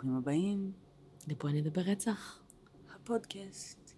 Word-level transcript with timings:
וברוכים 0.00 0.16
הבאים, 0.16 0.72
לבואי 1.28 1.52
נדבר 1.52 1.80
רצח. 1.80 2.38
הפודקאסט. 2.94 3.94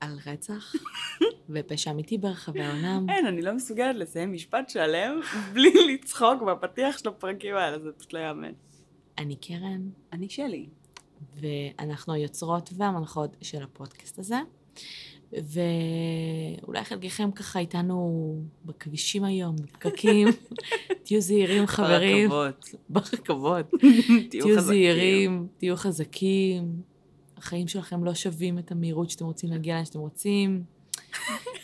על 0.00 0.18
רצח 0.26 0.72
ופשע 1.50 1.90
אמיתי 1.90 2.18
ברחבי 2.18 2.62
העולם. 2.62 3.06
אין, 3.10 3.26
אני 3.26 3.42
לא 3.42 3.54
מסוגלת 3.54 3.96
לסיים 3.96 4.32
משפט 4.32 4.68
שלם 4.68 5.20
בלי 5.54 5.94
לצחוק 5.94 6.42
בפתיח 6.42 6.98
של 6.98 7.08
הפרקים 7.08 7.56
האלה, 7.56 7.78
זה 7.78 7.92
פשוט 7.92 8.12
לא 8.12 8.18
יאמן. 8.18 8.52
אני 9.18 9.36
קרן, 9.36 9.90
אני 10.12 10.28
שלי. 10.28 10.68
ואנחנו 11.40 12.12
היוצרות 12.12 12.70
והמנחות 12.76 13.36
של 13.42 13.62
הפודקאסט 13.62 14.18
הזה. 14.18 14.38
ואולי 15.42 16.84
חלקכם 16.84 17.30
ככה 17.30 17.58
איתנו 17.58 18.34
בכבישים 18.64 19.24
היום, 19.24 19.56
בפקקים. 19.56 20.28
תהיו 21.04 21.20
זהירים 21.20 21.66
חברים. 21.66 22.28
ברכבות. 22.28 22.74
ברכבות. 22.88 23.70
תהיו. 24.30 24.60
זהירים, 24.60 25.46
תהיו 25.58 25.76
חזקים. 25.76 26.82
החיים 27.36 27.68
שלכם 27.68 28.04
לא 28.04 28.14
שווים 28.14 28.58
את 28.58 28.70
המהירות 28.70 29.10
שאתם 29.10 29.24
רוצים 29.24 29.50
להגיע 29.50 29.76
לאן 29.76 29.84
שאתם 29.84 29.98
רוצים. 29.98 30.64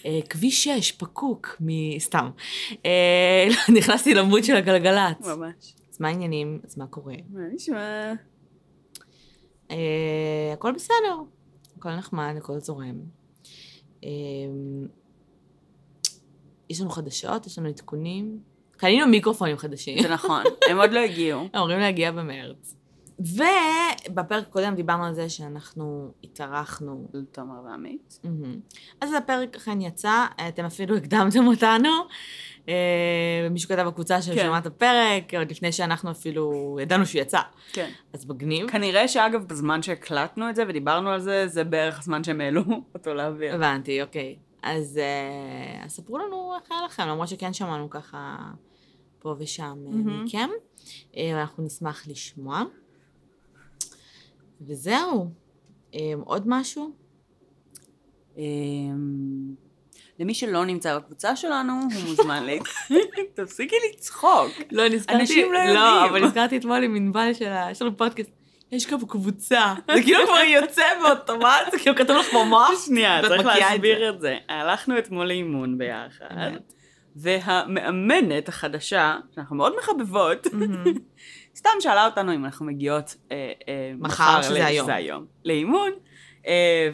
אה, 0.06 0.20
כביש 0.28 0.64
6, 0.64 0.92
פקוק. 0.92 1.62
סתם. 1.98 2.30
אה, 2.86 3.48
נכנסתי 3.78 4.14
למוד 4.14 4.44
של 4.44 4.56
הגלגלצ. 4.56 5.26
ממש. 5.26 5.74
אז 5.92 6.00
מה 6.00 6.08
העניינים? 6.08 6.60
אז 6.64 6.78
מה 6.78 6.86
קורה? 6.86 7.14
מה 7.30 7.40
נשמע? 7.54 8.12
אה, 9.70 10.50
הכל 10.52 10.72
בסדר, 10.72 11.16
הכל 11.76 11.96
נחמד, 11.96 12.34
הכל 12.36 12.60
זורם. 12.60 13.19
אה, 14.04 14.08
יש 16.70 16.80
לנו 16.80 16.90
חדשות, 16.90 17.46
יש 17.46 17.58
לנו 17.58 17.68
עדכונים. 17.68 18.40
קנינו 18.76 19.06
מיקרופונים 19.06 19.56
חדשים. 19.56 20.02
זה 20.02 20.08
נכון, 20.08 20.42
הם 20.70 20.78
עוד 20.78 20.92
לא 20.92 21.00
הגיעו. 21.00 21.40
הם 21.40 21.48
אמורים 21.54 21.78
להגיע 21.78 22.12
במרץ. 22.12 22.76
ובפרק 23.20 24.46
הקודם 24.48 24.74
דיברנו 24.74 25.04
על 25.04 25.14
זה 25.14 25.28
שאנחנו 25.28 26.12
התארחנו. 26.24 27.08
תומר 27.32 27.64
ועמית. 27.64 28.20
אז 29.00 29.12
הפרק 29.12 29.56
אכן 29.56 29.80
יצא, 29.80 30.26
אתם 30.48 30.64
אפילו 30.64 30.96
הקדמתם 30.96 31.46
אותנו. 31.46 31.88
אה, 32.68 33.48
מישהו 33.50 33.68
כתב 33.68 33.82
בקבוצה 33.86 34.22
של 34.22 34.34
כן. 34.34 34.50
את 34.58 34.66
הפרק, 34.66 35.34
עוד 35.34 35.50
לפני 35.50 35.72
שאנחנו 35.72 36.10
אפילו 36.10 36.78
ידענו 36.82 37.06
שהוא 37.06 37.20
יצא. 37.20 37.40
כן. 37.72 37.90
אז 38.12 38.26
מגניב. 38.26 38.70
כנראה 38.70 39.08
שאגב, 39.08 39.44
בזמן 39.44 39.82
שהקלטנו 39.82 40.50
את 40.50 40.56
זה 40.56 40.64
ודיברנו 40.68 41.10
על 41.10 41.20
זה, 41.20 41.48
זה 41.48 41.64
בערך 41.64 41.98
הזמן 41.98 42.24
שהם 42.24 42.40
העלו 42.40 42.62
אותו 42.94 43.14
לאוויר. 43.14 43.54
הבנתי, 43.54 44.02
אוקיי. 44.02 44.36
אז 44.62 44.98
אה, 45.02 45.84
אז 45.84 45.90
ספרו 45.92 46.18
לנו 46.18 46.54
איך 46.54 46.70
היה 46.70 46.80
לכם, 46.84 47.02
למרות 47.08 47.28
שכן 47.28 47.52
שמענו 47.52 47.90
ככה 47.90 48.36
פה 49.18 49.34
ושם 49.38 49.78
מהמם. 49.84 50.24
מכם. 50.24 50.48
ואנחנו 51.16 51.64
נשמח 51.64 52.08
לשמוע. 52.08 52.62
וזהו. 54.60 55.30
עוד 56.24 56.44
משהו? 56.46 56.90
למי 60.20 60.34
שלא 60.34 60.64
נמצא 60.64 60.98
בקבוצה 60.98 61.36
שלנו, 61.36 61.72
הוא 61.72 62.02
מוזמן 62.08 62.46
ל... 62.46 62.50
תפסיקי 63.34 63.76
לצחוק. 63.88 64.50
לא, 64.70 64.88
נזכרתי, 64.88 65.20
אנשים 65.20 65.52
לא 65.52 65.58
יודעים. 65.58 65.74
לא, 65.74 66.04
אבל 66.04 66.24
נזכרתי 66.24 66.56
אתמול 66.56 66.82
עם 66.82 66.96
ענבל 66.96 67.34
של 67.34 67.48
ה... 67.48 67.68
יש 67.70 67.82
לנו 67.82 67.96
פודקאסט. 67.96 68.30
יש 68.72 68.86
גם 68.86 68.98
קבוצה. 69.08 69.74
זה 69.94 70.02
כאילו 70.02 70.26
כבר 70.26 70.36
יוצא 70.36 70.82
באוטומט, 71.02 71.70
זה 71.70 71.78
כאילו 71.78 71.96
כתוב 71.96 72.16
לך 72.16 72.34
במוח. 72.34 72.70
שנייה, 72.86 73.20
צריך 73.28 73.46
להסביר 73.46 74.10
את 74.10 74.20
זה. 74.20 74.36
הלכנו 74.48 74.98
אתמול 74.98 75.26
לאימון 75.26 75.78
ביחד. 75.78 76.26
והמאמנת 77.16 78.48
החדשה, 78.48 79.16
שאנחנו 79.34 79.56
מאוד 79.56 79.76
מחבבות, 79.78 80.46
סתם 81.56 81.70
שאלה 81.80 82.06
אותנו 82.06 82.34
אם 82.34 82.44
אנחנו 82.44 82.66
מגיעות 82.66 83.14
אה, 83.32 83.52
אה, 83.68 83.92
מחר, 83.98 84.42
שזה 84.42 84.94
היום. 84.94 85.26
לאימון, 85.44 85.90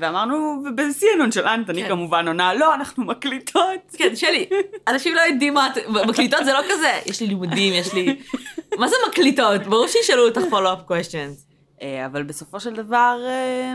ואמרנו, 0.01 0.63
ובשיא 0.65 1.09
שלנט, 1.31 1.71
אני 1.71 1.83
כן. 1.83 1.89
כמובן 1.89 2.29
עונה, 2.29 2.55
לא, 2.55 2.75
אנחנו 2.75 3.05
מקליטות. 3.05 3.81
כן, 3.99 4.17
שלי, 4.17 4.49
אנשים 4.89 5.15
לא 5.15 5.21
יודעים 5.21 5.55
מה 5.55 5.67
את... 5.67 5.73
מקליטות 6.09 6.45
זה 6.45 6.53
לא 6.53 6.61
כזה, 6.71 7.01
יש 7.07 7.21
לי 7.21 7.27
לימודים, 7.27 7.73
יש 7.73 7.95
לי... 7.95 8.17
מה 8.81 8.89
זה 8.89 8.97
מקליטות? 9.09 9.63
ברור 9.63 9.87
שישאלו 9.87 10.29
אותך 10.29 10.41
follow-up 10.51 10.91
questions. 10.91 11.47
אה, 11.83 12.07
אבל 12.07 12.23
בסופו 12.23 12.61
של 12.61 12.75
דבר, 12.75 13.19
אה, 13.27 13.75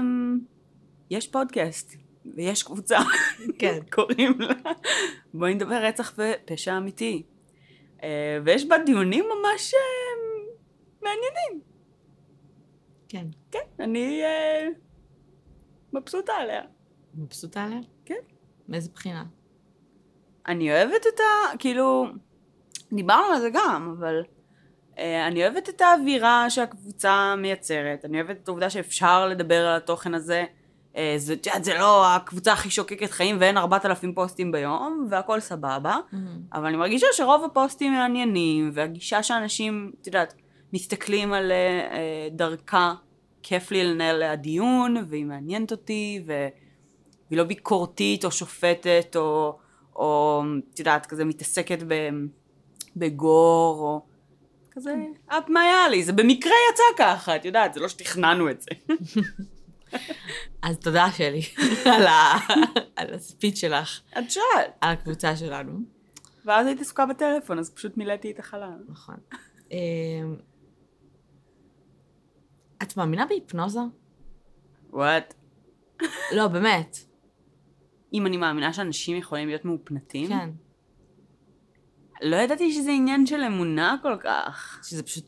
יש 1.11 1.27
פודקאסט, 1.27 1.95
ויש 2.35 2.63
קבוצה. 2.63 2.99
כן. 3.59 3.79
קוראים 3.95 4.39
לה 4.39 4.53
בואי 5.33 5.53
נדבר 5.53 5.75
רצח 5.75 6.13
ופשע 6.17 6.77
אמיתי. 6.77 7.23
אה, 8.03 8.37
ויש 8.45 8.65
בה 8.65 8.77
דיונים 8.77 9.25
ממש 9.25 9.73
אה, 9.73 9.79
מעניינים. 11.01 11.61
כן. 13.09 13.25
כן, 13.51 13.83
אני 13.83 14.23
אה, 14.23 14.67
מבסוטה 15.93 16.33
עליה. 16.33 16.61
מבסוטה 17.15 17.63
עליה? 17.63 17.79
כן. 18.05 18.15
מאיזה 18.69 18.89
בחינה? 18.93 19.23
אני 20.47 20.71
אוהבת 20.71 21.07
את 21.07 21.19
ה... 21.19 21.57
כאילו, 21.57 22.05
דיברנו 22.93 23.33
על 23.33 23.39
זה 23.39 23.49
גם, 23.53 23.95
אבל 23.99 24.23
אה, 24.97 25.27
אני 25.27 25.43
אוהבת 25.43 25.69
את 25.69 25.81
האווירה 25.81 26.49
שהקבוצה 26.49 27.35
מייצרת. 27.37 28.05
אני 28.05 28.21
אוהבת 28.21 28.37
את 28.43 28.47
העובדה 28.47 28.69
שאפשר 28.69 29.27
לדבר 29.27 29.67
על 29.67 29.77
התוכן 29.77 30.13
הזה. 30.13 30.45
אה, 30.97 31.13
זה, 31.17 31.33
יודעת, 31.33 31.63
זה 31.63 31.73
לא 31.73 32.15
הקבוצה 32.15 32.53
הכי 32.53 32.69
שוקקת 32.69 33.11
חיים 33.11 33.37
ואין 33.39 33.57
4,000 33.57 34.13
פוסטים 34.13 34.51
ביום, 34.51 35.07
והכל 35.09 35.39
סבבה. 35.39 35.97
אבל 36.53 36.65
אני 36.65 36.77
מרגישה 36.77 37.07
שרוב 37.11 37.43
הפוסטים 37.43 37.93
מעניינים, 37.93 38.71
והגישה 38.73 39.23
שאנשים, 39.23 39.91
את 40.01 40.07
יודעת, 40.07 40.33
מסתכלים 40.73 41.33
על 41.33 41.51
אה, 41.51 41.57
אה, 41.91 42.27
דרכה, 42.31 42.93
כיף 43.43 43.71
לי 43.71 43.83
לנהל 43.83 44.15
עליה 44.15 44.35
דיון, 44.35 44.95
והיא 45.09 45.25
מעניינת 45.25 45.71
אותי. 45.71 46.23
והיא 46.25 46.49
לא 47.37 47.43
ביקורתית 47.43 48.25
או 48.25 48.31
שופטת, 48.31 49.15
או, 49.15 49.57
או 49.95 50.41
את 50.73 50.79
יודעת, 50.79 51.05
כזה 51.05 51.25
מתעסקת 51.25 51.83
ב... 51.87 52.09
בגור, 52.95 53.79
או 53.81 54.01
כזה, 54.71 54.95
את 55.37 55.49
מה 55.49 55.61
היה 55.61 55.89
לי? 55.89 56.03
זה 56.03 56.13
במקרה 56.13 56.53
יצא 56.73 56.83
ככה, 56.97 57.35
את 57.35 57.45
יודעת, 57.45 57.73
זה 57.73 57.79
לא 57.79 57.87
שתכננו 57.87 58.49
את 58.49 58.61
זה. 58.61 58.69
אז 60.63 60.77
תודה 60.79 61.07
שלי 61.11 61.41
על 61.95 62.07
ה- 62.07 62.37
על 62.95 63.13
הספיץ 63.13 63.59
שלך, 63.59 63.99
את 64.19 64.31
שאלת. 64.31 64.71
על 64.81 64.89
הקבוצה 64.93 65.35
שלנו. 65.35 65.79
ואז 66.45 66.67
הייתי 66.67 66.81
עסוקה 66.81 67.05
בטלפון, 67.05 67.59
אז 67.59 67.69
פשוט 67.69 67.97
מילאתי 67.97 68.31
את 68.31 68.39
החלל. 68.39 68.83
נכון. 68.89 69.15
את 72.81 72.97
מאמינה 72.97 73.25
בהיפנוזה? 73.25 73.79
וואט? 74.89 75.33
לא, 76.31 76.47
באמת. 76.47 76.97
אם 78.13 78.25
אני 78.25 78.37
מאמינה 78.37 78.73
שאנשים 78.73 79.17
יכולים 79.17 79.47
להיות 79.47 79.65
מאופנתים? 79.65 80.27
כן. 80.27 80.49
לא 82.21 82.35
ידעתי 82.35 82.73
שזה 82.73 82.91
עניין 82.91 83.25
של 83.25 83.41
אמונה 83.41 83.95
כל 84.01 84.17
כך. 84.23 84.79
שזה 84.83 85.03
פשוט, 85.03 85.25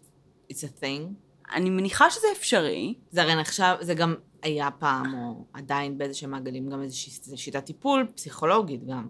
it's 0.51 0.55
a 0.55 0.81
thing. 0.81 1.13
אני 1.53 1.69
מניחה 1.69 2.09
שזה 2.09 2.27
אפשרי. 2.37 2.93
זה 3.09 3.21
הרי 3.21 3.35
נחשב, 3.35 3.75
זה 3.81 3.93
גם 3.93 4.15
היה 4.41 4.71
פעם, 4.71 5.13
או 5.13 5.45
עדיין 5.53 5.97
באיזשהם 5.97 6.31
מעגלים, 6.31 6.69
גם 6.69 6.81
איזושהי 6.81 7.37
שיטת 7.37 7.65
טיפול 7.65 8.07
פסיכולוגית 8.15 8.87
גם. 8.87 9.09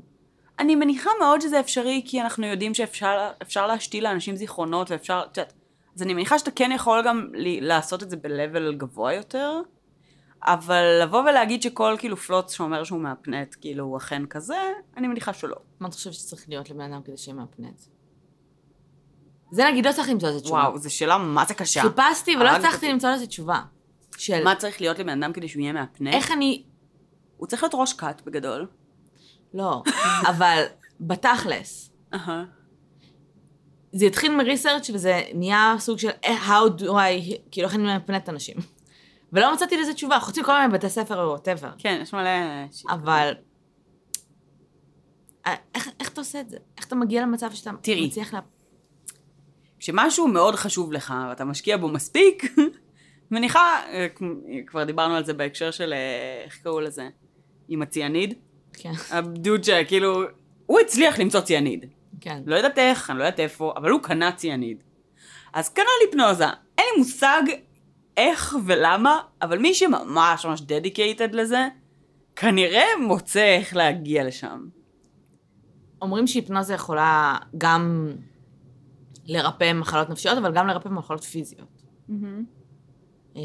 אני 0.60 0.76
מניחה 0.76 1.10
מאוד 1.20 1.42
שזה 1.42 1.60
אפשרי, 1.60 2.02
כי 2.06 2.22
אנחנו 2.22 2.46
יודעים 2.46 2.74
שאפשר 2.74 3.32
אפשר 3.42 3.68
להשתיל 3.68 4.04
לאנשים 4.04 4.36
זיכרונות, 4.36 4.92
ואפשר, 4.92 5.22
את 5.32 5.38
יודעת, 5.38 5.54
אז 5.96 6.02
אני 6.02 6.14
מניחה 6.14 6.40
שאתה 6.40 6.52
כן 6.52 6.72
יכול 6.76 7.02
גם 7.06 7.28
ל- 7.34 7.68
לעשות 7.68 8.04
את 8.04 8.10
זה 8.10 8.18
ב-level 8.18 8.72
גבוה 8.78 9.14
יותר, 9.14 9.62
אבל 10.44 11.00
לבוא 11.04 11.22
ולהגיד 11.22 11.62
שכל 11.62 11.96
כאילו 12.00 12.18
פלוץ 12.18 12.54
שאומר 12.54 12.84
שהוא 12.84 13.00
מהפנט, 13.02 13.56
כאילו 13.62 13.84
הוא 13.84 13.98
אכן 13.98 14.26
כזה, 14.26 14.58
אני 14.98 15.08
מניחה 15.08 15.34
שלא. 15.34 15.56
מה 15.80 15.88
אתה 15.88 15.96
חושב 15.96 16.12
שצריך 16.12 16.50
להיות 16.50 16.70
לבן 16.70 16.94
אדם 16.94 17.02
כדי 17.04 17.18
שיהיה 17.18 17.36
מהפנט? 17.36 17.82
זה 19.52 19.66
נגיד 19.66 19.86
לא 19.86 19.92
צריך 19.92 20.10
למצוא 20.10 20.30
לזה 20.30 20.40
תשובה. 20.42 20.60
וואו, 20.60 20.78
זו 20.78 20.96
שאלה 20.96 21.18
מה 21.18 21.46
זה 21.46 21.54
קשה. 21.54 21.82
חיפשתי 21.82 22.36
ולא 22.36 22.50
הצלחתי. 22.50 22.92
למצוא 22.92 23.10
לזה 23.10 23.28
תשובה. 23.28 23.62
של 24.18 24.44
מה 24.44 24.56
צריך 24.56 24.82
להיות 24.82 25.00
לבן 25.00 25.24
אדם 25.24 25.34
כדי 25.34 25.48
שהוא 25.48 25.62
יהיה 25.62 25.74
מהפנט? 25.74 26.14
איך 26.14 26.32
אני... 26.32 26.64
הוא 27.38 27.48
צריך 27.48 27.64
להיות 27.64 27.74
ראש 27.76 27.94
כת 27.94 28.22
בגדול. 28.26 28.68
לא, 29.54 29.84
אבל 30.28 30.64
בתכלס. 31.00 31.92
זה 33.94 34.06
התחיל 34.06 34.36
מ 34.36 34.42
research 34.42 34.90
וזה 34.90 35.22
נהיה 35.34 35.76
סוג 35.80 36.00
של 36.00 36.10
eh, 36.10 36.28
how 36.48 36.82
do 36.82 36.84
I, 36.84 37.34
כאילו 37.52 37.68
איך 37.68 37.76
אני 37.76 37.98
מהפנט 37.98 38.30
אנשים. 38.30 38.58
ולא 39.34 39.54
מצאתי 39.54 39.78
לזה 39.78 39.94
תשובה, 39.94 40.20
חוץ 40.20 40.38
מכל 40.38 40.62
מיני 40.62 40.74
בתי 40.74 40.90
ספר 40.90 41.24
או 41.24 41.30
whatever. 41.30 41.70
כן, 41.78 42.00
יש 42.02 42.14
מלא... 42.14 42.30
אבל... 42.90 43.34
אה, 45.48 45.56
איך, 45.76 45.90
איך 46.00 46.10
אתה 46.10 46.22
עושה 46.22 46.40
את 46.40 46.50
זה? 46.50 46.58
איך 46.78 46.88
אתה 46.88 46.96
מגיע 46.96 47.22
למצב 47.22 47.52
שאתה 47.54 47.72
תראי. 47.82 48.08
מצליח 48.08 48.34
לה... 48.34 48.40
כשמשהו 49.80 50.28
מאוד 50.28 50.56
חשוב 50.56 50.94
לך 50.94 51.14
ואתה 51.30 51.46
משקיע 51.46 51.78
בו 51.78 51.88
מספיק, 51.88 52.44
מניחה, 53.32 53.82
אה, 53.94 54.08
כבר 54.68 54.84
דיברנו 54.84 55.16
על 55.16 55.26
זה 55.26 55.34
בהקשר 55.34 55.72
של, 55.72 55.94
אה, 55.94 56.44
איך 56.46 56.60
קראו 56.64 56.80
לזה? 56.82 57.10
עם 57.68 57.82
הציאניד. 57.82 58.34
כן, 58.74 58.92
הדוד 59.10 59.64
שכאילו, 59.64 60.24
הוא 60.66 60.80
הצליח 60.80 61.20
למצוא 61.20 61.42
ציאניד. 61.42 61.86
כן. 62.24 62.44
לא 62.46 62.56
יודעת 62.56 62.78
איך, 62.78 63.10
אני 63.10 63.20
לא 63.20 63.24
יודעת 63.24 63.40
איפה, 63.40 63.74
אבל 63.78 63.90
הוא 63.90 64.02
קנה 64.02 64.32
ציאניד. 64.32 64.84
אז 65.54 65.70
כנ"ל 65.70 65.86
היפנוזה. 66.06 66.46
אין 66.78 66.86
לי 66.94 66.98
מושג 66.98 67.42
איך 68.18 68.56
ולמה, 68.66 69.22
אבל 69.42 69.60
מי 69.60 69.74
שממש 69.74 70.46
ממש 70.46 70.62
דדיקייטד 70.62 71.36
לזה, 71.36 71.68
כנראה 72.36 72.86
מוצא 73.08 73.58
איך 73.58 73.76
להגיע 73.76 74.24
לשם. 74.24 74.66
אומרים 76.02 76.28
שהיפנוזה 76.28 76.74
יכולה 76.74 77.38
גם 77.58 78.14
לרפא 79.26 79.74
מחלות 79.74 80.10
נפשיות, 80.10 80.38
אבל 80.38 80.54
גם 80.54 80.68
לרפא 80.68 80.90
מחלות 80.90 81.24
פיזיות. 81.24 81.84
אמ, 83.36 83.42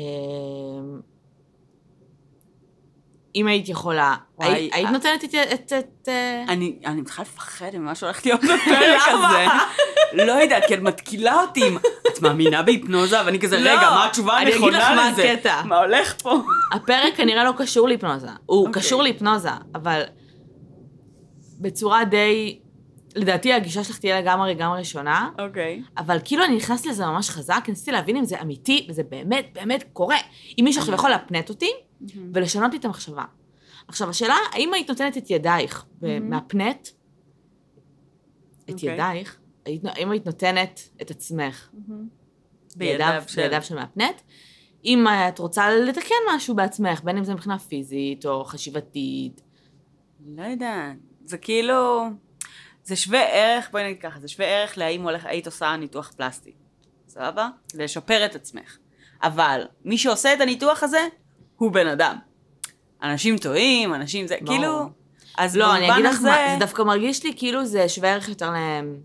אם 3.38 3.46
היית 3.46 3.68
יכולה, 3.68 4.16
וואי, 4.38 4.70
היית 4.72 4.86
אה. 4.86 4.90
נותנת 4.90 5.24
את... 5.24 5.34
את- 5.34 5.72
את... 5.78 6.08
אה, 6.08 6.44
אני, 6.48 6.78
אני 6.86 7.00
מתחילה 7.00 7.22
לפחד 7.22 7.70
ממה 7.74 7.94
שהולך 7.94 8.26
להיות 8.26 8.40
בפרק 8.50 9.00
הזה. 9.08 9.46
לא 10.12 10.32
יודעת, 10.32 10.64
כי 10.66 10.74
את 10.74 10.80
מתקילה 10.80 11.40
אותי 11.40 11.66
עם, 11.66 11.76
את 12.08 12.22
מאמינה 12.22 12.62
בהיפנוזה? 12.62 13.16
ואני 13.26 13.40
כזה, 13.40 13.60
לא, 13.60 13.70
רגע, 13.70 13.90
מה 13.90 14.06
התשובה 14.06 14.38
הנכונה 14.38 14.94
מה 14.94 15.10
לזה? 15.10 15.34
מה 15.64 15.78
הולך 15.78 16.14
פה? 16.22 16.42
הפרק 16.72 17.16
כנראה 17.16 17.44
לא 17.44 17.52
קשור 17.56 17.88
להיפנוזה. 17.88 18.28
הוא 18.46 18.66
אוקיי. 18.66 18.82
קשור 18.82 19.02
להיפנוזה, 19.02 19.50
אבל 19.74 20.02
בצורה 21.60 22.04
די... 22.04 22.58
לדעתי 23.16 23.52
הגישה 23.52 23.84
שלך 23.84 23.98
תהיה 23.98 24.20
לגמרי 24.20 24.54
לגמרי 24.54 24.84
שונה, 24.84 25.28
אוקיי. 25.38 25.82
אבל 25.98 26.18
כאילו 26.24 26.44
אני 26.44 26.56
נכנסת 26.56 26.86
לזה 26.86 27.06
ממש 27.06 27.30
חזק, 27.30 27.64
ניסיתי 27.68 27.92
להבין 27.92 28.16
אם 28.16 28.24
זה 28.24 28.40
אמיתי, 28.42 28.86
וזה 28.90 29.02
באמת 29.02 29.46
באמת 29.52 29.84
קורה. 29.92 30.16
אם 30.58 30.64
מישהו 30.64 30.80
עכשיו 30.80 30.94
יכול 30.94 31.10
להפנט 31.10 31.48
אותי 31.48 31.70
ולשנות 32.34 32.72
לי 32.72 32.78
את 32.78 32.84
המחשבה. 32.84 33.24
עכשיו, 33.88 34.10
השאלה, 34.10 34.36
האם 34.52 34.74
היית 34.74 34.88
נותנת 34.88 35.16
את 35.18 35.30
ידייך 35.30 35.84
מהפנט, 36.20 36.88
את 38.64 38.70
אוקיי. 38.74 38.92
ידייך, 38.92 39.38
היית- 39.64 39.84
האם 39.84 40.10
היית 40.10 40.26
נותנת 40.26 40.80
את 41.02 41.10
עצמך 41.10 41.70
בידיו 42.76 43.22
של... 43.26 43.42
בידיו 43.42 43.62
של 43.62 43.74
מהפנט. 43.74 44.20
אם 44.84 45.04
את 45.28 45.38
רוצה 45.38 45.70
לתקן 45.70 46.14
משהו 46.34 46.54
בעצמך, 46.54 47.00
בין 47.04 47.16
אם 47.18 47.24
זה 47.24 47.34
מבחינה 47.34 47.58
פיזית 47.58 48.26
או 48.26 48.44
חשיבתית. 48.44 49.40
לא 50.26 50.42
יודעת. 50.42 50.96
זה 51.24 51.38
כאילו... 51.38 52.04
זה 52.84 52.96
שווה 52.96 53.22
ערך, 53.22 53.68
בואי 53.70 53.84
נגיד 53.84 54.02
ככה, 54.02 54.20
זה 54.20 54.28
שווה 54.28 54.46
ערך 54.46 54.78
להאם 54.78 55.02
הולך, 55.02 55.24
היית 55.24 55.46
עושה 55.46 55.76
ניתוח 55.76 56.12
פלסטי. 56.16 56.52
סבבה? 57.08 57.48
לשפר 57.74 58.24
את 58.26 58.34
עצמך. 58.34 58.78
אבל 59.22 59.62
מי 59.84 59.98
שעושה 59.98 60.34
את 60.34 60.40
הניתוח 60.40 60.82
הזה, 60.82 61.08
הוא 61.58 61.72
בן 61.72 61.86
אדם. 61.86 62.16
אנשים 63.02 63.38
טועים, 63.38 63.94
אנשים 63.94 64.26
זה, 64.26 64.36
ברור. 64.40 64.56
כאילו... 64.56 64.82
אז 65.38 65.56
לא, 65.56 65.76
אני 65.76 65.92
אגיד 65.92 66.04
לך 66.04 66.16
הזה- 66.18 66.28
מה, 66.28 66.36
זה 66.52 66.56
דווקא 66.60 66.82
מרגיש 66.82 67.24
לי 67.24 67.32
כאילו 67.36 67.64
זה 67.64 67.88
שווה 67.88 68.12
ערך 68.12 68.28
יותר 68.28 68.50
להם. 68.50 69.00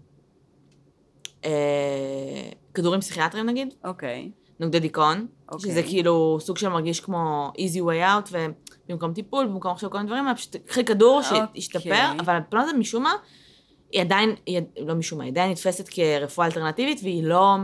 אה, 1.45 2.50
כדורים 2.73 3.01
פסיכיאטריים 3.01 3.45
נגיד, 3.45 3.73
אוקיי. 3.83 4.31
נוגדי 4.59 4.79
דיכאון, 4.79 5.27
אוקיי. 5.51 5.71
שזה 5.71 5.83
כאילו 5.83 6.38
סוג 6.41 6.57
של 6.57 6.69
מרגיש 6.69 7.00
כמו 7.00 7.51
easy 7.57 7.79
way 7.79 8.27
out, 8.27 8.35
ובמקום 8.89 9.13
טיפול, 9.13 9.45
במקום 9.45 9.71
עכשיו 9.71 9.89
כל 9.89 9.97
מיני 9.97 10.07
דברים, 10.07 10.25
פשוט 10.35 10.56
קחי 10.56 10.85
כדור 10.85 11.21
שישתפר, 11.21 11.79
אוקיי. 11.79 12.19
אבל 12.19 12.35
הפלוזה 12.35 12.73
משום 12.73 13.03
מה, 13.03 13.13
היא 13.91 14.01
עדיין, 14.01 14.35
היא, 14.45 14.61
לא 14.79 14.95
משום 14.95 15.17
מה, 15.17 15.23
היא 15.23 15.31
עדיין 15.31 15.51
נתפסת 15.51 15.89
כרפואה 15.89 16.47
אלטרנטיבית, 16.47 16.99
והיא 17.03 17.23
לא, 17.23 17.56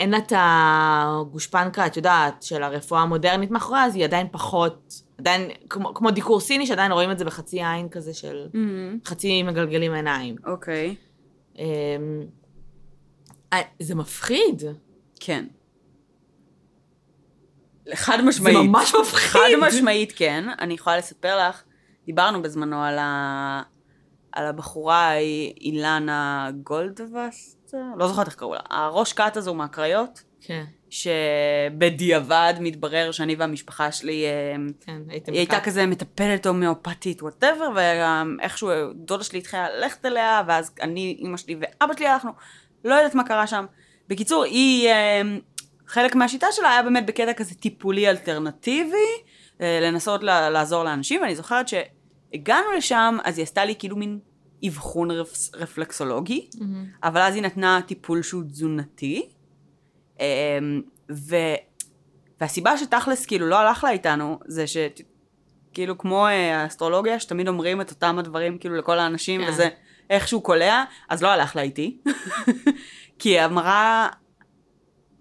אין 0.00 0.10
לה 0.10 0.18
את 0.18 0.32
הגושפנקה, 0.36 1.86
את 1.86 1.96
יודעת, 1.96 2.42
של 2.42 2.62
הרפואה 2.62 3.00
המודרנית 3.00 3.50
מאחוריה, 3.50 3.84
אז 3.84 3.94
היא 3.94 4.04
עדיין 4.04 4.26
פחות, 4.32 5.02
עדיין, 5.18 5.50
כמו, 5.68 5.94
כמו 5.94 6.10
דיקור 6.10 6.40
סיני, 6.40 6.66
שעדיין 6.66 6.92
רואים 6.92 7.10
את 7.10 7.18
זה 7.18 7.24
בחצי 7.24 7.64
עין 7.64 7.88
כזה 7.88 8.14
של 8.14 8.48
מהמם. 8.54 8.98
חצי 9.04 9.42
מגלגלים 9.42 9.92
עיניים. 9.92 10.36
אוקיי. 10.46 10.94
אמ, 11.58 11.64
אה, 13.52 13.60
זה 13.78 13.94
מפחיד. 13.94 14.62
כן. 15.20 15.44
חד 17.94 18.18
משמעית. 18.24 18.56
זה 18.56 18.62
ממש 18.62 18.94
מפחיד. 19.00 19.40
חד 19.40 19.68
משמעית 19.68 20.12
כן. 20.16 20.44
אני 20.60 20.74
יכולה 20.74 20.98
לספר 20.98 21.48
לך, 21.48 21.62
דיברנו 22.06 22.42
בזמנו 22.42 22.82
על, 22.82 22.98
ה... 22.98 23.62
על 24.32 24.46
הבחורה 24.46 25.12
אילנה 25.60 26.50
גולדווסט, 26.62 27.59
לא 27.96 28.08
זוכרת 28.08 28.26
איך 28.26 28.34
קראו 28.34 28.54
לה, 28.54 28.60
הראש 28.70 29.12
כת 29.12 29.36
הזו 29.36 29.54
מהקריות, 29.54 30.22
כן, 30.40 30.64
שבדיעבד 30.90 32.54
מתברר 32.60 33.10
שאני 33.10 33.34
והמשפחה 33.34 33.92
שלי, 33.92 34.24
אה, 34.24 34.56
כן, 34.80 35.02
הייתם 35.08 35.32
היא 35.32 35.40
הייתה 35.40 35.56
בכת. 35.56 35.64
כזה 35.64 35.86
מטפלת 35.86 36.46
הומאופתית, 36.46 37.22
whatever, 37.22 37.68
ואיכשהו 37.74 38.70
דודה 38.94 39.24
שלי 39.24 39.38
התחילה 39.38 39.70
ללכת 39.70 40.06
אליה, 40.06 40.42
ואז 40.46 40.72
אני, 40.82 41.16
אימא 41.18 41.36
שלי 41.36 41.56
ואבא 41.60 41.94
שלי 41.96 42.06
הלכנו, 42.06 42.30
לא 42.84 42.94
יודעת 42.94 43.14
מה 43.14 43.24
קרה 43.24 43.46
שם. 43.46 43.66
בקיצור, 44.08 44.44
היא, 44.44 44.88
אה, 44.88 45.22
חלק 45.86 46.14
מהשיטה 46.14 46.46
שלה 46.52 46.72
היה 46.72 46.82
באמת 46.82 47.06
בקטע 47.06 47.32
כזה 47.32 47.54
טיפולי 47.54 48.10
אלטרנטיבי, 48.10 48.96
אה, 49.60 49.80
לנסות 49.82 50.22
לעזור 50.22 50.84
לאנשים, 50.84 51.22
ואני 51.22 51.36
זוכרת 51.36 51.66
שהגענו 51.68 52.72
לשם, 52.76 53.18
אז 53.24 53.38
היא 53.38 53.42
עשתה 53.42 53.64
לי 53.64 53.74
כאילו 53.78 53.96
מין 53.96 54.18
אבחון 54.66 55.10
רפ- 55.10 55.54
רפלקסולוגי, 55.54 56.48
מהמם. 56.60 56.86
אבל 57.02 57.20
אז 57.20 57.34
היא 57.34 57.42
נתנה 57.42 57.80
טיפול 57.86 58.22
שהוא 58.22 58.42
תזונתי, 58.42 59.28
אמ, 60.20 60.24
ו... 61.12 61.36
והסיבה 62.40 62.76
שתכלס 62.76 63.26
כאילו 63.26 63.46
לא 63.46 63.58
הלך 63.58 63.84
לה 63.84 63.90
איתנו, 63.90 64.38
זה 64.46 64.64
שכאילו 64.66 65.98
כמו 65.98 66.26
אה, 66.26 66.62
האסטרולוגיה, 66.62 67.20
שתמיד 67.20 67.48
אומרים 67.48 67.80
את 67.80 67.90
אותם 67.90 68.18
הדברים 68.18 68.58
כאילו 68.58 68.76
לכל 68.76 68.98
האנשים, 68.98 69.40
כן. 69.44 69.48
וזה 69.48 69.68
איכשהו 70.10 70.40
קולע, 70.40 70.84
אז 71.08 71.22
לא 71.22 71.28
הלך 71.28 71.56
לה 71.56 71.62
איתי. 71.62 71.98
כי 73.18 73.28
היא 73.28 73.44
אמרה, 73.44 74.08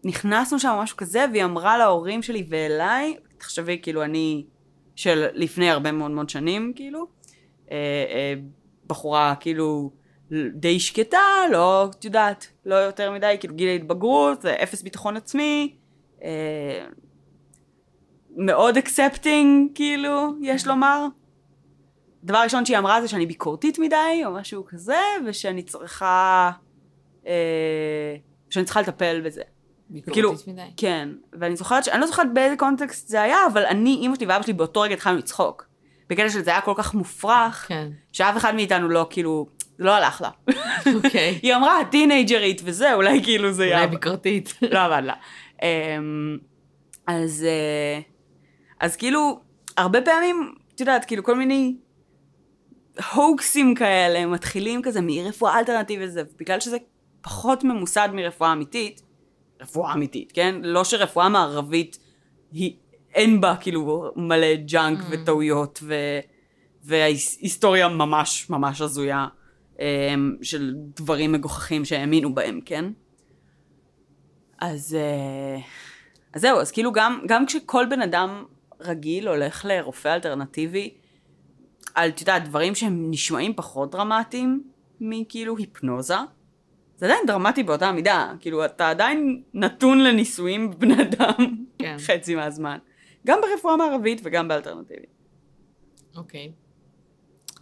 נכנסנו 0.04 0.60
שם 0.60 0.70
משהו 0.70 0.98
כזה, 0.98 1.26
והיא 1.32 1.44
אמרה 1.44 1.78
להורים 1.78 2.22
שלי 2.22 2.46
ואליי, 2.50 3.18
תחשבי 3.38 3.80
כאילו 3.82 4.04
אני 4.04 4.46
של 4.96 5.26
לפני 5.34 5.70
הרבה 5.70 5.92
מאוד 5.92 6.12
מאוד 6.12 6.30
שנים, 6.30 6.74
כאילו, 6.76 7.08
אה, 7.72 7.78
אה, 8.10 8.34
בחורה 8.90 9.34
כאילו 9.40 9.92
די 10.54 10.80
שקטה, 10.80 11.18
לא, 11.52 11.86
את 11.86 12.06
יודעת, 12.06 12.48
לא 12.66 12.76
יותר 12.76 13.12
מדי, 13.12 13.36
כאילו 13.40 13.56
גיל 13.56 13.70
ההתבגרות, 13.70 14.46
אפס 14.46 14.82
ביטחון 14.82 15.18
עצמי, 15.18 15.76
אה, 16.24 16.86
מאוד 18.38 18.78
accepting, 18.78 19.72
כאילו, 19.76 20.34
יש 20.42 20.68
לומר. 20.68 21.06
דבר 22.24 22.38
ראשון 22.38 22.66
שהיא 22.66 22.78
אמרה 22.78 23.02
זה 23.02 23.08
שאני 23.08 23.26
ביקורתית 23.26 23.80
מדי, 23.80 24.22
או 24.26 24.32
משהו 24.32 24.66
כזה, 24.66 25.00
ושאני 25.26 25.64
צריכה, 25.64 26.52
אה, 27.28 28.16
שאני 28.50 28.66
צריכה 28.66 28.82
לטפל 28.82 29.22
בזה. 29.26 29.42
ביקורתית 29.90 30.14
כאילו- 30.14 30.34
מדי. 30.48 30.62
כן, 30.78 31.10
ואני 31.34 31.56
זוכרת, 31.56 31.84
ש... 31.84 31.88
אני 31.88 32.02
לא 32.02 32.08
זוכרת 32.08 32.34
באיזה 32.34 32.58
קונטקסט 32.58 33.08
זה 33.08 33.22
היה, 33.22 33.38
אבל 33.54 33.66
אני, 33.66 33.98
אימא 34.02 34.16
שלי 34.16 34.26
ואבא 34.26 34.44
שלי 34.44 34.54
באותו 34.54 34.82
רגע 34.82 34.94
התחלנו 34.94 35.18
לצחוק. 35.18 35.69
בקטע 36.10 36.30
שזה 36.30 36.52
היה 36.52 36.62
כל 36.62 36.74
כך 36.76 36.94
מופרך, 36.94 37.66
כן, 37.68 37.90
שאף 38.12 38.38
אחד 38.38 38.56
מאיתנו 38.56 38.90
לא, 38.90 39.08
כאילו, 39.10 39.48
זה 39.78 39.84
לא 39.84 39.96
הלך 39.96 40.22
לה. 40.22 40.30
אוקיי. 40.96 41.40
היא 41.44 41.56
אמרה, 41.56 41.86
טינג'רית 41.92 42.62
וזה, 42.66 42.94
אולי 42.94 43.24
כאילו 43.24 43.52
זה 43.52 43.66
אולי. 43.66 43.88
ביקורתית. 43.88 44.54
לא 44.74 44.80
עבד 44.80 45.02
לה. 45.06 45.14
אמ, 45.64 46.38
אז, 47.08 47.46
אה, 47.48 48.02
אז 48.80 48.96
כאילו, 48.96 49.40
הרבה 49.78 50.02
פעמים, 50.02 50.54
את 50.76 50.80
יודעת, 50.80 51.06
כאילו 51.06 51.24
כל 51.24 51.36
מיני 51.36 51.76
הוקסים 53.14 53.76
כאלה 53.76 54.26
מתחילים 54.26 54.82
כזה 54.82 55.00
מרפואה 55.04 55.60
אלטרנטיבית 55.60 56.10
וזה, 56.10 56.24
בגלל 56.40 56.60
שזה 56.60 56.78
פחות 57.22 57.64
ממוסד 57.64 58.10
מרפואה 58.14 58.54
אמיתית, 58.54 59.02
רפואה 59.62 59.94
אמיתית, 59.94 60.32
כן? 60.32 60.56
לא 60.64 60.84
שרפואה 60.84 61.30
מערבית 61.30 62.00
היא, 62.52 62.76
אין 63.14 63.42
בה 63.42 63.56
כאילו 63.60 64.12
מלא 64.16 64.56
ג'אנק 64.56 65.00
וטעויות 65.10 65.80
ו, 65.84 65.96
וההיסטוריה 66.84 67.88
ממש 67.88 68.50
ממש 68.50 68.82
הזויה 68.82 69.28
אמ, 69.80 70.36
של 70.42 70.74
דברים 70.96 71.32
מגוחכים 71.32 71.86
שהאמינו 71.86 72.36
בהם, 72.36 72.60
כן? 72.66 72.86
אז, 74.62 74.98
אה, 75.00 75.62
אז 76.34 76.42
זהו, 76.42 76.60
אז 76.60 76.72
כאילו 76.72 76.92
גם, 76.92 77.22
גם 77.28 77.46
כשכל 77.46 77.86
בן 77.90 78.02
אדם 78.02 78.46
רגיל 78.82 79.28
הולך 79.28 79.66
לרופא 79.66 80.14
אלטרנטיבי, 80.16 80.94
על, 81.96 82.10
את 82.10 82.20
יודעת, 82.20 82.44
דברים 82.44 82.76
שהם 82.76 83.12
נשמעים 83.12 83.54
פחות 83.56 83.92
דרמטיים 83.92 84.64
מכאילו 85.02 85.58
היפנוזה, 85.58 86.16
זה 86.98 87.06
עדיין 87.06 87.26
דרמטי 87.28 87.64
באותה 87.64 87.92
מידה, 87.92 88.34
כאילו 88.40 88.66
אתה 88.66 88.90
עדיין 88.90 89.42
נתון 89.54 90.04
לניסויים 90.04 90.72
בבני 90.72 91.02
אדם 91.02 91.56
כן. 91.80 91.96
חצי 92.08 92.36
מהזמן. 92.36 92.78
גם 93.28 93.40
ברפואה 93.42 93.78
מערבית 93.78 94.22
וגם 94.24 94.48
באלטרנטיבית. 94.48 95.10
אוקיי, 96.16 96.52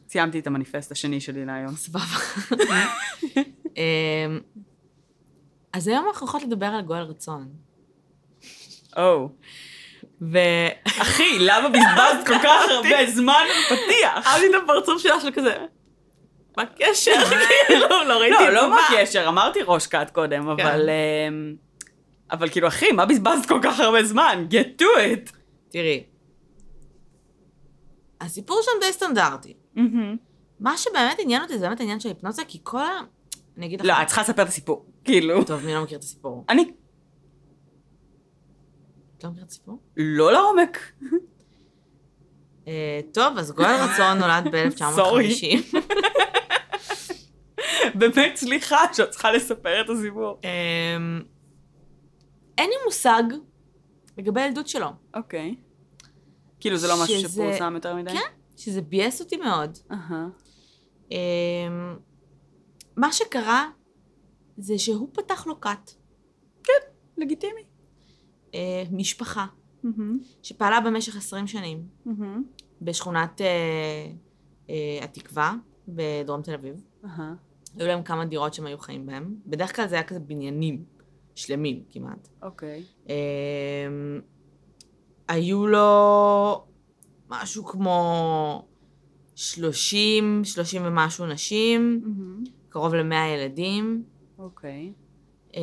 סיימתי 0.09 0.39
את 0.39 0.47
המניפסט 0.47 0.91
השני 0.91 1.21
שלי 1.21 1.45
להיום. 1.45 1.75
סבבה. 1.75 2.05
אמ, 3.77 4.39
אז 5.73 5.87
היום 5.87 6.07
אנחנו 6.07 6.27
הולכות 6.27 6.43
לדבר 6.43 6.65
על 6.65 6.81
גואל 6.81 7.01
רצון. 7.01 7.49
או. 8.97 9.29
ו... 10.21 10.37
אחי, 10.85 11.39
למה 11.39 11.69
בזבזת 11.69 12.27
כל 12.27 12.39
כך 12.43 12.61
הרבה 12.69 13.11
זמן 13.11 13.43
בפתיח? 13.61 14.27
אהבתי 14.27 14.45
את 14.49 14.61
הפרצוף 14.63 15.01
שלה 15.01 15.19
של 15.19 15.31
כזה. 15.31 15.55
מה 16.57 16.63
הקשר? 16.63 17.11
כאילו, 17.67 17.87
לא 18.07 18.19
ראיתי 18.19 18.43
לא, 18.43 18.47
את 18.47 18.53
לא 18.53 18.61
זה 18.61 18.67
מה. 18.67 18.87
הקשר, 18.89 19.27
אמרתי 19.27 19.59
ראש 19.65 19.87
כת 19.87 20.11
קודם, 20.13 20.43
כן. 20.43 20.65
אבל... 20.65 20.89
אמ, 20.89 21.55
אבל 22.31 22.49
כאילו, 22.49 22.67
אחי, 22.67 22.91
מה 22.91 23.05
בזבזת 23.05 23.45
כל 23.47 23.59
כך 23.63 23.79
הרבה 23.79 24.03
זמן? 24.03 24.45
get 24.49 24.81
to 24.81 24.85
it. 24.85 25.31
תראי, 25.69 26.03
הסיפור 28.21 28.59
שם 28.61 28.71
די 28.81 28.93
סטנדרטי. 28.93 29.53
מה 30.59 30.77
שבאמת 30.77 31.17
עניין 31.19 31.41
אותי 31.41 31.57
זה 31.57 31.67
באמת 31.67 31.79
העניין 31.79 31.99
של 31.99 32.09
היפנוזה, 32.09 32.41
כי 32.47 32.59
כל 32.63 32.81
ה... 32.81 32.99
אני 33.57 33.65
אגיד 33.65 33.81
לך... 33.81 33.87
לא, 33.87 34.01
את 34.01 34.07
צריכה 34.07 34.21
לספר 34.21 34.41
את 34.41 34.47
הסיפור. 34.47 34.85
כאילו. 35.03 35.43
טוב, 35.43 35.65
מי 35.65 35.73
לא 35.73 35.83
מכיר 35.83 35.97
את 35.97 36.03
הסיפור? 36.03 36.45
אני 36.49 36.71
את 39.17 39.23
לא 39.23 39.29
מכיר 39.29 39.43
את 39.43 39.49
הסיפור? 39.49 39.79
לא 39.97 40.31
לעומק. 40.31 40.91
אה, 42.67 42.99
טוב, 43.13 43.37
אז 43.37 43.51
גואל 43.51 43.75
רצון 43.75 44.17
נולד 44.17 44.47
ב-1950. 44.51 45.77
באמת, 47.99 48.35
סליחה 48.35 48.77
שאת 48.93 49.09
צריכה 49.09 49.31
לספר 49.31 49.81
את 49.81 49.89
הסיפור. 49.89 50.39
אמ, 50.43 51.21
אין 52.57 52.69
לי 52.69 52.75
מושג 52.85 53.23
לגבי 54.17 54.41
הילדות 54.41 54.67
שלו. 54.67 54.87
אוקיי. 55.15 55.55
כאילו, 56.59 56.77
זה 56.77 56.87
לא 56.87 56.93
משהו 57.03 57.15
שזה- 57.19 57.29
שפורסם 57.29 57.73
יותר 57.75 57.95
מדי? 57.95 58.11
כן, 58.11 58.19
שזה 58.57 58.81
ביאס 58.81 59.21
אותי 59.21 59.37
מאוד. 59.37 59.77
אמ, 61.11 61.17
מה 62.95 63.11
שקרה 63.11 63.69
זה 64.57 64.77
שהוא 64.77 65.09
פתח 65.13 65.47
לו 65.47 65.61
כת, 65.61 65.91
לגיטימי. 67.17 67.61
אה, 68.55 68.83
משפחה, 68.91 69.45
שפעלה 70.43 70.81
במשך 70.81 71.15
20 71.17 71.47
שנים. 71.47 71.87
בשכונת 72.81 73.41
אה, 73.41 73.47
אה, 74.69 75.03
התקווה 75.03 75.55
בדרום 75.87 76.41
תל 76.41 76.53
אביב. 76.53 76.81
היו 77.77 77.87
להם 77.87 78.03
כמה 78.03 78.25
דירות 78.25 78.53
שהם 78.53 78.65
היו 78.65 78.77
חיים 78.77 79.05
בהם. 79.05 79.35
בדרך 79.45 79.75
כלל 79.75 79.87
זה 79.87 79.95
היה 79.95 80.03
כזה 80.03 80.19
בניינים 80.19 80.85
שלמים 81.37 81.83
כמעט. 81.89 82.27
אוקיי. 82.41 82.83
אמ, 83.09 83.13
היו 85.27 85.67
לו 85.67 86.63
משהו 87.29 87.65
כמו 87.65 88.67
30, 89.35 90.41
30 90.43 90.81
ומשהו 90.85 91.25
נשים, 91.25 92.01
מהמם. 92.03 92.43
קרוב 92.69 92.95
ל-100 92.95 93.15
ילדים. 93.15 94.03
אוקיי. 94.37 94.93
אמ, 95.53 95.61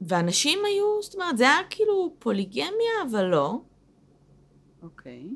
ואנשים 0.00 0.58
היו, 0.64 1.02
זאת 1.02 1.14
אומרת, 1.14 1.38
זה 1.38 1.44
היה 1.44 1.58
כאילו 1.70 2.14
פוליגמיה, 2.18 2.94
אבל 3.10 3.24
לא, 3.24 3.60
אוקיי. 4.82 5.28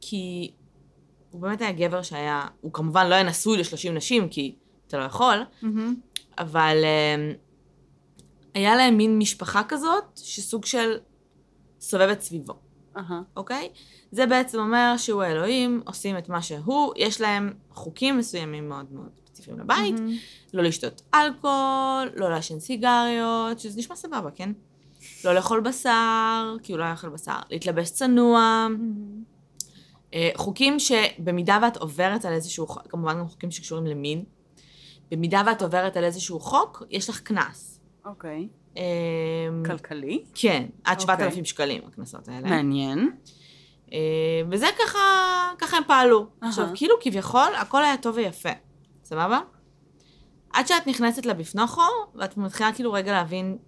כי 0.00 0.50
הוא 1.30 1.40
באמת 1.42 1.60
היה 1.60 1.72
גבר 1.72 2.02
שהיה, 2.02 2.46
הוא 2.60 2.72
כמובן 2.72 3.06
לא 3.06 3.14
היה 3.14 3.24
נשוי 3.24 3.58
ל-30 3.58 3.92
נשים, 3.92 4.28
כי 4.28 4.54
אתה 4.86 4.98
לא 4.98 5.04
יכול, 5.04 5.36
מהמם. 5.62 5.94
אבל 6.38 6.76
אמ, 6.84 7.32
היה 8.54 8.76
להם 8.76 8.96
מין 8.96 9.18
משפחה 9.18 9.62
כזאת, 9.68 10.04
שסוג 10.16 10.64
של 10.64 10.98
סובבת 11.80 12.20
סביבו. 12.20 12.54
אהה. 12.96 13.22
אוקיי? 13.36 13.68
זה 14.12 14.26
בעצם 14.26 14.58
אומר 14.58 14.94
שהוא 14.96 15.22
האלוהים, 15.22 15.82
עושים 15.86 16.18
את 16.18 16.28
מה 16.28 16.42
שהוא, 16.42 16.92
יש 16.96 17.20
להם 17.20 17.52
חוקים 17.70 18.18
מסוימים 18.18 18.68
מאוד 18.68 18.92
מאוד 18.92 19.10
ספציפיים 19.16 19.60
לבית, 19.60 20.00
מהמם. 20.00 20.16
לא 20.54 20.62
לשתות 20.62 21.02
אלכוהול, 21.14 22.10
לא 22.16 22.30
לעשן 22.30 22.60
סיגריות, 22.60 23.60
שזה 23.60 23.78
נשמע 23.78 23.96
סבבה, 23.96 24.30
כן? 24.30 24.52
לא 25.24 25.34
לאכול 25.34 25.60
בשר, 25.60 26.56
כי 26.62 26.72
הוא 26.72 26.78
לא 26.78 26.84
יאכל 26.84 27.08
בשר, 27.08 27.36
להתלבש 27.50 27.90
צנוע. 27.90 28.66
אה, 30.14 30.30
חוקים 30.36 30.78
שבמידה 30.78 31.58
ואת 31.62 31.76
עוברת 31.76 32.24
על 32.24 32.32
איזשהו 32.32 32.66
כמובן 32.66 33.18
גם 33.18 33.28
חוקים 33.28 33.50
שקשורים 33.50 33.86
למין, 33.86 34.24
במידה 35.10 35.42
ואת 35.46 35.62
עוברת 35.62 35.96
על 35.96 36.04
איזשהו 36.04 36.40
חוק, 36.40 36.82
יש 36.90 37.08
לך 37.08 37.20
קנס. 37.20 37.79
אוקיי. 38.04 38.48
אה, 38.76 38.82
כלכלי? 39.66 40.24
כן, 40.34 40.66
עד 40.84 41.00
אוקיי. 41.00 41.16
7,000 41.16 41.44
שקלים 41.44 41.82
הקנסות 41.86 42.28
האלה. 42.28 42.50
מעניין. 42.50 43.10
אה, 43.92 43.98
וזה 44.50 44.66
ככה, 44.78 44.98
ככה 45.58 45.76
הם 45.76 45.82
פעלו. 45.86 46.26
עכשיו, 46.40 46.68
כאילו 46.74 46.94
כביכול, 47.00 47.54
הכל 47.56 47.84
היה 47.84 47.96
טוב 47.96 48.16
ויפה, 48.16 48.48
סבבה? 49.04 49.40
עד 50.52 50.66
שאת 50.66 50.86
נכנסת 50.86 51.26
לבפנוכו, 51.26 51.82
ואת 52.14 52.36
מתחילה 52.36 52.72
כאילו 52.72 52.92
רגע 52.92 53.12
להבין 53.12 53.58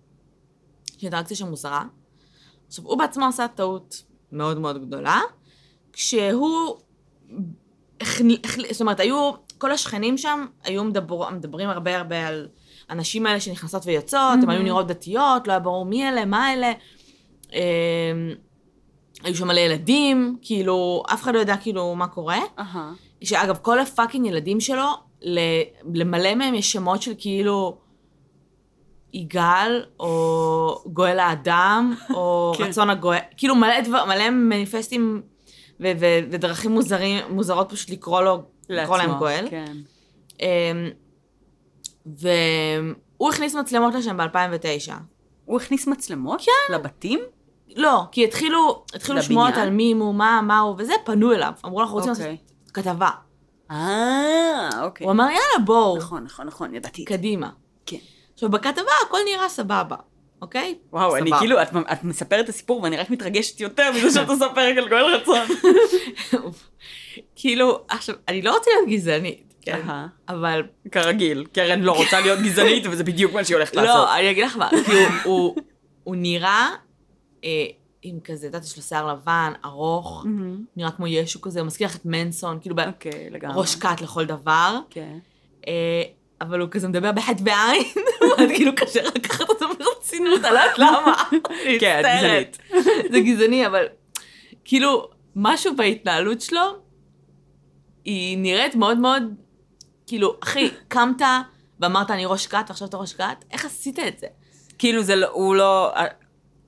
שהאינטראקציה 0.96 1.36
שם 1.36 1.48
מוזרה. 1.48 1.84
עכשיו, 2.66 2.84
הוא 2.84 2.98
בעצמו 2.98 3.26
עשה 3.26 3.48
טעות 3.48 4.02
מאוד 4.32 4.58
מאוד 4.58 4.86
גדולה, 4.86 5.20
כשהוא... 5.92 6.76
זאת 8.70 8.80
אומרת, 8.80 9.00
היו, 9.00 9.32
כל 9.58 9.72
השכנים 9.72 10.18
שם 10.18 10.46
היו 10.64 10.84
מדבר, 10.84 11.30
מדברים 11.30 11.68
הרבה 11.68 11.96
הרבה 11.96 12.28
על 12.28 12.48
הנשים 12.92 13.26
האלה 13.26 13.40
שנכנסות 13.40 13.82
ויוצאות, 13.86 14.38
הן 14.42 14.50
היו 14.50 14.62
נראות 14.62 14.86
דתיות, 14.86 15.46
לא 15.46 15.52
היה 15.52 15.60
ברור 15.60 15.84
מי 15.84 16.08
אלה, 16.08 16.24
מה 16.24 16.52
אלה. 16.52 16.72
אמ, 17.52 17.58
היו 19.24 19.34
שם 19.34 19.48
מלא 19.48 19.60
ילדים, 19.60 20.36
כאילו, 20.42 21.02
אף 21.12 21.22
אחד 21.22 21.34
לא 21.34 21.40
ידע 21.40 21.56
כאילו 21.56 21.94
מה 21.94 22.06
קורה. 22.06 22.40
אהה. 22.58 22.92
שאגב, 23.24 23.58
כל 23.62 23.78
הפאקינג 23.78 24.26
ילדים 24.26 24.60
שלו, 24.60 24.84
למלא 25.94 26.34
מהם 26.34 26.54
יש 26.54 26.72
שמות 26.72 27.02
של 27.02 27.12
כאילו 27.18 27.76
יגאל, 29.12 29.84
או 30.00 30.82
גואל 30.86 31.18
האדם, 31.18 31.94
או 32.14 32.52
כן. 32.58 32.64
רצון 32.64 32.90
הגואל, 32.90 33.18
כאילו 33.36 33.54
מלא, 33.54 33.80
דבר, 33.80 34.04
מלא 34.04 34.30
מניפסטים 34.30 35.22
ו- 35.80 35.92
ו- 36.00 36.18
ודרכים 36.30 36.70
מוזרים, 36.70 37.18
מוזרות 37.30 37.70
פשוט 37.70 37.90
לקרוא 37.90 38.20
לו, 38.20 38.42
לקרוא 38.68 38.96
להם 38.96 39.06
לעצמו, 39.06 39.18
גואל. 39.18 39.46
כן. 39.50 39.76
והוא 42.06 43.28
הכניס 43.28 43.54
מצלמות 43.54 43.94
לשם 43.94 44.16
ב-2009. 44.16 44.92
הוא 45.44 45.56
הכניס 45.60 45.86
מצלמות? 45.86 46.40
כן. 46.40 46.74
לבתים? 46.74 47.20
לא, 47.76 48.02
כי 48.12 48.24
התחילו, 48.24 48.84
התחילו 48.94 49.18
לבניין? 49.18 49.32
שמועות 49.32 49.54
על 49.54 49.70
מי 49.70 49.92
הוא, 49.92 50.14
מה, 50.14 50.40
מה 50.46 50.58
הוא, 50.58 50.74
וזה, 50.78 50.92
פנו 51.04 51.32
אליו. 51.32 51.52
אמרו, 51.64 51.80
אנחנו 51.80 51.94
רוצים 51.96 52.12
אוקיי. 52.12 52.26
לעשות 52.26 52.70
כתבה. 52.74 53.10
אה, 53.70 54.68
אוקיי. 54.82 55.04
הוא 55.04 55.12
אמר, 55.12 55.24
יאללה, 55.24 55.64
בואו, 55.64 55.96
נכון, 55.96 56.24
נכון, 56.24 56.46
נכון, 56.46 56.74
ידעתי. 56.74 57.04
קדימה. 57.04 57.50
כן. 57.86 57.96
עכשיו, 58.34 58.50
בכתבה 58.50 58.90
הכל 59.06 59.18
נראה 59.26 59.48
סבבה, 59.48 59.96
אוקיי? 60.42 60.78
וואו, 60.92 61.16
אני 61.16 61.26
סבבה. 61.26 61.38
כאילו, 61.38 61.62
את, 61.62 61.68
את 61.92 62.04
מספרת 62.04 62.44
את 62.44 62.48
הסיפור 62.48 62.82
ואני 62.82 62.96
רק 62.96 63.10
מתרגשת 63.10 63.60
יותר 63.60 63.90
מזה 63.92 64.10
שאת 64.10 64.28
מספרת 64.34 64.78
על 64.78 64.88
גואל 64.88 65.04
רצון. 65.04 65.46
כאילו, 67.36 67.84
עכשיו, 67.88 68.14
אני 68.28 68.42
לא 68.42 68.54
רוצה 68.54 68.70
להיות 68.70 68.88
גזענית, 68.88 69.51
כן? 69.62 69.80
אבל... 70.28 70.62
כרגיל, 70.92 71.46
קרן 71.52 71.80
לא 71.80 71.92
רוצה 71.92 72.20
להיות 72.20 72.38
גזענית 72.38 72.84
וזה 72.90 73.04
בדיוק 73.04 73.32
מה 73.32 73.44
שהיא 73.44 73.56
הולכת 73.56 73.76
לעשות. 73.76 73.88
לא, 73.94 74.16
אני 74.16 74.30
אגיד 74.30 74.44
לך 74.44 74.56
מה, 74.56 74.68
כי 74.86 74.92
הוא- 75.24 75.56
נראה 76.16 76.68
אה, 77.44 77.66
עם 78.02 78.18
כזה, 78.24 78.38
את 78.46 78.54
יודעת, 78.54 78.64
יש 78.64 78.76
לו 78.76 78.82
שיער 78.82 79.06
לבן, 79.12 79.52
ארוך, 79.64 80.22
מהמם. 80.24 80.64
נראה 80.76 80.90
כמו 80.90 81.06
ישו 81.06 81.40
כזה, 81.40 81.60
הוא 81.60 81.66
מזכיר 81.66 81.86
לך 81.86 81.96
את 81.96 82.00
מנסון, 82.04 82.58
כאילו, 82.60 82.76
ב- 82.76 82.80
אוקיי, 82.80 83.30
לגמרי. 83.30 83.60
ראש 83.60 83.74
כת 83.74 84.00
לכל 84.00 84.24
דבר. 84.24 84.78
כן. 84.90 85.18
אה, 85.68 86.02
אבל 86.40 86.60
הוא 86.60 86.68
כזה 86.70 86.88
מדבר 86.88 87.12
בחטא 87.12 87.42
בעין, 87.42 87.82
ואז 88.38 88.50
כאילו 88.56 88.72
קשה 88.76 89.00
לקחת 89.02 89.48
אותו 89.48 89.66
ברצינות, 89.78 90.40
לא 90.42 90.46
יודעת 90.48 90.78
למה. 90.78 91.14
אני 91.66 91.80
כן, 91.80 92.00
את 92.00 92.06
מצטערת. 92.06 92.58
זה 93.12 93.20
גזעני, 93.20 93.66
אבל 93.66 93.84
כאילו, 94.64 95.08
משהו 95.36 95.76
בהתנהלות 95.76 96.40
שלו, 96.40 96.60
היא 98.04 98.38
נראית 98.38 98.74
מאוד 98.74 98.98
מאוד, 98.98 99.22
כאילו, 100.12 100.36
אחי, 100.42 100.70
קמת 100.88 101.22
ואמרת 101.80 102.10
אני 102.10 102.26
ראש 102.26 102.46
כת 102.46 102.64
ועכשיו 102.68 102.88
אתה 102.88 102.96
ראש 102.96 103.12
כת, 103.12 103.44
איך 103.50 103.64
עשית 103.64 103.98
את 103.98 104.18
זה? 104.18 104.26
כאילו 104.78 105.02
זה 105.02 105.16
לא, 105.16 105.26
הוא 105.32 105.54
לא, 105.54 105.92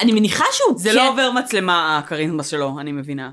אני 0.01 0.13
מניחה 0.13 0.45
שהוא 0.53 0.79
זה 0.79 0.91
כן, 0.91 0.97
לא 0.97 1.09
עובר 1.09 1.31
מצלמה 1.31 1.99
הכריזמה 1.99 2.43
שלו, 2.43 2.81
אני 2.81 2.93
מבינה. 2.93 3.33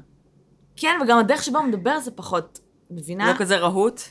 כן, 0.75 0.99
וגם 1.03 1.17
הדרך 1.17 1.43
שבה 1.43 1.59
הוא 1.59 1.67
מדבר 1.67 1.99
זה 1.99 2.11
פחות, 2.11 2.59
מבינה? 2.89 3.31
לא 3.31 3.37
כזה 3.37 3.57
רהוט? 3.57 4.01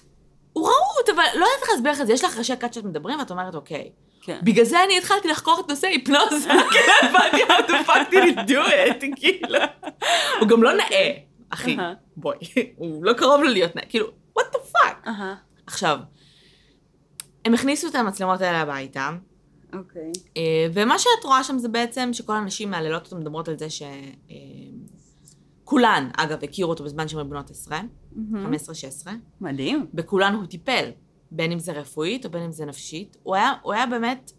הוא 0.52 0.69
רהוט, 0.69 1.09
אבל 1.09 1.25
לא 1.35 1.45
יודעת 1.45 1.62
איך 1.62 1.71
להסביר 1.71 1.92
לך 1.92 2.00
את 2.00 2.07
זה, 2.07 2.12
יש 2.12 2.25
לך 2.25 2.38
ראשי 2.38 2.57
כת 2.61 2.75
שאת 2.75 2.85
מדברים 2.85 3.19
ואת 3.19 3.30
אומרת, 3.30 3.54
אוקיי. 3.54 3.90
כן. 4.23 4.38
בגלל 4.42 4.64
זה 4.64 4.85
אני 4.85 4.99
התחלתי 4.99 5.28
לחקור 5.28 5.61
את 5.64 5.71
נושא 5.71 5.87
היפנוזה, 5.87 6.50
כי 6.73 6.78
לא 6.87 7.09
הבנתי 7.09 7.42
how 7.42 7.71
the 7.71 7.87
fuck 7.87 8.12
did 8.12 8.38
he 8.38 8.50
do 8.50 8.69
it, 8.69 9.16
כאילו. 9.16 9.59
הוא 10.40 10.49
גם 10.49 10.62
לא 10.62 10.73
נאה, 10.73 11.12
אחי. 11.50 11.76
בואי, 12.16 12.37
הוא 12.76 13.04
לא 13.04 13.12
קרוב 13.12 13.42
לו 13.42 13.49
להיות 13.49 13.76
נאה, 13.76 13.85
כאילו, 13.88 14.07
what 14.38 14.54
the 14.54 14.76
fuck. 14.76 15.09
עכשיו, 15.71 15.99
הם 17.45 17.55
הכניסו 17.55 17.89
את 17.89 17.95
המצלמות 17.95 18.41
האלה 18.41 18.61
הביתה, 18.61 19.11
אוקיי. 19.73 20.12
אה, 20.37 20.67
ומה 20.75 20.99
שאת 20.99 21.25
רואה 21.25 21.45
שם 21.45 21.59
זה 21.59 21.69
בעצם 21.69 22.11
שכל 22.12 22.33
הנשים 22.33 22.71
מהללות 22.71 23.05
אותו 23.05 23.17
מדברות 23.17 23.49
על 23.49 23.59
זה 23.59 23.71
ש... 23.71 23.83
אה, 23.83 24.37
כולן, 25.65 26.09
אגב, 26.17 26.45
הכירו 26.45 26.71
אותו 26.71 26.85
בזמן 26.85 27.09
שהן 27.09 27.31
בנות 27.31 27.50
עשרה, 27.50 27.81
15-16. 28.15 28.17
מדהים. 29.41 29.87
בכולן 29.95 30.35
הוא 30.35 30.47
טיפל, 30.47 30.91
בין 31.31 31.53
אם 31.53 31.59
זה 31.59 31.73
רפואית 31.73 32.27
או 32.27 32.31
בין 32.31 32.43
אם 32.43 32.53
זה 32.53 32.65
נפשית. 32.67 33.17
הוא 33.23 33.35
היה, 33.35 33.53
הוא 33.62 33.73
היה 33.73 33.87
באמת 33.87 34.33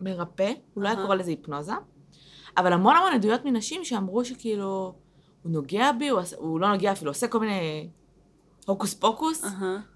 מרפא, 0.00 0.52
הוא 0.74 0.82
לא 0.82 0.88
היה. 0.88 0.96
קורא 1.02 1.14
לזה 1.14 1.30
היפנוזה, 1.30 1.72
אבל 2.56 2.72
המון 2.72 2.96
המון 2.96 3.12
עדויות 3.12 3.44
מנשים 3.44 3.84
שאמרו 3.84 4.24
שכאילו, 4.24 4.94
הוא 5.42 5.52
נוגע 5.52 5.92
בי, 5.92 6.08
הוא, 6.08 6.20
הוא 6.36 6.60
לא 6.60 6.72
נוגע 6.72 6.92
אפילו, 6.92 7.10
עושה 7.10 7.28
כל 7.28 7.40
מיני 7.40 7.88
הוקוס 8.66 8.94
פוקוס. 8.94 9.44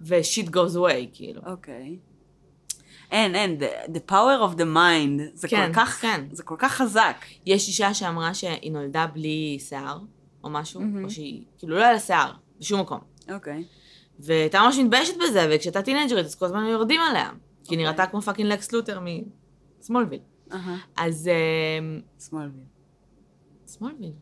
ושיט 0.01 0.49
goes 0.49 0.77
away, 0.77 1.07
כאילו. 1.13 1.43
אוקיי. 1.47 1.99
אין, 3.11 3.35
אין, 3.35 3.59
the, 3.61 3.91
the 3.91 4.11
power 4.11 4.51
of 4.51 4.57
the 4.57 4.65
mind, 4.77 5.21
זה 5.35 5.49
כן, 5.49 5.73
כל 5.73 5.81
כך, 5.81 6.01
כן. 6.01 6.25
זה 6.33 6.43
כל 6.43 6.57
כך 6.59 6.73
חזק. 6.73 7.17
יש 7.47 7.69
אישה 7.69 7.95
שאמרה 7.95 8.35
שהיא 8.35 8.73
נולדה 8.73 9.07
בלי 9.07 9.59
שיער, 9.61 9.99
או 10.45 10.51
משהו, 10.51 10.81
מהמם. 10.81 11.05
או 11.05 11.11
שהיא, 11.11 11.45
כאילו 11.59 11.77
לא 11.77 11.83
היה 11.83 11.93
לה 11.93 12.01
שיער, 12.01 12.33
בשום 12.61 12.81
מקום. 12.81 13.01
אוקיי. 13.33 13.65
והייתה 14.19 14.61
ממש 14.61 14.79
מתביישת 14.79 15.15
בזה, 15.17 15.49
וכשהייתה 15.51 15.83
טינג'רית, 15.83 16.27
אז 16.27 16.35
כל 16.35 16.47
הזמן 16.47 16.63
היו 16.63 16.73
יורדים 16.73 17.01
עליה. 17.01 17.31
כי 17.31 17.35
היא 17.35 17.63
אוקיי. 17.65 17.77
נראתה 17.77 18.07
כמו 18.07 18.23
פאקינג 18.23 18.53
לקס 18.53 18.73
לותר 18.73 19.01
משמאלוויל. 19.81 20.21
אהה. 20.53 20.77
אז... 20.97 21.29
אה, 21.29 21.99
סמולוויל. 22.19 22.65
סמולוויל. 23.73 24.13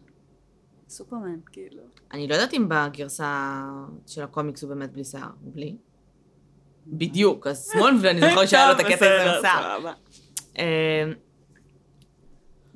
סופרמן, 0.96 1.38
כאילו. 1.52 1.82
אני 2.12 2.28
לא 2.28 2.34
יודעת 2.34 2.54
אם 2.54 2.68
בגרסה 2.68 3.62
של 4.06 4.22
הקומיקס 4.22 4.62
הוא 4.62 4.74
באמת 4.74 4.92
בלי 4.92 5.04
שיער, 5.04 5.30
בלי. 5.40 5.76
בדיוק, 6.86 7.46
אז 7.46 7.70
סמולוויל, 7.72 8.10
אני 8.10 8.20
זוכרת 8.30 8.48
שהיה 8.50 8.66
לו 8.66 8.72
את 8.72 8.80
הקטע 8.80 9.06
הזה 9.06 9.36
עם 9.36 9.40
שיער. 9.40 9.92
אה, 10.58 11.12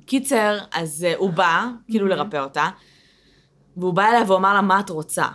קיצר, 0.05 0.57
אז 0.73 1.05
אה, 1.09 1.13
הוא 1.17 1.29
בא, 1.29 1.67
כאילו 1.87 2.07
לרפא 2.07 2.37
אותה, 2.37 2.69
והוא 3.77 3.93
בא 3.93 4.09
אליה 4.09 4.23
ואומר 4.27 4.53
לה, 4.53 4.61
מה 4.61 4.79
את 4.79 4.89
רוצה? 4.89 5.25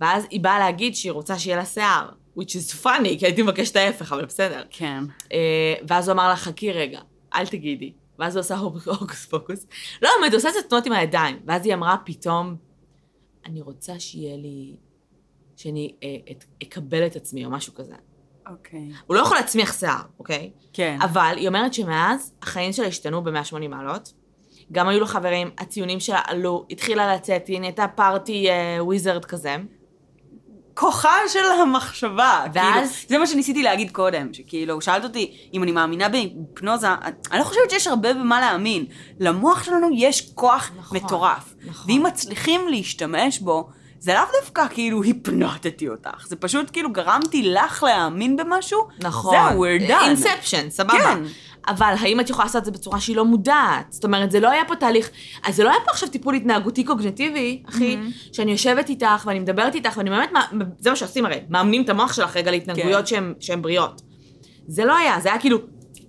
ואז 0.00 0.26
היא 0.30 0.40
באה 0.40 0.58
להגיד 0.58 0.94
שהיא 0.94 1.12
רוצה 1.12 1.38
שיהיה 1.38 1.56
לה 1.56 1.64
שיער, 1.64 2.08
which 2.38 2.50
is 2.50 2.84
funny, 2.84 3.18
כי 3.18 3.26
הייתי 3.26 3.42
מבקשת 3.42 3.76
ההפך, 3.76 4.12
אבל 4.12 4.24
בסדר. 4.24 4.62
כן. 4.70 5.04
אה, 5.32 5.74
ואז 5.88 6.08
הוא 6.08 6.14
אמר 6.14 6.28
לה, 6.28 6.36
חכי 6.36 6.72
רגע, 6.72 7.00
אל 7.34 7.46
תגידי. 7.46 7.92
ואז 8.18 8.36
הוא 8.36 8.40
עשה 8.40 8.56
הוקוס 8.56 9.26
פוקוס. 9.26 9.66
לא, 10.02 10.10
באמת, 10.20 10.32
הוא 10.32 10.38
עושה 10.38 10.48
את 10.48 10.54
זה 10.54 10.60
תנועות 10.68 10.86
עם 10.86 10.92
הידיים. 10.92 11.38
ואז 11.46 11.66
היא 11.66 11.74
אמרה 11.74 11.96
פתאום, 12.04 12.56
אני 13.46 13.60
רוצה 13.60 14.00
שיהיה 14.00 14.36
לי, 14.36 14.76
שאני 15.56 15.94
אה, 16.02 16.16
את, 16.30 16.44
אקבל 16.62 17.06
את 17.06 17.16
עצמי, 17.16 17.44
או 17.44 17.50
משהו 17.50 17.74
כזה. 17.74 17.94
אוקיי. 18.48 18.92
הוא 19.06 19.16
לא 19.16 19.20
יכול 19.20 19.36
להצמיח 19.36 19.78
שיער, 19.78 20.02
אוקיי? 20.18 20.50
כן. 20.72 20.98
אבל 21.02 21.34
היא 21.36 21.48
אומרת 21.48 21.74
שמאז 21.74 22.34
החיים 22.42 22.72
שלה 22.72 22.86
השתנו 22.86 23.24
ב-180 23.24 23.68
מעלות. 23.68 24.12
גם 24.72 24.88
היו 24.88 25.00
לו 25.00 25.06
חברים, 25.06 25.50
הציונים 25.58 26.00
שלה 26.00 26.20
עלו, 26.26 26.66
התחילה 26.70 27.14
לצאת, 27.14 27.46
היא 27.46 27.60
נהייתה 27.60 27.88
פארטי 27.88 28.50
אה, 28.50 28.84
וויזרד 28.84 29.24
כזה. 29.24 29.56
כוחה 30.76 31.14
של 31.32 31.44
המחשבה. 31.62 32.44
ואז- 32.54 32.74
כאילו, 32.90 33.08
זה 33.08 33.18
מה 33.18 33.26
שניסיתי 33.26 33.62
להגיד 33.62 33.90
קודם, 33.90 34.34
שכאילו, 34.34 34.80
שאלת 34.80 35.04
אותי 35.04 35.36
אם 35.54 35.62
אני 35.62 35.72
מאמינה 35.72 36.08
בהיפנוזה, 36.08 36.88
אני 37.32 37.38
לא 37.38 37.44
חושבת 37.44 37.70
שיש 37.70 37.86
הרבה 37.86 38.14
במה 38.14 38.40
להאמין. 38.40 38.84
למוח 39.20 39.64
שלנו 39.64 39.88
יש 39.94 40.30
כוח 40.34 40.70
נכון, 40.78 40.96
מטורף. 40.98 41.54
נכון. 41.66 41.90
ואם 41.90 42.02
מצליחים 42.06 42.68
להשתמש 42.68 43.38
בו, 43.38 43.68
זה 43.98 44.14
לאו 44.14 44.22
דווקא 44.40 44.66
כאילו 44.70 45.02
הפנטתי 45.04 45.88
אותך, 45.88 46.26
זה 46.26 46.36
פשוט 46.36 46.70
כאילו 46.72 46.92
גרמתי 46.92 47.42
לך 47.42 47.82
להאמין 47.82 48.36
במשהו, 48.36 48.88
נכון. 49.00 49.36
זהו, 49.50 49.64
we're 49.64 49.90
done. 49.90 50.04
אינספשן, 50.04 50.70
סבבה. 50.70 50.92
כן. 50.98 51.22
אבל 51.68 51.94
האם 52.00 52.20
את 52.20 52.30
יכולה 52.30 52.44
לעשות 52.46 52.60
את 52.60 52.64
זה 52.64 52.70
בצורה 52.70 53.00
שהיא 53.00 53.16
לא 53.16 53.24
מודעת? 53.24 53.86
זאת 53.92 54.04
אומרת, 54.04 54.30
זה 54.30 54.40
לא 54.40 54.50
היה 54.50 54.64
פה 54.68 54.76
תהליך, 54.76 55.10
אז 55.44 55.56
זה 55.56 55.64
לא 55.64 55.70
היה 55.70 55.78
פה 55.84 55.90
עכשיו 55.90 56.08
טיפול 56.08 56.34
התנהגותי 56.34 56.84
קוגנטיבי, 56.84 57.62
אחי, 57.68 57.96
שאני 58.32 58.52
יושבת 58.52 58.88
איתך 58.88 59.22
ואני 59.26 59.38
מדברת 59.38 59.74
איתך, 59.74 59.96
ואני 59.96 60.10
באמת, 60.10 60.30
זה 60.78 60.90
מה 60.90 60.96
שעושים 60.96 61.26
הרי, 61.26 61.40
מאמנים 61.48 61.82
את 61.82 61.88
המוח 61.88 62.12
שלך 62.12 62.36
רגע 62.36 62.50
להתנהגויות 62.50 63.00
כן. 63.00 63.06
שהן- 63.06 63.34
שהן 63.40 63.62
בריאות. 63.62 64.02
זה 64.66 64.84
לא 64.84 64.96
היה, 64.96 65.20
זה 65.20 65.28
היה 65.28 65.40
כאילו 65.40 65.58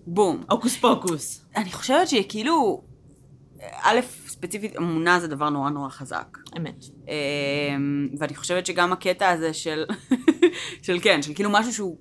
בום. 0.07 0.43
הוקוס 0.49 0.77
פוקוס. 0.77 1.45
אני 1.55 1.71
חושבת 1.71 2.07
שכאילו, 2.07 2.81
א', 3.81 3.99
ספציפית, 4.27 4.77
אמונה 4.77 5.19
זה 5.19 5.27
דבר 5.27 5.49
נורא 5.49 5.69
נורא 5.69 5.89
חזק. 5.89 6.37
אמת. 6.57 6.85
אמ, 7.07 8.07
ואני 8.19 8.35
חושבת 8.35 8.65
שגם 8.65 8.93
הקטע 8.93 9.29
הזה 9.29 9.53
של, 9.53 9.83
של 10.85 10.97
כן, 11.01 11.21
של 11.21 11.33
כאילו 11.33 11.49
משהו 11.49 11.73
שהוא 11.73 11.97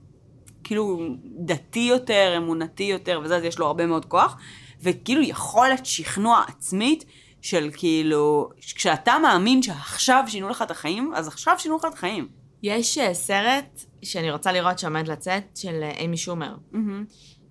כאילו 0.66 1.00
דתי 1.38 1.86
יותר, 1.90 2.34
אמונתי 2.36 2.82
יותר, 2.82 3.20
וזה, 3.24 3.36
אז 3.36 3.44
יש 3.44 3.58
לו 3.58 3.66
הרבה 3.66 3.86
מאוד 3.86 4.04
כוח, 4.04 4.36
וכאילו 4.80 5.22
יכולת 5.22 5.86
שכנוע 5.86 6.42
עצמית 6.48 7.04
של 7.40 7.70
כאילו, 7.72 8.50
כשאתה 8.60 9.18
מאמין 9.22 9.62
שעכשיו 9.62 10.24
שינו 10.28 10.48
לך 10.48 10.62
את 10.62 10.70
החיים, 10.70 11.12
אז 11.14 11.28
עכשיו 11.28 11.54
שינו 11.58 11.76
לך 11.76 11.84
את 11.88 11.94
החיים. 11.94 12.28
יש 12.62 12.98
אה, 12.98 13.14
סרט 13.14 13.80
שאני 14.02 14.30
רוצה 14.30 14.52
לראות 14.52 14.78
שעומד 14.78 15.08
לצאת, 15.08 15.56
של 15.56 15.82
אה, 15.82 15.90
אימי 15.90 16.16
שומר. 16.16 16.54
מהמם. 16.72 17.04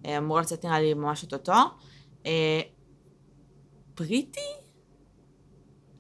אה, 0.06 0.18
אמור 0.18 0.40
לצאת 0.40 0.66
נראה 0.66 0.80
לי 0.80 0.94
ממש 0.94 1.24
אוטוטו. 1.24 1.54
אה, 2.26 2.62
בריטי? 3.98 4.40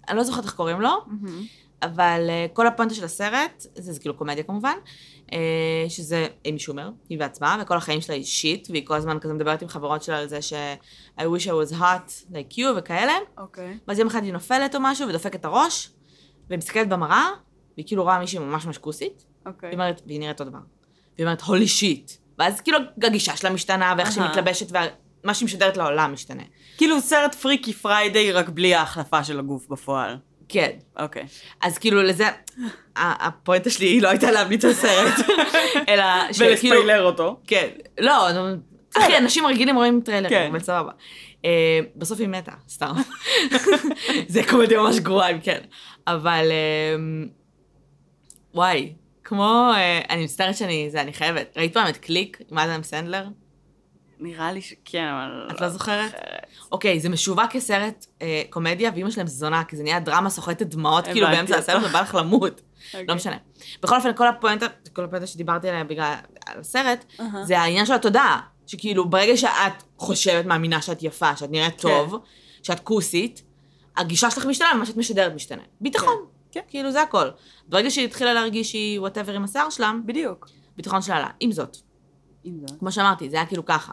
אני 0.10 0.17
לא 0.17 0.23
זוכרת 0.23 0.43
איך 0.43 0.54
קוראים 0.54 0.82
לו, 0.82 0.89
מהמם. 1.08 1.43
אבל 1.82 2.30
כל 2.54 2.67
הפואנטה 2.67 2.93
של 2.95 3.06
הסרט, 3.06 3.65
זה, 3.75 3.93
זה 3.93 3.99
כאילו 3.99 4.17
קומדיה 4.17 4.43
כמובן, 4.43 4.78
שזה 5.89 6.27
אימי 6.45 6.59
שומר, 6.59 6.89
היא 7.09 7.19
בעצמה, 7.19 7.57
וכל 7.61 7.77
החיים 7.77 8.01
שלה 8.01 8.15
היא 8.15 8.23
שיט, 8.23 8.67
והיא 8.71 8.85
כל 8.88 8.95
הזמן 8.95 9.17
כזה 9.19 9.33
מדברת 9.33 9.61
עם 9.61 9.67
חברות 9.67 10.03
שלה 10.03 10.19
על 10.19 10.27
זה 10.27 10.41
ש- 10.41 10.53
I 11.19 11.23
wish 11.23 11.43
I 11.45 11.71
was 11.71 11.73
hot 11.79 12.31
like 12.31 12.53
you 12.57 12.65
וכאלה, 12.77 13.13
אוקיי. 13.38 13.77
ואז 13.88 13.99
יום 13.99 14.07
אחד 14.07 14.23
היא 14.23 14.33
נופלת 14.33 14.75
או 14.75 14.79
משהו 14.83 15.07
ודופקת 15.09 15.35
את 15.35 15.45
הראש, 15.45 15.89
והיא 16.49 16.57
מסתכלת 16.57 16.89
במראה, 16.89 17.27
והיא 17.77 17.85
כאילו 17.88 18.03
רואה 18.03 18.19
מישהי 18.19 18.39
ממש 18.39 18.65
ממש 18.65 18.77
כוסית, 18.77 19.25
אוקיי. 19.45 19.73
אומרת, 19.73 20.01
והיא 20.07 20.19
נראית 20.19 20.39
אותו 20.41 20.49
דבר. 20.49 20.59
והיא 21.17 21.25
אומרת, 21.25 21.41
holy 21.41 21.67
shit. 21.67 22.11
ואז 22.39 22.61
כאילו 22.61 22.77
הגישה 23.03 23.35
שלה 23.38 23.49
משתנה, 23.49 23.93
ואיך 23.97 24.11
שהיא 24.11 24.23
אהה. 24.23 24.31
מתלבשת, 24.31 24.67
ומה 25.23 25.33
שהיא 25.33 25.45
משדרת 25.45 25.77
לעולם 25.77 26.13
משתנה. 26.13 26.43
כאילו 26.77 27.01
סרט 27.01 27.35
Freaky 27.35 27.73
Friday, 27.73 28.31
רק 28.31 28.49
בלי 28.49 28.75
ההחלפה 28.75 29.23
של 29.23 29.39
הגוף 29.39 29.67
בפועל. 29.67 30.17
כן. 30.49 30.69
אוקיי. 30.99 31.23
אז 31.62 31.77
כאילו 31.77 32.03
לזה, 32.03 32.25
הפואנטה 32.95 33.69
שלי 33.69 33.86
היא 33.86 34.01
לא 34.01 34.08
הייתה 34.10 34.31
להמליץ 34.31 34.65
על 34.65 34.73
סרט, 34.73 35.13
אלא 35.89 36.03
שכאילו... 36.31 36.51
ולספיילר 36.51 37.03
אותו. 37.03 37.39
כן. 37.47 37.67
לא, 37.99 38.29
אחי, 38.97 39.17
אנשים 39.17 39.45
רגילים 39.45 39.75
רואים 39.75 40.01
טריילרים, 40.05 40.29
כן. 40.29 40.47
אבל 40.49 40.60
סבבה. 40.60 40.91
אה, 41.45 41.79
בסוף 41.95 42.19
היא 42.19 42.27
מתה, 42.27 42.51
סתם. 42.69 42.93
זה 44.27 44.41
קומדיה 44.49 44.81
ממש 44.81 44.99
גרועה, 44.99 45.31
אם 45.31 45.39
כן. 45.39 45.60
אבל, 46.08 46.47
אה, 46.51 46.95
וואי, 48.53 48.93
כמו, 49.23 49.71
אה, 49.75 50.01
אני 50.10 50.23
מצטערת 50.23 50.55
שאני, 50.58 50.88
זה, 50.91 51.01
אני 51.01 51.13
חייבת. 51.13 51.53
ראית 51.58 51.73
פעם 51.73 51.88
את 51.88 51.97
קליק 51.97 52.41
עם 52.51 52.58
אדם 52.58 52.84
סנדלר? 52.84 53.25
נראה 54.25 54.51
לי 54.51 54.61
שכן, 54.61 55.07
אבל... 55.07 55.55
את 55.55 55.61
לא 55.61 55.69
זוכרת? 55.69 56.11
אוקיי, 56.71 56.99
זה 56.99 57.09
משווק 57.09 57.51
כסרט 57.51 58.05
אה, 58.21 58.43
קומדיה, 58.49 58.91
ואימא 58.93 59.11
שלהם 59.11 59.27
זונה, 59.27 59.63
כי 59.63 59.77
זה 59.77 59.83
נהיה 59.83 59.99
דרמה 59.99 60.29
סוחטת 60.29 60.67
דמעות, 60.67 61.05
כאילו 61.05 61.27
באמצע 61.27 61.57
הסרט. 61.57 61.83
ובא 61.85 62.01
לך 62.01 62.15
למות. 62.15 62.61
אוקיי. 62.85 63.05
לא 63.07 63.15
משנה. 63.15 63.38
בכל 63.81 63.95
אופן, 63.95 64.13
כל 64.15 64.27
הפואנטה, 64.27 64.65
כל 64.93 65.03
הפואנטה 65.03 65.27
שדיברתי 65.27 65.69
עליה 65.69 65.83
בגלל 65.83 66.13
הסרט. 66.47 67.05
זה 67.43 67.59
העניין 67.59 67.85
של 67.85 67.93
התודעה. 67.93 68.39
שכאילו, 68.67 69.09
ברגע 69.09 69.38
שאת 69.38 69.83
חושבת, 69.97 70.45
מאמינה 70.45 70.81
שאת 70.81 71.03
יפה, 71.03 71.35
שאת 71.35 71.51
נראית 71.51 71.73
כן. 71.73 71.81
טוב, 71.81 72.15
שאת 72.63 72.79
כוסית, 72.79 73.41
הגישה 73.97 74.31
שלך 74.31 74.45
משתנה, 74.45 74.67
ומה 74.75 74.85
שאת 74.85 74.97
משדרת 74.97 75.33
משתנה. 75.35 75.61
ביטחון. 75.81 76.25
כן. 76.51 76.61
כאילו, 76.67 76.91
זה 76.91 77.01
הכל. 77.01 77.29
ברגע 77.67 77.91
שהיא 77.91 78.05
התחילה 78.05 78.33
להרגיש 78.33 78.71
שהיא 78.71 78.99
וואטאבר 78.99 79.33
עם 79.33 79.43
השיער 79.43 79.69
שלה, 79.69 79.91
בדיוק. 80.05 80.49
ביטחון 80.77 81.01
שלה 81.01 81.17
עלה. 81.17 81.29
עם 81.39 81.51
זאת, 81.51 81.77
עם 82.43 82.57
זאת. 82.67 82.79
כמו 82.79 82.91
שאמרתי, 82.91 83.29
זה 83.29 83.35
היה 83.35 83.45
כאילו 83.45 83.65
ככה. 83.65 83.91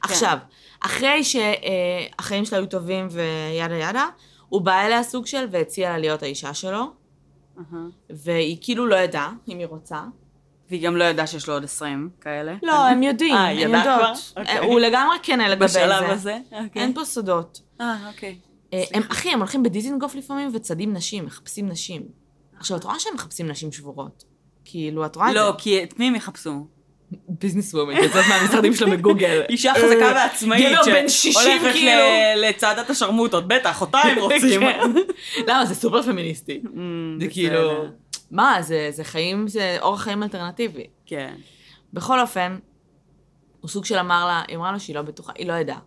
עכשיו, 0.00 0.38
אחרי 0.80 1.24
שהחיים 1.24 2.44
שלה 2.44 2.58
היו 2.58 2.66
טובים 2.66 3.08
וידה 3.10 3.74
ידה, 3.74 4.06
הוא 4.48 4.60
בא 4.60 4.80
אליה 4.80 5.02
סוג 5.02 5.26
של 5.26 5.46
והציע 5.50 5.90
לה 5.90 5.98
להיות 5.98 6.22
האישה 6.22 6.54
שלו, 6.54 6.92
אהה. 7.58 7.86
והיא 8.10 8.56
כאילו 8.60 8.86
לא 8.86 8.96
ידעה 8.96 9.32
אם 9.48 9.58
היא 9.58 9.66
רוצה. 9.66 10.02
והיא 10.70 10.82
גם 10.82 10.96
לא 10.96 11.04
ידעה 11.04 11.26
שיש 11.26 11.48
לו 11.48 11.54
עוד 11.54 11.64
20 11.64 12.10
כאלה. 12.20 12.54
לא, 12.62 12.86
הם 12.86 13.02
יודעים, 13.02 13.34
אה, 13.34 13.50
הם 13.50 13.58
ידעה 13.58 13.84
יודעות. 13.84 14.18
כבר? 14.32 14.42
אוקיי. 14.42 14.58
הוא 14.58 14.80
לגמרי 14.80 15.16
כן 15.22 15.40
לגבי 15.50 15.68
זה. 15.68 15.86
בשלב 15.86 16.10
הזה? 16.10 16.38
אוקיי. 16.52 16.82
אין 16.82 16.94
פה 16.94 17.04
סודות. 17.04 17.60
אה, 17.80 18.08
אוקיי. 18.08 18.38
אה, 18.72 18.84
הם, 18.94 19.02
אחי, 19.10 19.28
הם 19.28 19.38
הולכים 19.38 19.62
בדיזינגוף 19.62 20.14
לפעמים 20.14 20.50
וצדים 20.52 20.92
נשים, 20.92 21.26
מחפשים 21.26 21.68
נשים. 21.68 22.02
עכשיו, 22.58 22.76
את 22.76 22.84
רואה 22.84 23.00
שהם 23.00 23.14
מחפשים 23.14 23.48
נשים 23.48 23.72
שבורות. 23.72 24.24
כאילו, 24.64 25.06
את 25.06 25.16
רואה 25.16 25.28
את 25.28 25.32
זה? 25.32 25.38
לא, 25.38 25.54
כי 25.58 25.82
את 25.82 25.98
מי 25.98 26.08
הם 26.08 26.14
יחפשו? 26.14 26.66
ביזנס 27.28 27.74
וומן, 27.74 27.96
יוצאת 27.96 28.24
מהמשרדים 28.28 28.74
שלו 28.74 28.90
בגוגל. 28.90 29.42
אישה 29.50 29.72
חזקה 29.74 30.08
אה, 30.08 30.12
ועצמאית. 30.14 30.72
גבר 30.72 30.92
בן 30.92 31.08
60 31.08 31.32
שהולכת 31.32 31.72
כאילו. 31.72 31.90
ל- 32.36 32.48
לצעדת 32.48 32.90
השרמוטות, 32.90 33.48
בטח, 33.48 33.80
אותה 33.80 33.98
הם 33.98 34.18
רוצים. 34.24 34.60
כן. 34.60 34.80
למה? 35.48 35.64
זה 35.66 35.74
סופר 35.74 36.02
פמיניסטי. 36.02 36.60
Mm, 36.64 36.68
זה. 37.20 37.28
כאילו... 37.30 37.84
מה, 38.30 38.56
זה, 38.62 38.88
זה 38.90 39.04
חיים, 39.04 39.48
זה 39.48 39.76
אורח 39.80 40.02
חיים 40.02 40.22
אלטרנטיבי. 40.22 40.86
כן. 41.06 41.34
בכל 41.92 42.20
אופן, 42.20 42.58
הוא 43.60 43.68
סוג 43.68 43.84
של 43.84 43.98
אמר 43.98 44.26
לה, 44.26 44.42
היא 44.48 44.56
אמרה 44.56 44.72
לו 44.72 44.80
שהיא 44.80 44.96
לא 44.96 45.02
בטוחה, 45.02 45.32
היא 45.38 45.46
לא 45.46 45.52
ידעה. 45.52 45.78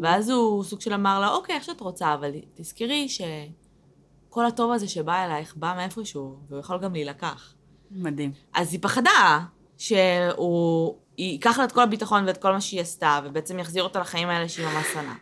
ואז 0.00 0.30
הוא 0.30 0.64
סוג 0.64 0.80
של 0.80 0.92
אמר 0.92 1.20
לה, 1.20 1.28
אוקיי, 1.28 1.54
איך 1.54 1.64
שאת 1.64 1.80
רוצה, 1.80 2.14
אבל 2.14 2.30
תזכרי 2.54 3.08
שכל 3.08 4.46
הטוב 4.46 4.72
הזה 4.72 4.88
שבא 4.88 5.24
אלייך 5.24 5.54
בא 5.56 5.74
מאיפשהו, 5.76 6.36
והוא 6.48 6.60
יכול 6.60 6.78
גם 6.78 6.92
להילקח. 6.92 7.54
מדהים. 7.90 8.32
אז 8.54 8.72
היא 8.72 8.80
פחדה 8.82 9.40
שהוא 9.82 10.94
ייקח 11.18 11.58
לה 11.58 11.64
את 11.64 11.72
כל 11.72 11.80
הביטחון 11.80 12.24
ואת 12.26 12.36
כל 12.36 12.52
מה 12.52 12.60
שהיא 12.60 12.80
עשתה, 12.80 13.20
ובעצם 13.24 13.58
יחזיר 13.58 13.82
אותה 13.82 14.00
לחיים 14.00 14.28
האלה 14.28 14.48
שהיא 14.48 14.66
ממש 14.66 14.86
שנאה. 14.92 15.14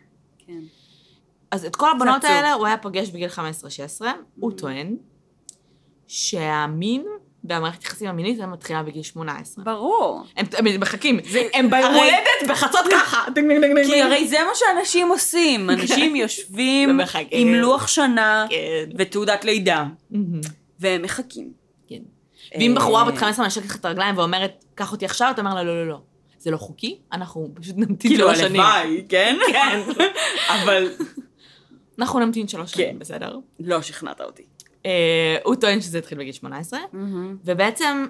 כן. 0.47 0.59
אז 1.51 1.65
את 1.65 1.75
כל 1.75 1.91
הבנות. 1.91 2.23
האלה 2.23 2.53
הוא 2.53 2.65
היה 2.67 2.77
פוגש 2.77 3.09
בגיל 3.09 3.29
15-16, 3.29 3.39
הוא 4.39 4.51
Mhm. 4.51 4.55
טוען 4.57 4.95
שהמין 6.07 7.05
והמערכת 7.43 7.83
יחסים 7.83 8.09
המינית 8.09 8.39
היא 8.39 8.47
מתחילה 8.47 8.83
בגיל 8.83 9.03
18. 9.03 9.63
ברור. 9.65 10.23
הם 10.37 10.45
הם 10.57 10.79
מחכים, 10.79 11.19
הם 11.53 11.69
ביום 11.69 11.83
הרי- 11.85 11.99
הולדת 11.99 12.49
בחצות 12.49 12.85
ככה. 12.91 13.23
דינג, 13.35 13.47
דינג, 13.51 13.61
דינג, 13.61 13.75
דינג, 13.75 13.87
כי. 13.93 14.01
הרי 14.01 14.27
זה 14.27 14.37
מה 14.47 14.51
שאנשים 14.55 15.09
עושים. 15.09 15.69
אנשים 15.69 16.15
יושבים. 16.15 16.99
עם 17.31 17.53
לוח 17.53 17.87
שנה 17.87 18.45
כן. 18.49 18.55
ותעודת 18.97 19.45
לידה, 19.45 19.85
מהמם. 20.11 20.41
והם 20.79 21.01
מחכים. 21.01 21.60
ואם 22.59 22.73
בחורה 22.75 23.05
בת 23.05 23.13
אה, 23.13 23.19
15 23.19 23.45
מנשקת 23.45 23.65
לך 23.65 23.75
את 23.75 23.85
הרגליים 23.85 24.17
ואומרת, 24.17 24.65
קח 24.75 24.91
אותי 24.91 25.05
עכשיו, 25.05 25.31
אתה 25.31 25.41
אומר 25.41 25.55
לה, 25.55 25.63
לא, 25.63 25.75
לא, 25.75 25.87
לא. 25.87 26.01
זה 26.39 26.51
לא 26.51 26.57
חוקי, 26.57 26.99
אנחנו 27.13 27.51
פשוט 27.53 27.75
נמתין 27.77 28.11
כאילו 28.11 28.27
שלוש 28.27 28.39
שנים. 28.39 28.61
הלוואי, 28.61 29.05
כן? 29.09 29.37
כן. 29.51 29.81
אבל 30.55 30.91
אנחנו 31.99 32.19
נמתין 32.19 32.47
שלוש 32.47 32.71
שנים, 32.71 32.93
כן. 32.93 32.99
בסדר? 32.99 33.37
לא 33.59 33.81
שכנעת 33.81 34.21
אותי. 34.21 34.43
אה, 34.85 35.37
הוא 35.43 35.55
טוען 35.55 35.81
שזה 35.81 35.97
התחיל 35.97 36.17
בגיל 36.17 36.33
18, 36.33 36.79
ובעצם 37.45 38.05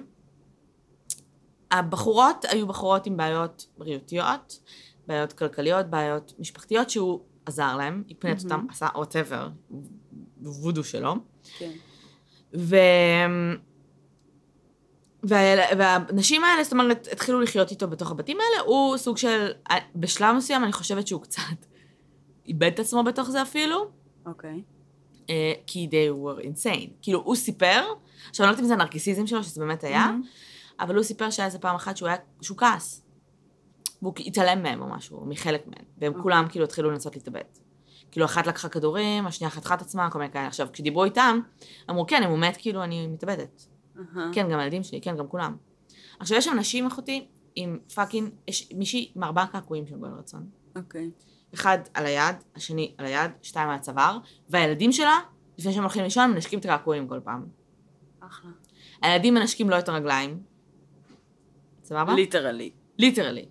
הבחורות 1.70 2.44
היו 2.48 2.66
בחורות 2.66 3.06
עם 3.06 3.16
בעיות 3.16 3.66
בריאותיות, 3.78 4.60
בעיות 5.06 5.32
כלכליות, 5.32 5.86
בעיות 5.86 6.32
משפחתיות, 6.38 6.90
שהוא 6.90 7.20
עזר 7.46 7.76
להם, 7.76 8.02
הקפנט 8.10 8.44
אותם, 8.44 8.66
עשה 8.70 8.86
וואטאבר, 8.94 9.48
וודו 10.42 10.84
שלו. 10.84 11.14
כן. 11.58 11.70
וה... 15.22 15.36
והנשים 15.78 16.44
האלה, 16.44 16.64
זאת 16.64 16.72
אומרת, 16.72 17.08
התחילו 17.12 17.40
לחיות 17.40 17.70
איתו 17.70 17.88
בתוך 17.88 18.10
הבתים 18.10 18.38
האלה, 18.40 18.62
הוא 18.66 18.96
סוג 18.96 19.16
של, 19.16 19.50
בשלב 19.96 20.36
מסוים 20.36 20.64
אני 20.64 20.72
חושבת 20.72 21.06
שהוא 21.06 21.22
קצת 21.22 21.66
איבד 22.46 22.70
את 22.74 22.78
עצמו 22.78 23.04
בתוך 23.04 23.30
זה 23.30 23.42
אפילו, 23.42 23.90
אוקיי. 24.26 24.62
אה, 25.30 25.52
כי 25.66 25.88
they 25.90 26.14
were 26.24 26.44
insane. 26.44 26.90
כאילו, 27.02 27.22
הוא 27.24 27.34
סיפר, 27.34 27.84
עכשיו 28.30 28.44
אני 28.44 28.48
לא 28.48 28.52
יודעת 28.52 28.60
אם 28.62 28.68
זה 28.68 28.74
הנרקיסיזם 28.74 29.26
שלו, 29.26 29.44
שזה 29.44 29.60
באמת 29.60 29.84
היה, 29.84 30.10
אבל 30.80 30.94
הוא 30.94 31.04
סיפר 31.04 31.30
שהיה 31.30 31.46
איזה 31.46 31.58
פעם 31.58 31.74
אחת 31.74 31.96
שהוא 31.96 32.08
היה, 32.08 32.16
שהוא 32.40 32.58
כעס. 32.58 33.04
והוא 34.02 34.14
התעלם 34.26 34.62
מהם 34.62 34.82
או 34.82 34.88
משהו, 34.88 35.26
מחלק 35.26 35.66
מהם, 35.66 35.84
והם 35.98 36.22
כולם 36.22 36.46
כאילו 36.48 36.64
התחילו 36.64 36.90
לנסות 36.90 37.14
להתאבד. 37.14 37.40
כאילו, 38.10 38.26
אחת 38.26 38.46
לקחה 38.46 38.68
כדורים, 38.68 39.26
השנייה 39.26 39.50
חתכה 39.50 39.74
את 39.74 39.80
עצמה, 39.80 40.10
כל 40.10 40.18
מיני 40.18 40.32
כאלה. 40.32 40.46
עכשיו, 40.46 40.68
כשדיברו 40.72 41.04
איתם, 41.04 41.40
אמרו, 41.90 42.06
כן, 42.06 42.22
אם 42.22 42.30
הוא 42.30 42.38
מת, 42.38 42.56
כאילו, 42.56 42.84
אני 42.84 43.06
מתאבדת. 43.06 43.66
אהה. 43.98 44.30
כן, 44.32 44.48
גם 44.52 44.58
הילדים 44.58 44.82
שלי, 44.82 45.00
כן, 45.00 45.16
גם 45.16 45.28
כולם. 45.28 45.56
עכשיו, 46.18 46.38
יש 46.38 46.44
שם 46.44 46.56
נשים, 46.58 46.86
אחותי, 46.86 47.26
עם 47.54 47.78
fucking, 47.94 48.30
יש 48.48 48.72
מישהי 48.74 49.12
עם 49.14 49.24
ארבעה 49.24 49.46
קעקועים 49.46 49.86
של 49.86 49.96
גואל 49.96 50.12
רצון. 50.18 50.46
אוקיי. 50.76 51.10
אחד 51.54 51.78
על 51.94 52.06
היד, 52.06 52.36
השני 52.56 52.94
על 52.98 53.06
היד, 53.06 53.30
שתיים 53.42 53.68
על 53.68 53.74
הצוואר, 53.74 54.18
והילדים 54.48 54.92
שלה, 54.92 55.18
לפני 55.58 55.72
שהם 55.72 55.82
הולכים 55.82 56.04
לישון, 56.04 56.30
מנשקים 56.30 56.58
את 56.58 56.64
הקעקועים 56.64 57.08
כל 57.08 57.20
פעם. 57.24 57.46
אחלה. 58.20 58.50
הילדים 59.02 59.34
מנשקים 59.34 59.70
לו 59.70 59.78
את 59.78 59.88
הרגליים. 59.88 60.42
סבבה? 61.84 62.14
literally. 62.14 62.70
literally. 62.98 63.46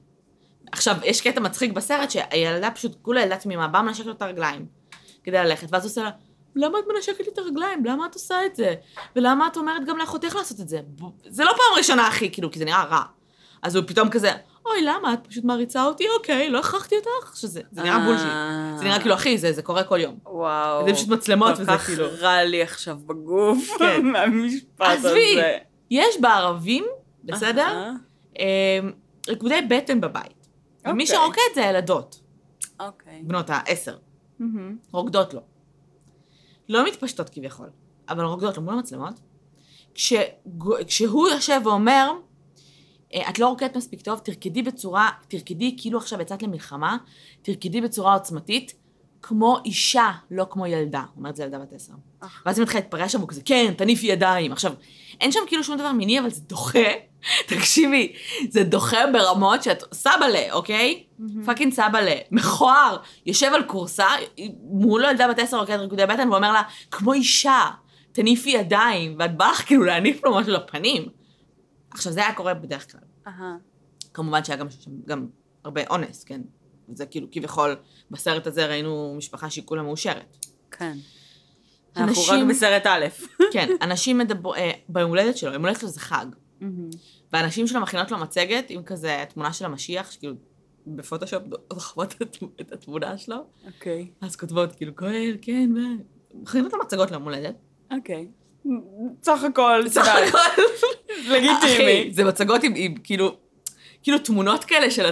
עכשיו, 0.71 0.95
יש 1.03 1.21
קטע 1.21 1.39
מצחיק 1.39 1.71
בסרט 1.73 2.11
שהילדה 2.11 2.71
פשוט, 2.71 2.97
כולה 3.01 3.21
ילדה 3.21 3.37
תמימה, 3.37 3.67
באה 3.67 3.81
מנשקת 3.81 4.05
לו 4.05 4.11
את 4.11 4.21
הרגליים 4.21 4.65
כדי 5.23 5.37
ללכת, 5.37 5.67
ואז 5.71 5.83
הוא 5.83 5.89
עושה 5.89 6.03
לה, 6.03 6.09
למה 6.55 6.79
את 6.79 6.83
מנשקת 6.95 7.19
לי 7.19 7.31
את 7.33 7.37
הרגליים? 7.37 7.85
למה 7.85 8.05
את 8.05 8.13
עושה 8.13 8.45
את 8.45 8.55
זה? 8.55 8.75
ולמה 9.15 9.47
את 9.47 9.57
אומרת 9.57 9.85
גם 9.85 9.97
לאחותך 9.97 10.35
לעשות 10.35 10.59
את 10.59 10.69
זה? 10.69 10.79
זה 11.29 11.43
לא 11.43 11.51
פעם 11.51 11.77
ראשונה, 11.77 12.07
אחי, 12.07 12.31
כאילו, 12.31 12.51
כי 12.51 12.59
זה 12.59 12.65
נראה 12.65 12.83
רע. 12.83 13.01
אז 13.61 13.75
הוא 13.75 13.83
פתאום 13.87 14.09
כזה, 14.09 14.31
אוי, 14.65 14.81
למה? 14.81 15.13
את 15.13 15.27
פשוט 15.27 15.43
מעריצה 15.43 15.85
אותי? 15.85 16.05
אוקיי, 16.17 16.49
לא 16.49 16.59
הכרחתי 16.59 16.95
אותך? 16.95 17.37
שזה, 17.37 17.61
זה 17.71 17.83
נראה 17.83 17.95
אה. 17.95 18.05
בולשיט. 18.05 18.27
זה 18.77 18.83
נראה 18.83 18.99
כאילו, 18.99 19.15
אחי, 19.15 19.37
זה, 19.37 19.53
זה 19.53 19.61
קורה 19.61 19.83
כל 19.83 19.99
יום. 19.99 20.17
וואו. 20.25 20.85
זה 20.85 20.93
פשוט 20.93 21.09
מצלמות 21.09 21.55
כל 21.55 21.61
וזה 21.61 21.71
כך 21.71 21.85
כאילו... 21.85 22.05
רע 22.19 22.43
לי 22.43 22.61
עכשיו 22.61 22.97
בגוף 23.05 23.77
כן. 23.77 24.05
מהמשפט 24.13 24.81
הזה. 24.81 25.09
עזבי, 25.09 25.41
יש 25.91 26.21
בערבים, 26.21 26.85
בסדר? 27.23 27.89
אה, 28.39 28.79
ריקודי 29.27 29.61
בטן 29.69 30.01
בבית. 30.01 30.47
ומי 30.85 31.03
אוקיי. 31.03 31.15
שרוקד 31.15 31.55
זה 31.55 31.67
הילדות, 31.67 32.19
אוקיי. 32.79 33.21
בנות 33.23 33.49
העשר. 33.49 33.95
רוקדות 34.91 35.33
לו. 35.33 35.41
לא 36.69 36.85
מתפשטות 36.87 37.29
כביכול, 37.29 37.69
אבל 38.09 38.23
רוקדות 38.25 38.57
לו 38.57 38.63
מול 38.63 38.73
המצלמות. 38.73 39.19
כשגו- 39.95 40.75
כשהוא 40.87 41.29
יושב 41.29 41.61
ואומר, 41.65 42.11
"אה, 43.13 43.29
את 43.29 43.39
לא 43.39 43.47
רוקדת 43.47 43.77
מספיק 43.77 44.01
טוב, 44.01 44.19
תרקדי 44.19 44.61
בצורה, 44.61 45.09
תרקדי 45.27 45.75
כאילו 45.79 45.97
עכשיו 45.97 46.21
יצאת 46.21 46.43
למלחמה, 46.43 46.97
תרקדי 47.41 47.81
בצורה 47.81 48.13
עוצמתית, 48.13 48.73
כמו 49.21 49.57
אישה, 49.65 50.11
לא 50.31 50.47
כמו 50.49 50.65
ילדה. 50.67 51.03
אומרת 51.17 51.35
זה 51.35 51.43
ילדה 51.43 51.59
בת 51.59 51.73
עשר. 51.73 51.93
אחלה. 52.19 52.41
ואז 52.45 52.57
היא 52.57 52.63
מתחילה 52.63 52.81
להתפרע 52.83 53.09
שם, 53.09 53.17
והוא 53.17 53.29
כזה, 53.29 53.41
כן, 53.45 53.73
תניפי 53.77 54.07
ידיים. 54.07 54.51
עכשיו, 54.51 54.73
אין 55.21 55.31
שם 55.31 55.39
כאילו 55.47 55.63
שום 55.63 55.77
דבר 55.77 55.91
מיני, 55.91 56.19
אבל 56.19 56.29
זה 56.29 56.41
דוחה. 56.41 56.89
תקשיבי, 57.47 58.13
זה 58.49 58.63
דוחה 58.63 58.97
ברמות 59.13 59.63
שאת 59.63 59.83
סבאלה, 59.93 60.53
אוקיי? 60.53 61.03
fucking 61.45 61.73
סבאלה, 61.73 62.15
מכוער, 62.31 62.97
יושב 63.25 63.51
על 63.55 63.63
כורסה, 63.63 64.07
מולו 64.63 65.09
ילדה 65.09 65.27
בת 65.27 65.39
עשר 65.39 65.59
רוקדת 65.59 65.79
ריקודי 65.79 66.05
בטן, 66.05 66.29
ואומר 66.31 66.51
לה, 66.51 66.61
כמו 66.91 67.13
אישה, 67.13 67.69
תניפי 68.11 68.49
ידיים, 68.49 69.15
ואת 69.19 69.37
באה 69.37 69.51
לך 69.51 69.65
כאילו 69.65 69.83
להניף 69.83 70.23
לו 70.23 70.35
משהו 70.35 70.53
לפנים. 70.53 71.09
עכשיו, 71.91 72.13
זה 72.13 72.19
היה 72.19 72.33
קורה 72.33 72.53
בדרך 72.53 72.91
כלל. 72.91 73.01
כמובן 74.13 74.43
שהיה 74.43 74.57
גם, 74.57 74.67
גם 75.05 75.27
הרבה 75.63 75.81
אונס, 75.89 76.23
כן? 76.23 76.41
זה 76.93 77.05
כאילו, 77.05 77.27
כביכול, 77.31 77.75
בסרט 78.11 78.47
הזה 78.47 78.65
ראינו 78.65 79.13
משפחה 79.17 79.49
שהיא 79.49 79.63
כולה 79.65 79.81
מאושרת. 79.81 80.37
כן. 80.71 80.97
אנחנו 81.97 82.21
רק 82.23 82.29
אנשים- 82.29 82.47
בסרט 82.47 82.85
א'. 82.87 83.05
כן, 83.53 83.69
אנשים 83.81 84.17
מדבר... 84.17 84.55
אה, 84.55 84.71
ביום 84.89 85.09
הולדת 85.09 85.37
שלו, 85.37 85.53
יום 85.53 85.61
הולדת 85.65 85.79
שלו 85.79 85.89
זה 85.89 85.99
חג. 85.99 86.25
והנשים 87.33 87.67
שלו 87.67 87.81
מכינות 87.81 88.11
לו 88.11 88.17
מצגת 88.17 88.65
עם 88.69 88.83
כזה 88.83 89.23
תמונה 89.33 89.53
של 89.53 89.65
המשיח, 89.65 90.11
שכאילו 90.11 90.33
בפוטושופ 90.87 91.43
דוחפות 91.69 92.13
את 92.21 92.35
התמ- 92.35 92.61
את 92.61 92.71
התמונה 92.71 93.17
שלו, 93.17 93.35
אוקיי. 93.67 94.07
אז 94.21 94.35
כותבות 94.35 94.75
כאילו, 94.75 94.95
כהן, 94.95 95.35
כן, 95.41 95.69
ו... 95.75 95.79
מכינות 96.41 96.73
לו 96.73 96.79
מצגות 96.79 97.11
ליום 97.11 97.23
הולדת. 97.23 97.55
אוקיי. 97.91 98.27
סך 99.23 99.43
הכל, 99.43 99.83
סך. 99.87 100.07
הכל, 100.07 100.61
לגיטימי. 101.33 102.13
זה 102.13 102.23
מצגות 102.23 102.63
עם, 102.63 102.73
עם 102.75 102.95
כאילו, 103.03 103.35
כאילו 104.03 104.19
תמונות 104.19 104.63
כאלה 104.63 104.91
של 104.91 105.09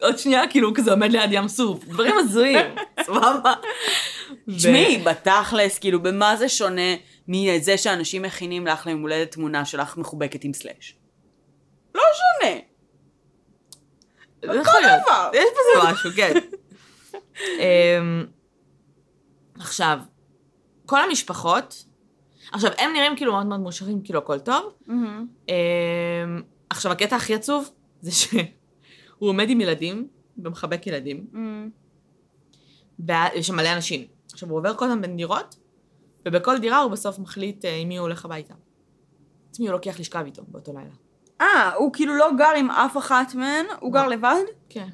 עוד 0.00 0.18
שנייה, 0.18 0.48
כאילו 0.50 0.68
הוא 0.68 0.76
כזה 0.76 0.90
עומד 0.90 1.10
ליד 1.12 1.32
ים 1.32 1.48
סוף, 1.48 1.84
דברים 1.84 2.14
הזויים, 2.18 2.66
סבבה. 3.06 3.54
תשמעי, 4.56 4.98
בתכלס, 4.98 5.78
כאילו, 5.78 6.02
במה 6.02 6.36
זה 6.36 6.48
שונה 6.48 6.94
מזה 7.28 7.78
שאנשים 7.78 8.22
מכינים 8.22 8.66
לך 8.66 8.86
ליום 8.86 9.00
הולדת 9.02 9.30
תמונה 9.30 9.64
שלך 9.64 9.96
מחובקת 9.96 10.44
עם 10.44 10.52
סלאש? 10.52 10.96
לא 11.94 12.02
שונה. 12.14 12.54
יכול 14.42 14.80
להיות. 14.80 15.02
דבר. 15.06 15.30
יש 15.34 15.44
בזה 15.44 15.92
משהו, 15.92 16.10
כן. 16.16 16.32
אמ, 17.58 18.26
עכשיו, 19.58 19.98
כל 20.86 21.00
המשפחות, 21.00 21.84
עכשיו, 22.52 22.70
הם 22.78 22.92
נראים 22.92 23.16
כאילו 23.16 23.32
מאוד 23.32 23.46
מאוד 23.46 23.60
מאושרים, 23.60 24.02
כאילו 24.04 24.18
הכל 24.18 24.38
טוב. 24.38 24.72
אמ, 25.48 25.54
עכשיו, 26.70 26.92
הקטע 26.92 27.16
הכי 27.16 27.34
עצוב 27.34 27.70
זה 28.04 28.10
שהוא 28.10 28.40
עומד 29.18 29.50
עם 29.50 29.60
ילדים 29.60 30.08
ומחבק 30.38 30.86
ילדים, 30.86 31.26
ויש 32.98 33.46
שם 33.46 33.56
מלא 33.56 33.72
אנשים. 33.72 34.06
עכשיו, 34.32 34.48
הוא 34.48 34.58
עובר 34.58 34.74
כל 34.74 34.84
הזמן 34.84 35.02
בין 35.02 35.16
דירות, 35.16 35.56
ובכל 36.26 36.58
דירה 36.58 36.78
הוא 36.78 36.90
בסוף 36.90 37.18
מחליט 37.18 37.64
אה, 37.64 37.76
עם 37.76 37.88
מי 37.88 37.96
הוא 37.96 38.02
הולך 38.02 38.24
הביתה. 38.24 38.54
את 39.50 39.60
מי 39.60 39.66
הוא 39.66 39.72
לוקח 39.72 40.00
לשכב 40.00 40.22
איתו 40.26 40.42
באותו 40.48 40.72
לילה. 40.72 40.94
אה, 41.40 41.74
הוא 41.74 41.92
כאילו 41.92 42.16
לא 42.16 42.30
גר 42.38 42.52
עם 42.56 42.70
אף 42.70 42.96
אחת 42.96 43.34
מהן, 43.34 43.66
הוא 43.80 43.92
גר 43.92 44.08
לבד? 44.08 44.42
כן. 44.68 44.88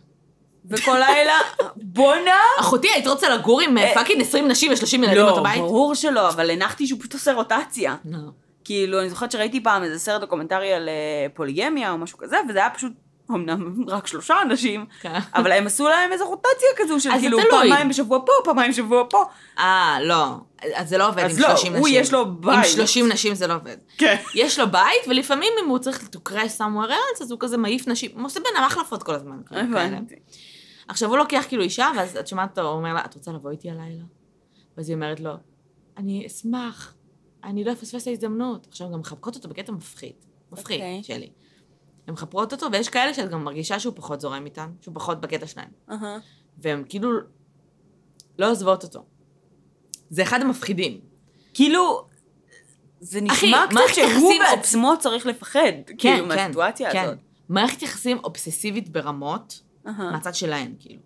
וכל 0.65 0.99
לילה, 0.99 1.39
בואנה! 1.77 2.41
אחותי, 2.61 2.89
היית 2.95 3.07
רוצה 3.07 3.29
לגור 3.29 3.61
עם 3.61 3.79
אה, 3.79 3.95
fucking 3.95 4.21
20 4.23 4.49
נשים 4.49 4.73
ו-30 4.73 4.95
ילדים 4.95 5.25
באותו 5.25 5.37
לא, 5.37 5.43
בית? 5.43 5.61
ברור 5.61 5.95
שלא, 5.95 6.29
אבל 6.29 6.51
הנחתי 6.51 6.87
שהוא 6.87 7.01
פשוט 7.01 7.15
עושה 7.15 7.33
רוטציה. 7.33 7.97
לא. 8.05 8.19
כאילו, 8.65 9.01
אני 9.01 9.11
זוכרת 9.11 9.33
שראיתי 9.33 9.63
פעם 9.63 9.83
איזה 9.83 9.99
סרט 9.99 10.21
דוקומנטרי 10.21 10.73
על 10.73 10.89
אה, 10.89 11.27
פוליגמיה 11.35 11.93
או 11.93 11.99
משהו 11.99 12.19
כזה, 12.19 12.37
וזה 12.49 12.59
היה 12.59 12.71
פשוט, 12.71 12.93
אמנם 13.31 13.75
רק 13.89 14.07
שלושה 14.07 14.43
אנשים, 14.43 14.87
כן. 15.01 15.19
אבל 15.35 15.53
הם 15.53 15.67
עשו 15.67 15.89
להם 15.89 16.13
איזה 16.13 16.25
רוטציה 16.25 16.69
כזו 16.77 17.01
של 17.01 17.11
אז 17.13 17.21
כאילו. 17.21 17.39
פעמיים 17.51 17.89
בשבוע 17.89 18.19
פה, 18.27 18.33
פעמיים 18.45 18.71
בשבוע 18.71 19.05
פה. 19.11 19.25
אה, 19.59 19.99
לא. 20.03 20.37
אז 20.75 20.89
זה 20.89 20.99
לא 20.99 21.09
עובד 21.09 21.25
אז 21.25 21.37
עם 21.37 21.43
לא, 21.43 21.49
30 21.49 21.73
נשים. 21.73 21.77
הוא 21.77 21.89
יש 21.89 22.13
לו 22.13 22.21
עם 22.21 22.41
בית. 22.41 22.65
30 22.65 23.09
נשים 23.09 23.35
זה 23.35 23.47
לא 23.47 23.55
עובד. 23.55 23.77
כן. 23.99 24.17
יש 24.35 24.59
לו 24.59 24.71
בית, 24.71 25.09
ולפעמים 25.09 25.53
אם 25.65 25.69
הוא 25.69 25.79
צריך 25.79 26.09
to 26.17 26.31
crash 26.31 26.59
somewhere 26.59 26.91
else, 26.91 27.23
אז 27.23 27.31
הוא 27.31 27.41
כזה 27.41 27.57
מעיף 27.57 27.89
נשים, 27.89 28.11
הוא 28.15 28.27
עושה 28.27 28.41
בינם 28.41 28.65
החלפות 28.67 29.03
כל 29.03 29.15
הזמן. 29.15 29.37
כאילו. 29.47 29.61
הבנתי. 29.61 30.15
עכשיו 30.89 31.09
הוא 31.09 31.19
לוקח 31.19 31.45
כאילו 31.49 31.63
אישה, 31.63 31.91
ואז 31.97 32.17
את 32.17 32.27
שומעת 32.27 32.51
אותו, 32.59 32.69
הוא 32.69 32.77
אומר 32.77 32.95
לה, 32.95 33.05
את 33.05 33.15
רוצה 33.15 33.33
לבוא 33.33 33.51
איתי 33.51 33.71
הלילה? 33.71 34.03
ואז 34.77 34.89
היא 34.89 34.95
אומרת 34.95 35.21
לו, 35.21 35.33
אני 35.97 36.27
אשמח, 36.27 36.95
אני 37.45 37.65
לא 37.65 37.73
אפספס 37.73 38.03
את 38.03 38.07
ההזדמנות. 38.07 38.67
עכשיו 38.67 38.87
הן 38.87 38.93
גם 38.93 39.01
מחבקות 39.01 39.37
אותו 39.37 39.49
בקטע 39.49 39.73
מפחיד. 39.73 40.13
מפחיד, 40.53 40.81
אוקיי. 40.81 41.03
שלי. 41.03 41.31
הן 42.07 42.15
מחברות 42.15 42.53
אותו, 42.53 42.67
ויש 42.73 42.89
כאלה 42.89 43.15
שאת 43.15 43.31
גם 43.31 43.45
מרגישה 43.45 43.81
שהוא 43.81 43.95
פחות 43.97 44.21
זורם 44.21 44.45
איתן, 44.45 44.71
שהוא 44.81 44.95
פחות 44.95 45.21
בקטע 45.21 45.47
שלהן. 45.47 45.69
אהה. 45.91 46.19
והן 46.59 46.85
כאילו 46.89 47.11
לא 48.39 48.51
עוזבות 48.51 48.85
אותו. 48.85 49.05
זה 50.11 50.23
אחד 50.23 50.41
המפחידים. 50.41 51.01
כאילו, 51.55 52.07
זה 53.01 53.21
אחי, 53.31 53.47
נשמע 53.47 53.65
קצת 53.67 53.75
מערכת 53.75 53.95
שהוא 53.95 54.33
בעצמו 54.39 54.93
צריך 54.99 55.27
לפחד, 55.27 55.73
כאילו, 55.99 56.27
מהסיטואציה 56.27 56.93
כן. 56.93 57.05
הזאת. 57.05 57.19
מערכת 57.49 57.83
יחסים 57.83 58.19
אובססיבית 58.25 58.89
ברמות, 58.89 59.63
אהה. 59.87 60.11
מהצד 60.13 60.35
שלהן, 60.35 60.75
כאילו. 60.79 61.01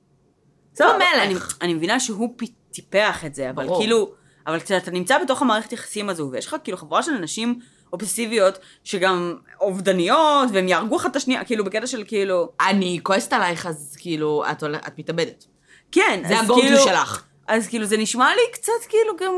הוא 0.81 0.87
המלך. 0.87 1.23
אני, 1.23 1.35
אני 1.61 1.75
מבינה 1.75 2.01
שהוא 2.01 2.35
פי- 2.37 2.55
טיפח 2.71 3.25
את 3.25 3.35
זה, 3.35 3.51
אבל 3.51 3.67
ברור. 3.67 3.79
כאילו, 3.81 4.13
אבל 4.47 4.61
כשאתה 4.61 4.91
נמצא 4.91 5.19
בתוך 5.19 5.43
המערכת 5.43 5.73
יחסים 5.73 6.09
הזו, 6.09 6.29
ויש 6.33 6.47
לך 6.47 6.57
כאילו 6.65 6.79
חבורה 6.79 7.03
של 7.03 7.13
נשים 7.13 7.61
אובססיביות, 7.93 8.59
שגם 8.85 9.37
אובדניות, 9.61 10.49
והם 10.53 10.69
יהרגו 10.69 10.97
אחת 10.97 11.11
את 11.11 11.17
השנייה, 11.17 11.45
כאילו, 11.45 11.65
בקטע 11.65 11.87
של 11.87 12.05
כאילו, 12.07 12.53
אני 12.61 13.01
כועסת 13.03 13.33
עלייך, 13.33 13.67
אז 13.67 13.97
כאילו, 13.99 14.45
את, 14.53 14.65
את 14.87 14.99
מתאבדת. 14.99 15.45
כן, 15.93 16.23
זה 16.29 16.41
אז 16.41 16.51
כאילו, 16.51 16.79
שלך. 16.79 17.25
אז 17.47 17.69
כאילו, 17.69 17.85
זה 17.87 17.97
נשמע 17.97 18.29
לי 18.35 18.43
קצת 18.53 18.73
כאילו 18.89 19.17
גם, 19.21 19.33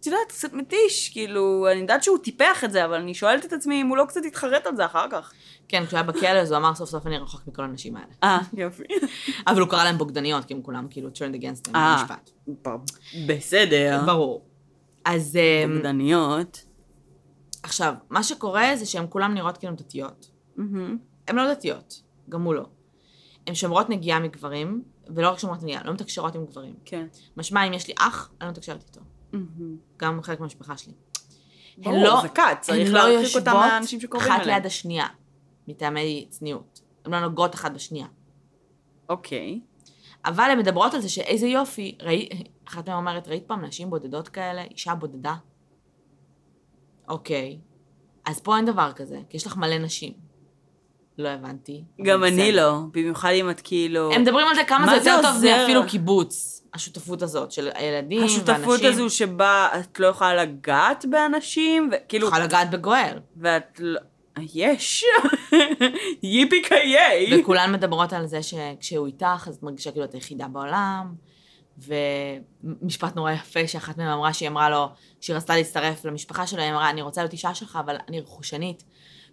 את 0.00 0.06
יודעת, 0.06 0.28
קצת 0.28 0.52
מתיש, 0.52 1.08
כאילו, 1.12 1.66
אני 1.72 1.80
יודעת 1.80 2.02
שהוא 2.02 2.18
טיפח 2.18 2.64
את 2.64 2.72
זה, 2.72 2.84
אבל 2.84 2.94
אני 2.94 3.14
שואלת 3.14 3.44
את 3.44 3.52
עצמי 3.52 3.82
אם 3.82 3.86
הוא 3.86 3.96
לא 3.96 4.04
קצת 4.08 4.24
יתחרט 4.24 4.66
על 4.66 4.76
זה 4.76 4.84
אחר 4.84 5.06
כך. 5.10 5.32
כן, 5.68 5.86
כשהוא 5.86 5.98
היה 5.98 6.06
בכלא, 6.06 6.28
אז 6.28 6.50
הוא 6.50 6.58
אמר 6.58 6.74
סוף 6.74 6.90
סוף 6.90 7.06
אני 7.06 7.18
רחוק 7.18 7.40
מכל 7.46 7.62
הנשים 7.62 7.96
האלה. 7.96 8.06
אה, 8.22 8.38
יופי. 8.54 8.82
אבל 9.48 9.60
הוא 9.60 9.68
קרא 9.68 9.84
להם 9.84 9.98
בוגדניות, 9.98 10.44
כי 10.44 10.54
הם 10.54 10.62
כולם 10.62 10.86
כאילו 10.90 11.08
turned 11.08 11.40
against 11.40 11.68
them 11.68 11.74
אה. 11.74 11.96
במשפט. 11.98 12.30
בסדר. 13.26 14.02
ברור. 14.06 14.44
אז 15.04 15.36
אמ, 15.36 15.74
בוגדניות. 15.74 16.64
עכשיו, 17.62 17.94
מה 18.10 18.22
שקורה 18.22 18.76
זה 18.76 18.86
שהן 18.86 19.06
כולן 19.08 19.34
נראות 19.34 19.58
כאילו 19.58 19.74
דתיות. 19.74 20.30
הן 21.28 21.36
לא 21.36 21.52
דתיות, 21.52 22.02
גם 22.28 22.42
הוא 22.42 22.54
לא. 22.54 22.66
הן 23.46 23.54
שומרות 23.54 23.90
נגיעה 23.90 24.20
מגברים, 24.20 24.82
ולא 25.14 25.30
רק 25.30 25.38
שומרות 25.38 25.62
נגיעה, 25.62 25.84
לא 25.84 25.92
מתקשרות 25.92 26.34
עם 26.34 26.46
גברים. 26.46 26.74
כן. 26.84 27.06
משמע, 27.36 27.66
אם 27.68 27.72
יש 27.72 27.88
לי 27.88 27.94
אח, 27.98 28.30
אני 28.40 28.46
לא 28.46 28.52
מתקשרת 28.52 28.84
איתו. 28.88 29.00
גם 29.96 30.22
חלק 30.22 30.40
מהמשפחה 30.40 30.76
שלי. 30.76 30.92
הן 31.82 31.94
לא- 32.02 32.18
זה 32.22 32.28
קאט, 32.28 32.60
צריך 32.60 32.88
הן 32.88 32.94
לא 32.94 33.08
להרחיק 33.08 33.36
אותם 33.36 33.50
יושבות 33.50 33.54
מהאנשים 33.54 34.00
שקרובים 34.00 34.32
אחת. 34.32 34.46
ליד 34.46 34.66
השנייה, 34.66 35.06
מטעמי 35.68 36.26
צניעות. 36.30 36.80
הן 37.04 37.12
לא 37.12 37.20
נוגעות 37.20 37.54
אחת 37.54 37.72
בשנייה. 37.72 38.06
אוקיי. 39.08 39.60
אבל 40.24 40.44
הן 40.52 40.58
מדברות 40.58 40.94
על 40.94 41.00
זה 41.00 41.08
שאיזה 41.08 41.46
יופי, 41.46 41.98
ראי, 42.02 42.28
אחת 42.68 42.88
מהן 42.88 42.98
אומרת, 42.98 43.28
ראית 43.28 43.46
פעם 43.46 43.64
נשים 43.64 43.90
בודדות 43.90 44.28
כאלה? 44.28 44.62
אישה 44.62 44.94
בודדה? 44.94 45.34
אוקיי. 47.08 47.58
אז 48.24 48.40
פה 48.40 48.56
אין 48.56 48.64
דבר 48.64 48.92
כזה, 48.92 49.20
כי 49.28 49.36
יש 49.36 49.46
לך 49.46 49.56
מלא 49.56 49.78
נשים. 49.78 50.12
לא 51.18 51.28
הבנתי. 51.28 51.84
גם 52.02 52.24
אני 52.24 52.32
בסדר. 52.32 52.56
לא, 52.56 52.80
במיוחד 52.92 53.30
אם 53.30 53.50
את 53.50 53.60
כאילו... 53.60 54.12
הם 54.12 54.22
מדברים 54.22 54.46
על 54.46 54.54
זה 54.54 54.64
כמה 54.64 54.86
מה 54.86 55.00
זה 55.00 55.10
יותר 55.10 55.22
טוב? 55.22 55.44
מאפילו 55.44 55.86
קיבוץ, 55.88 56.62
השותפות 56.74 57.22
הזאת 57.22 57.52
של 57.52 57.68
הילדים 57.74 58.18
והנשים. 58.18 58.42
השותפות 58.42 58.80
הזו 58.84 59.10
שבה 59.10 59.68
את 59.80 60.00
לא 60.00 60.06
יכולה 60.06 60.34
לגעת 60.34 61.04
באנשים, 61.10 61.90
וכאילו... 61.92 62.28
יכולה 62.28 62.44
לגעת 62.44 62.70
בגואל. 62.70 63.18
ואת 63.36 63.80
לא... 63.80 64.00
יש. 64.54 65.04
ייפי 66.22 66.62
קיי. 66.62 67.40
וכולן 67.40 67.72
מדברות 67.72 68.12
על 68.12 68.26
זה 68.26 68.42
שכשהוא 68.42 69.06
איתך, 69.06 69.48
אז 69.48 69.56
את 69.56 69.62
מרגישה 69.62 69.90
כאילו 69.90 70.04
את 70.04 70.14
היחידה 70.14 70.48
בעולם. 70.48 71.14
ומשפט 71.78 73.16
נורא 73.16 73.32
יפה 73.32 73.66
שאחת 73.66 73.98
מהן 73.98 74.08
אמרה 74.08 74.32
שהיא 74.32 74.48
אמרה 74.48 74.70
לו, 74.70 74.88
שהיא 75.20 75.36
רצתה 75.36 75.56
להצטרף 75.56 76.04
למשפחה 76.04 76.46
שלו, 76.46 76.62
היא 76.62 76.70
אמרה, 76.70 76.90
אני 76.90 77.02
רוצה 77.02 77.20
להיות 77.20 77.32
אישה 77.32 77.54
שלך, 77.54 77.78
אבל 77.84 77.96
אני 78.08 78.20
רכושנית 78.20 78.84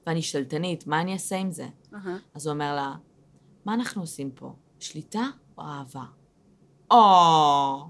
ואני 0.07 0.21
שתלטנית, 0.21 0.87
מה 0.87 1.01
אני 1.01 1.13
אעשה 1.13 1.35
עם 1.35 1.51
זה? 1.51 1.67
אהה. 1.93 2.17
אז 2.35 2.47
הוא 2.47 2.53
אומר 2.53 2.75
לה, 2.75 2.93
מה 3.65 3.73
אנחנו 3.73 4.01
עושים 4.01 4.31
פה? 4.31 4.53
שליטה 4.79 5.23
או 5.57 5.63
אהבה? 5.63 6.03
או... 6.91 7.89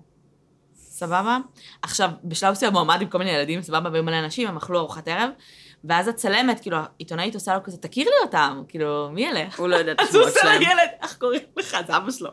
סבבה? 0.75 1.37
עכשיו, 1.81 2.09
בשלב 2.23 2.51
מסוים 2.51 2.73
הוא 2.73 2.81
עמד 2.81 3.01
עם 3.01 3.07
כל 3.07 3.17
מיני 3.17 3.31
ילדים, 3.31 3.61
סבבה, 3.61 3.89
והיו 3.91 4.03
מלא 4.03 4.19
אנשים, 4.19 4.47
הם 4.47 4.57
אכלו 4.57 4.79
ארוחת 4.79 5.07
ערב, 5.07 5.29
ואז 5.83 6.07
הצלמת, 6.07 6.59
כאילו, 6.59 6.77
העיתונאית 6.77 7.35
עושה 7.35 7.55
לו 7.55 7.63
כזה, 7.63 7.77
תכיר 7.77 8.05
לי 8.05 8.15
אותם, 8.25 8.63
כאילו, 8.67 9.09
מי 9.11 9.29
אלה? 9.29 9.47
הוא 9.57 9.67
לא 9.67 9.75
יודע 9.75 9.91
את 9.91 9.99
אז 10.01 10.15
הוא 10.15 10.23
השמות 10.23 10.27
עושה 10.27 10.39
שלהם. 10.41 10.61
לילד, 10.61 10.89
איך 11.01 11.17
קוראים 11.17 11.41
לך? 11.57 11.77
זה 11.87 11.97
אבא 11.97 12.11
שלו. 12.11 12.29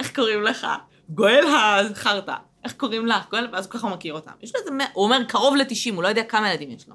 איך 0.00 0.14
קוראים 0.14 0.42
לך? 0.42 0.66
גואל 1.08 1.44
החרטא. 1.46 2.34
איך 2.64 2.72
קוראים 2.72 3.06
לך? 3.06 3.30
גואל, 3.30 3.48
ואז 3.52 3.66
הוא 3.66 3.72
ככה 3.72 3.88
מכיר 3.88 4.14
אותם. 4.14 4.32
יש 4.42 4.54
לו 4.54 4.60
איזה, 4.60 4.70
הוא 4.92 5.04
אומר 5.04 5.24
קרוב 5.24 5.56
ל-90, 5.56 5.94
הוא 5.94 6.02
לא 6.02 6.08
יודע 6.08 6.24
כמה 6.24 6.50
ילדים 6.50 6.70
יש 6.70 6.88
לו. 6.88 6.94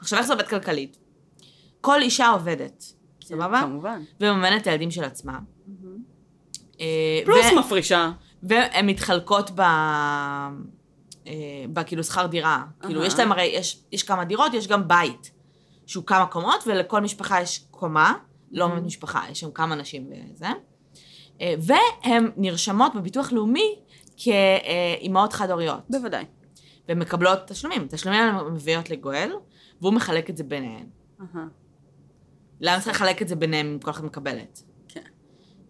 עכשיו, 0.00 0.18
איך 0.18 0.26
זה 0.26 0.32
עובד 0.32 0.48
כלכלית? 0.48 0.96
כל 1.86 2.02
אישה 2.02 2.28
עובדת, 2.28 2.84
סבבה? 3.24 3.60
כמובן. 3.62 4.02
ומממנת 4.20 4.62
את 4.62 4.66
הילדים 4.66 4.90
של 4.90 5.04
עצמה. 5.04 5.38
אה, 6.80 7.20
פלוס 7.24 7.46
מפרישה. 7.58 8.10
והן 8.42 8.86
מתחלקות 8.86 9.50
ב... 9.54 9.60
אה, 9.60 10.50
בכאילו 11.72 12.04
שכר 12.04 12.26
דירה. 12.26 12.64
כאילו. 12.80 13.04
יש 13.04 13.18
להם 13.18 13.32
הרי, 13.32 13.44
יש, 13.44 13.82
יש 13.92 14.02
כמה 14.02 14.24
דירות, 14.24 14.54
יש 14.54 14.68
גם 14.68 14.88
בית, 14.88 15.30
שהוא 15.86 16.04
כמה 16.04 16.26
קומות, 16.26 16.64
ולכל 16.66 17.00
משפחה 17.00 17.42
יש 17.42 17.64
קומה, 17.70 18.14
לא 18.52 18.66
באמת 18.66 18.82
משפחה, 18.82 19.24
יש 19.30 19.40
שם 19.40 19.50
כמה 19.50 19.74
נשים 19.74 20.10
וזה. 20.32 20.48
אה, 21.40 21.54
והן 21.58 22.30
נרשמות 22.36 22.94
בביטוח 22.94 23.32
לאומי 23.32 23.74
כאימהות 24.16 25.32
חד-הוריות, 25.32 25.80
בוודאי. 25.90 26.24
והן 26.88 26.98
מקבלות 26.98 27.38
תשלומים. 27.46 27.86
תשלומים 27.90 28.22
האלה 28.22 28.50
מביאות 28.50 28.90
לגואל, 28.90 29.32
והוא 29.80 29.92
מחלק 29.92 30.30
את 30.30 30.36
זה 30.36 30.44
ביניהן. 30.44 30.86
למה 32.60 32.80
צריך 32.80 32.96
לחלק 32.96 33.22
את 33.22 33.28
זה 33.28 33.36
ביניהם 33.36 33.66
אם 33.66 33.78
כל 33.78 33.90
אחת 33.90 34.04
מקבלת? 34.04 34.62
כן. 34.88 35.00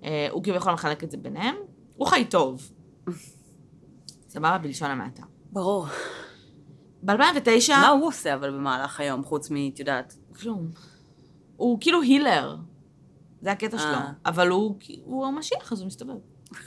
אה, 0.05 0.29
הוא 0.31 0.43
כביכול 0.43 0.73
מחלק 0.73 1.05
את 1.05 1.11
זה 1.11 1.17
ביניהם, 1.17 1.55
הוא 1.97 2.09
חי 2.09 2.25
טוב. 2.25 2.73
סבבה? 4.29 4.59
בלשון 4.59 4.91
המעטה. 4.91 5.23
ברור. 5.53 5.87
ב-2009, 7.03 7.71
מה 7.71 7.89
הוא 7.89 8.07
עושה 8.07 8.35
אבל 8.35 8.51
במהלך 8.51 9.01
היום, 9.01 9.25
חוץ 9.25 9.51
מ... 9.51 9.55
את 9.75 9.81
יודעת. 9.81 10.17
כלום. 10.41 10.71
הוא 11.57 11.79
כאילו 11.81 12.03
הילר. 12.03 12.57
זה 13.41 13.53
הקטע 13.53 13.77
אה. 13.77 13.83
שלו. 13.83 13.99
אבל 14.27 14.49
הוא, 14.49 14.79
הוא 15.05 15.27
המשיח, 15.27 15.73
אז 15.73 15.81
הוא 15.81 15.87
מסתובב. 15.87 16.15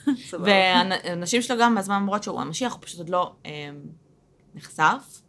והנשים 0.46 1.42
שלו 1.42 1.56
גם 1.60 1.76
בזמן 1.76 1.96
אומרות 1.96 2.24
שהוא 2.24 2.42
המשיח, 2.42 2.74
הוא 2.74 2.82
פשוט 2.82 3.00
עוד 3.00 3.10
לא 3.10 3.36
אה, 3.46 3.70
נחשף. 4.56 5.22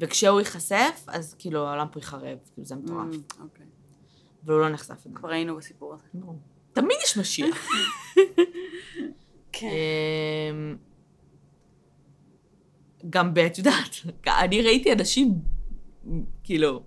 וכשהוא 0.00 0.40
ייחשף, 0.40 1.04
אז 1.06 1.34
כאילו 1.38 1.66
העולם 1.66 1.86
פה 1.92 1.98
ייחרב. 1.98 2.38
כאילו 2.52 2.66
זה 2.66 2.76
מטורף. 2.76 3.14
Mm, 3.14 3.42
אוקיי. 3.42 3.61
והוא 4.44 4.60
לא 4.60 4.68
נחשף. 4.68 5.06
כבר 5.14 5.30
היינו 5.30 5.56
בסיפור 5.56 5.94
הזה. 5.94 6.04
תמיד 6.72 6.96
יש 7.04 7.16
משיח. 7.18 7.68
כן. 9.52 9.68
אמ, 10.50 10.76
גם, 13.10 13.34
ב- 13.34 13.38
את 13.38 13.58
יודעת, 13.58 13.96
אני 14.26 14.62
ראיתי 14.62 14.92
אנשים, 14.92 15.34
כאילו, 16.44 16.82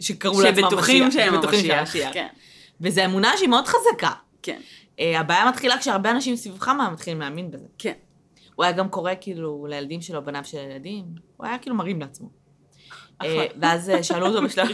שקראו 0.00 0.40
לעצמם 0.40 0.64
משיח. 0.64 0.70
שבטוחים 0.70 1.10
שהם 1.10 1.34
המשיח. 1.34 2.12
כן. 2.12 2.26
וזו 2.80 3.04
אמונה 3.04 3.36
שהיא 3.36 3.48
מאוד 3.48 3.64
חזקה. 3.66 4.12
כן. 4.42 4.60
אה, 5.00 5.20
הבעיה 5.20 5.48
מתחילה 5.48 5.78
כשהרבה 5.78 6.10
אנשים 6.10 6.36
סביבך 6.36 6.68
מתחילים 6.92 7.20
להאמין 7.20 7.50
בזה. 7.50 7.66
כן. 7.78 7.92
הוא 8.54 8.64
היה 8.64 8.72
גם 8.72 8.88
קורא 8.88 9.12
כאילו 9.20 9.66
לילדים 9.66 10.00
שלו, 10.00 10.24
בניו 10.24 10.44
של 10.44 10.58
הילדים, 10.58 11.04
הוא 11.36 11.46
היה 11.46 11.58
כאילו 11.58 11.76
מרים 11.76 12.00
לעצמו. 12.00 12.28
אה, 13.22 13.46
ואז 13.60 13.90
אה, 13.90 14.02
שאלו 14.02 14.26
אותו 14.26 14.42
בשלב... 14.42 14.68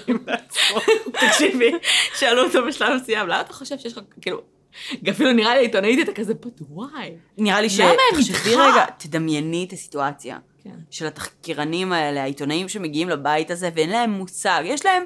תקשיבי, 1.27 1.73
שאלו 2.19 2.45
אותו 2.45 2.67
בשלב 2.67 3.01
מסוים, 3.03 3.29
למה 3.29 3.41
אתה 3.41 3.53
חושב 3.53 3.79
שיש 3.79 3.93
לך, 3.99 4.05
כאילו, 4.21 4.41
אפילו 5.11 5.33
נראה 5.33 5.55
לי 5.55 5.61
עיתונאית 5.61 5.99
הייתה 5.99 6.13
כזה 6.13 6.35
וואי. 6.71 7.11
נראה 7.39 7.61
לי 7.61 7.71
ש... 7.71 7.81
למה 7.81 7.91
הם 7.91 8.19
איתך? 8.19 8.47
רגע, 8.47 8.85
תדמייני 8.99 9.65
את 9.69 9.73
הסיטואציה 9.73 10.39
כן. 10.65 10.71
של 10.91 11.07
התחקירנים 11.07 11.93
האלה, 11.93 12.23
העיתונאים 12.23 12.69
שמגיעים 12.69 13.09
לבית 13.09 13.51
הזה 13.51 13.71
ואין 13.75 13.91
להם 13.91 14.11
מושג. 14.11 14.63
יש 14.65 14.87
להם 14.87 15.05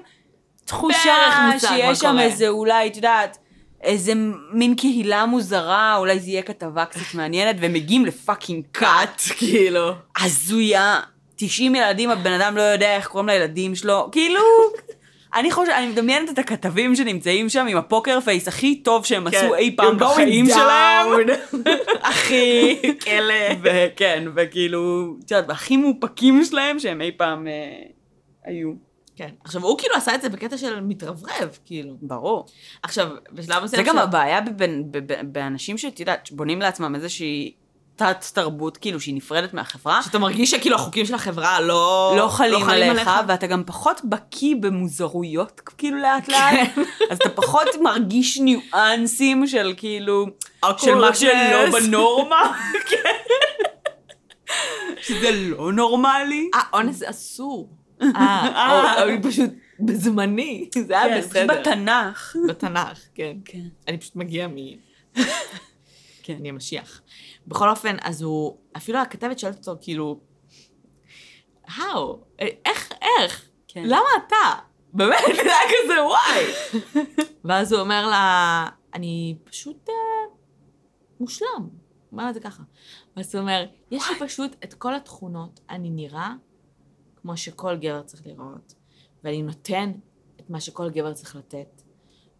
תחושה 0.64 1.14
שיש 1.58 1.98
שם. 1.98 2.18
איזה 2.18 2.48
אולי, 2.48 2.88
את 2.88 2.96
יודעת, 2.96 3.38
איזה 3.80 4.12
מין 4.52 4.74
קהילה 4.74 5.26
מוזרה, 5.26 5.96
אולי 5.96 6.20
זה 6.20 6.30
יהיה 6.30 6.42
כתבה 6.42 6.84
קצת 6.84 7.14
מעניינת, 7.14 7.56
והם 7.60 7.72
מגיעים 7.72 8.06
ל 8.06 8.14
fucking 8.14 8.64
cult, 8.72 9.22
כאילו. 9.38 9.92
הזויה. 10.20 11.00
90 11.36 11.74
ילדים, 11.74 12.10
הבן 12.10 12.32
אדם 12.32 12.56
לא 12.56 12.62
יודע 12.62 12.96
איך 12.96 13.06
קוראים 13.06 13.28
לילדים 13.28 13.74
שלו, 13.74 14.08
כאילו... 14.12 14.40
אני 15.34 15.50
חושבת, 15.50 15.74
אני 15.74 15.86
מדמיינת 15.86 16.30
את 16.30 16.38
הכתבים 16.38 16.94
שנמצאים 16.94 17.48
שם 17.48 17.66
עם 17.66 17.76
ה 17.76 17.84
poker 17.84 18.20
face 18.20 18.48
הכי 18.48 18.76
טוב 18.76 19.04
שהם 19.04 19.30
כן. 19.30 19.36
עשו 19.36 19.54
אי 19.54 19.76
פעם 19.76 19.98
בחיים. 19.98 20.46
שלהם. 20.46 21.08
אחי. 22.00 22.76
כלא. 23.04 23.34
וכן, 23.62 24.24
וכאילו, 24.34 25.14
את 25.24 25.30
יודעת, 25.30 25.50
הכי 25.50 25.76
מאופקים 25.76 26.44
שלהם 26.44 26.78
שהם 26.78 27.00
אי 27.00 27.12
פעם 27.16 27.46
אה, 27.46 27.52
היו. 28.44 28.72
כן. 29.16 29.28
עכשיו, 29.44 29.62
הוא 29.62 29.78
כאילו 29.78 29.94
עשה 29.94 30.14
את 30.14 30.22
זה 30.22 30.28
בקטע 30.28 30.58
של 30.58 30.80
מתרברב, 30.80 31.58
כאילו. 31.64 31.94
ברור. 32.02 32.46
עכשיו, 32.82 33.08
בשלב 33.32 33.58
זה 33.58 33.64
מסוים... 33.64 33.86
גם 33.86 33.96
ש- 33.96 34.00
הבעיה 34.00 34.40
באנשים 35.22 35.78
שאת 35.78 36.00
יודעת, 36.00 36.26
שבונים 36.26 36.60
לעצמם 36.60 36.94
איזושהי 36.94 37.52
תת-תרבות, 37.96 38.76
כאילו, 38.76 39.00
שהיא 39.00 39.14
נפרדת 39.14 39.54
מהחברה. 39.54 40.02
שאתה 40.02 40.18
מרגיש 40.18 40.50
שכאילו 40.50 40.76
החוקים 40.76 41.06
של 41.06 41.14
החברה 41.14 41.60
לא... 41.60 42.14
לא 42.18 42.28
חלים 42.28 42.90
עליך, 42.90 43.10
ואתה 43.28 43.46
גם 43.46 43.62
פחות 43.66 44.00
בקיא 44.04 44.56
במוזרויות, 44.60 45.60
כאילו 45.78 45.98
לאט 45.98 46.28
לאט, 46.28 46.78
אז 47.10 47.18
אתה 47.18 47.28
פחות 47.28 47.68
מרגיש 47.82 48.38
ניואנסים 48.38 49.46
של 49.46 49.74
כאילו, 49.76 50.26
של 50.78 50.94
מה 50.94 51.14
שלא. 51.14 51.70
בנורמה, 51.72 52.52
כן. 52.88 53.12
שזה 55.06 55.30
לא 55.30 55.72
נורמלי. 55.72 56.50
אה, 56.54 56.60
אונס 56.72 57.02
אסור. 57.02 57.70
אה, 58.02 59.02
או 59.02 59.08
היא 59.08 59.18
פשוט 59.22 59.50
בזמני, 59.80 60.68
זה 60.86 61.00
היה 61.00 61.22
כן, 61.22 61.28
בסדר. 61.28 61.60
בתנ"ך. 61.60 62.36
בתנ"ך, 62.48 62.98
כן. 63.14 63.36
כן. 63.44 63.58
אני 63.88 63.98
פשוט 63.98 64.16
מגיע 64.16 64.48
מ... 64.48 64.56
כן. 66.26 66.36
אני 66.36 66.48
המשיח. 66.48 67.02
בכל 67.46 67.70
אופן, 67.70 67.96
אז 68.02 68.22
הוא, 68.22 68.56
אפילו 68.76 68.98
הכתבת 68.98 69.38
שואלת 69.38 69.58
אותו, 69.58 69.80
כאילו? 69.80 70.20
אה, 72.40 72.46
איך, 72.64 72.92
איך? 73.02 73.48
כן. 73.68 73.82
למה 73.84 74.08
אתה? 74.26 74.54
באמת, 74.92 75.18
זה 75.36 75.42
היה 75.42 75.70
כזה, 75.84 76.04
וואי. 76.04 76.44
ואז 77.44 77.72
הוא 77.72 77.80
אומר 77.80 78.06
לה, 78.06 78.66
אני 78.94 79.36
פשוט 79.44 79.88
אה, 79.88 79.94
מושלם. 81.20 81.68
אומר 82.12 82.28
את 82.28 82.34
זה 82.34 82.40
ככה. 82.40 82.62
ואז 83.16 83.34
הוא 83.34 83.42
אומר, 83.42 83.66
יש 83.90 84.04
לי 84.10 84.26
פשוט 84.26 84.56
את 84.64 84.74
כל 84.74 84.94
התכונות, 84.94 85.60
אני 85.70 85.90
נראה 85.90 86.34
כמו 87.16 87.36
שכל 87.36 87.76
גבר 87.76 88.02
צריך 88.02 88.26
לראות, 88.26 88.74
ואני 89.24 89.42
נותן 89.42 89.92
את 90.40 90.50
מה 90.50 90.60
שכל 90.60 90.90
גבר 90.90 91.12
צריך 91.12 91.36
לתת, 91.36 91.82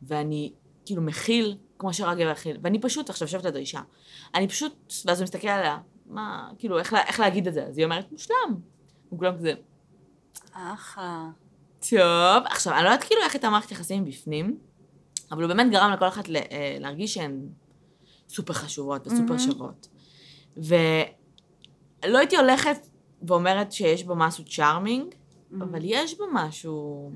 ואני 0.03 0.53
כאילו 0.87 1.03
מכיל 1.03 1.57
כמו 1.79 1.93
שרק 1.93 2.19
גבר 2.19 2.33
מכיל, 2.33 2.59
ואני 2.63 2.81
פשוט, 2.81 3.11
עכשיו 3.11 3.27
יושבת 3.27 3.45
לידו 3.45 3.59
אישה, 3.59 3.81
אני 4.35 4.49
פשוט, 4.49 4.93
ואז 5.07 5.21
הוא 5.21 5.25
מסתכל 5.25 5.49
עליה, 5.49 5.79
מה, 6.07 6.51
כאילו, 6.59 6.79
איך, 6.79 6.95
איך 6.95 7.21
להגיד 7.21 7.47
את 7.47 7.55
זה? 7.55 7.67
אז 7.67 7.79
היא 7.79 7.85
אומרת, 7.85 8.13
מושלם. 8.13 8.55
הוא 9.09 9.19
כולם 9.19 9.37
כזה, 9.37 9.53
אחלה. 10.53 11.29
טוב, 11.91 12.45
עכשיו, 12.47 12.75
אני 12.75 12.85
לא 12.85 12.89
יודעת 12.89 13.05
כאילו 13.05 13.21
איך 13.23 13.35
הייתה 13.35 13.51
מערכת 13.51 13.71
יחסים 13.71 14.05
בפנים, 14.05 14.59
אבל 15.31 15.43
הוא 15.43 15.49
באמת 15.49 15.71
גרם 15.71 15.93
לכל 15.93 16.09
אחת 16.09 16.25
אה, 16.31 16.77
להרגיש 16.81 17.15
שהן 17.15 17.49
סופר 18.29 18.53
חשובות 18.53 19.07
וסופר 19.07 19.23
מהמם. 19.25 19.39
שוות. 19.39 19.89
ולא 20.57 22.19
הייתי 22.19 22.37
הולכת 22.37 22.87
ואומרת 23.23 23.73
שיש 23.73 24.05
בו 24.05 24.17
משהו 24.17 24.45
צ'ארמינג, 24.45 25.15
אבל 25.59 25.81
יש 25.83 26.19
בו 26.19 26.25
משהו, 26.33 27.11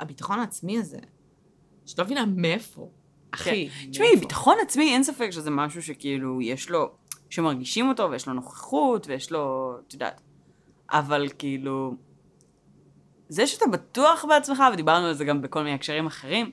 הביטחון 0.00 0.38
העצמי 0.38 0.78
הזה, 0.78 0.98
שאת 1.86 1.98
לא 1.98 2.04
מבינה 2.04 2.26
מאיפה. 2.26 2.90
אחי, 3.34 3.68
כן. 3.68 3.90
תשמעי, 3.90 4.08
מאיפה? 4.08 4.20
ביטחון 4.20 4.56
עצמי, 4.62 4.92
אין 4.92 5.02
ספק 5.04 5.30
שזה 5.30 5.50
משהו 5.50 5.82
שכאילו, 5.82 6.42
יש 6.42 6.70
לו, 6.70 6.90
שמרגישים 7.30 7.88
אותו, 7.88 8.10
ויש 8.10 8.26
לו 8.26 8.34
נוכחות, 8.34 9.06
ויש 9.06 9.32
לו, 9.32 9.74
את 9.88 9.92
יודעת. 9.92 10.20
אבל 10.90 11.28
כאילו, 11.38 11.94
זה 13.28 13.46
שאתה 13.46 13.66
בטוח 13.66 14.24
בעצמך, 14.28 14.62
ודיברנו 14.72 15.06
על 15.06 15.14
זה 15.14 15.24
גם 15.24 15.42
בכל 15.42 15.62
מיני 15.62 15.74
הקשרים 15.74 16.06
אחרים, 16.06 16.52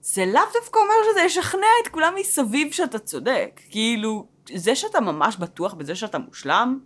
זה 0.00 0.26
לאו 0.26 0.42
דווקא 0.60 0.78
אומר 0.78 0.94
שזה 1.12 1.20
ישכנע 1.20 1.66
את 1.82 1.88
כולם 1.88 2.14
מסביב 2.20 2.72
שאתה 2.72 2.98
צודק. 2.98 3.60
כאילו, 3.70 4.26
זה 4.54 4.76
שאתה 4.76 5.00
ממש 5.00 5.36
בטוח 5.36 5.74
בזה 5.74 5.94
שאתה 5.94 6.18
מושלם, 6.18 6.80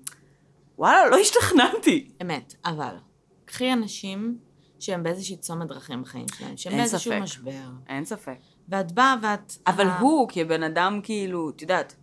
וואלה, 0.79 1.11
לא 1.11 1.17
השתכנעתי. 1.17 2.11
אמת, 2.23 2.55
אבל, 2.65 2.97
קחי 3.45 3.73
אנשים 3.73 4.39
שהם 4.81 5.03
באיזושהי 5.03 5.37
צומת 5.37 5.69
דרכים 5.69 6.03
בחיים 6.03 6.27
שלהם, 6.35 6.57
שהם 6.57 6.77
באיזשהו 6.77 7.13
ספק. 7.13 7.23
משבר, 7.23 7.71
אין 7.89 8.05
ספק. 8.05 8.39
ואת 8.69 8.93
באה 8.93 9.15
ואת... 9.23 9.53
אבל 9.67 9.87
אה, 9.89 9.99
הוא, 9.99 10.29
כבן 10.29 10.63
אדם, 10.63 11.01
כאילו, 11.03 11.51
את 11.51 11.63
יודעת, 11.63 11.97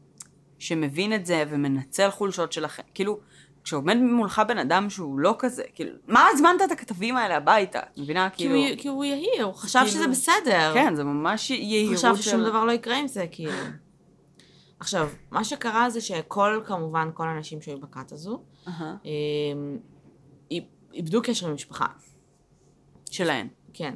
שמבין 0.60 1.14
את 1.14 1.26
זה 1.26 1.44
ומנצל 1.50 2.10
חולשות 2.12 2.52
שלכם, 2.52 2.84
כאילו, 2.94 3.20
כשעומד 3.64 3.98
מולך 3.98 4.42
בן 4.48 4.58
אדם 4.58 4.90
שהוא 4.90 5.20
לא 5.20 5.36
כזה, 5.40 5.64
כאילו, 5.74 5.92
מה 6.08 6.26
הזמנת 6.34 6.62
את 6.66 6.72
הכתבים 6.72 7.18
האלה 7.18 7.38
הביתה? 7.38 7.80
את 7.80 7.98
מבינה? 7.98 8.30
כי 8.30 8.38
כאילו, 8.38 8.56
הוא, 8.56 8.66
כי 8.78 8.88
הוא 8.88 9.04
יהיר, 9.06 9.44
הוא 9.46 9.54
חשב 9.54 9.80
כאילו- 9.80 9.92
שזה 9.92 10.08
בסדר. 10.08 10.72
כן, 10.74 10.96
זה 10.96 11.04
ממש 11.04 11.50
הוא 11.50 11.58
יהירות 11.58 11.96
חשב 11.98 12.16
של... 12.16 12.22
ששום 12.22 12.44
דבר 12.44 12.66
לא 12.66 12.72
יקרה 12.72 12.98
עם 12.98 13.08
זה, 13.08 13.26
כאילו. 13.32 13.52
עכשיו, 14.80 15.10
מה 15.32 15.44
שקרה 15.44 15.90
זה 15.90 16.02
שכל, 16.02 16.62
כמובן, 16.66 17.10
כל 17.14 17.28
האנשים 17.28 17.62
שהיו 17.62 17.80
בכת 17.80 18.12
הזו. 18.12 18.44
אמ, 18.68 18.72
איב- 20.52 20.64
איבדו 20.94 21.22
קשר 21.22 21.48
עם 21.48 21.54
משפחה. 21.54 21.86
שלהן. 23.12 23.48
כן. 23.74 23.94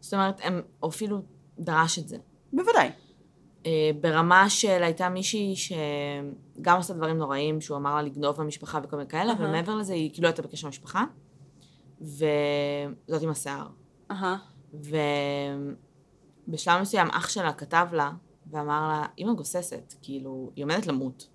זאת 0.00 0.14
אומרת, 0.14 0.40
הם 0.42 0.60
הוא 0.80 0.90
אפילו 0.90 1.22
דרש 1.60 1.98
את 1.98 2.08
זה. 2.08 2.16
בוודאי. 2.52 2.90
אה, 3.66 3.90
ברמה 4.00 4.50
של 4.50 4.82
הייתה 4.82 5.08
מישהי 5.08 5.54
שגם 5.56 6.76
עושה 6.76 6.94
דברים 6.94 7.16
נוראים, 7.16 7.60
שהוא 7.60 7.76
אמר 7.76 7.94
לה 7.94 8.02
לגנוב 8.02 8.38
מהמשפחה 8.38 8.80
וכל 8.82 8.96
מיני 8.96 9.08
כאלה, 9.08 9.32
אבל. 9.32 9.46
מעבר 9.50 9.76
לזה 9.76 9.94
היא 9.94 10.12
כאילו 10.12 10.28
הייתה 10.28 10.42
בקשר 10.42 10.66
עם 10.66 10.68
המשפחה, 10.68 11.04
וזאת 12.00 13.22
עם 13.22 13.30
השיער. 13.30 13.68
ובשלב 16.48 16.80
מסוים 16.80 17.08
אח 17.10 17.28
שלה 17.28 17.52
כתב 17.52 17.86
לה, 17.92 18.10
ואמר 18.50 18.88
לה, 18.88 19.06
אמא 19.18 19.32
גוססת, 19.32 19.94
כאילו, 20.02 20.50
היא 20.56 20.64
עומדת 20.64 20.86
למות. 20.86 21.28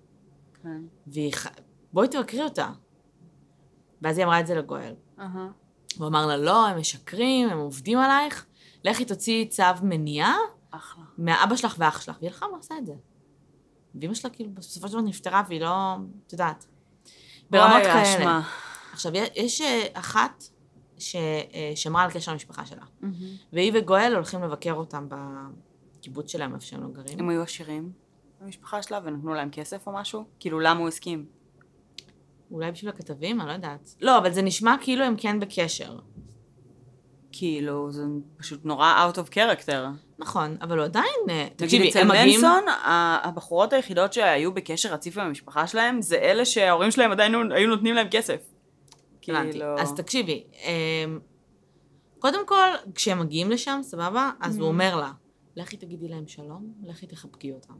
כן. 0.62 0.82
והיא. 1.06 1.32
בואי 1.92 2.08
תבקרי 2.08 2.42
אותה. 2.42 2.70
ואז 4.02 4.18
היא 4.18 4.24
אמרה 4.24 4.40
את 4.40 4.46
זה 4.46 4.54
לגואל. 4.54 4.94
הוא 5.98 6.06
אמר 6.06 6.26
לה, 6.26 6.36
לא, 6.36 6.66
הם 6.66 6.78
משקרים, 6.78 7.48
הם 7.48 7.58
עובדים 7.58 7.98
עלייך, 7.98 8.46
לכי 8.86 9.04
תוציאי 9.04 9.48
צו 9.48 9.62
מניעה 9.82 10.36
אחלה. 10.70 11.04
מהאבא 11.18 11.56
שלך 11.56 11.74
ואח 11.78 12.00
שלך. 12.00 12.16
והיא 12.20 12.30
הלכה 12.30 12.46
ועושה 12.46 12.74
את 12.78 12.86
זה. 12.86 12.94
ואימא 13.94 14.14
שלה 14.14 14.30
כאילו 14.30 14.50
בסופו 14.54 14.88
של 14.88 14.92
דבר 14.92 15.02
נפטרה 15.02 15.42
והיא 15.48 15.60
לא, 15.60 15.96
את 16.26 16.32
יודעת. 16.32 16.66
ברמות 17.50 17.82
כאלה. 17.82 17.94
האשמה. 17.94 18.42
עכשיו, 18.92 19.12
יש 19.34 19.60
אה, 19.60 19.86
אחת 19.92 20.44
ששמרה 20.98 22.02
על 22.02 22.10
קשר 22.10 22.32
המשפחה 22.32 22.66
שלה, 22.66 22.84
והיא 23.52 23.72
וגואל 23.74 24.12
הולכים 24.14 24.42
לבקר 24.42 24.72
אותם 24.72 25.08
בקיבוץ 25.08 26.32
שלהם, 26.32 26.54
איפה 26.54 26.64
שהם 26.66 26.82
לא 26.82 26.88
גרים. 26.88 27.18
הם 27.18 27.28
היו 27.28 27.42
עשירים 27.42 27.92
במשפחה 28.40 28.82
שלה 28.82 29.00
ונתנו 29.04 29.34
להם 29.34 29.50
כסף 29.50 29.86
או 29.86 29.92
משהו? 29.92 30.24
כאילו, 30.40 30.60
למה 30.60 30.80
הוא 30.80 30.88
הסכים? 30.88 31.26
אולי 32.50 32.72
בשביל 32.72 32.90
הכתבים? 32.90 33.40
אני 33.40 33.48
לא 33.48 33.52
יודעת. 33.52 33.94
לא, 34.00 34.18
אבל 34.18 34.32
זה 34.32 34.42
נשמע 34.42 34.76
כאילו 34.80 35.04
הם 35.04 35.14
כן 35.18 35.40
בקשר. 35.40 35.98
כאילו, 37.38 37.92
זה 37.92 38.02
פשוט 38.36 38.64
נורא 38.64 39.10
out 39.12 39.18
of 39.18 39.30
character. 39.34 39.72
נכון, 40.18 40.56
אבל 40.60 40.78
הוא 40.78 40.84
עדיין... 40.84 41.06
אה, 41.30 41.46
תקשיבי, 41.56 41.88
אצל. 41.90 42.04
מנסון, 42.04 42.64
הבחורות 43.24 43.72
היחידות 43.72 44.12
שהיו 44.12 44.54
בקשר 44.54 44.92
רציף 44.92 45.18
עם 45.18 45.26
המשפחה 45.26 45.66
שלהם, 45.66 46.02
זה 46.02 46.16
אלה 46.16 46.44
שההורים 46.44 46.90
שלהם 46.90 47.10
עדיין 47.10 47.34
היו- 47.52 47.68
נותנים 47.68 47.94
להם 47.94 48.06
כסף. 48.10 48.40
כאילו... 49.22 49.78
אז 49.78 49.94
תקשיבי, 49.94 50.44
אמ, 50.64 51.18
קודם 52.18 52.46
כל, 52.46 52.68
כשהם 52.94 53.20
מגיעים 53.20 53.50
לשם, 53.50 53.80
סבבה? 53.82 54.30
אז 54.40 54.56
הוא 54.58 54.64
Mhm. 54.64 54.68
אומר 54.68 54.96
לה, 54.96 55.12
לכי 55.56 55.76
תגידי 55.76 56.08
להם 56.08 56.26
שלום, 56.28 56.72
לכי 56.84 57.06
תחבקי 57.06 57.52
אותם. 57.52 57.74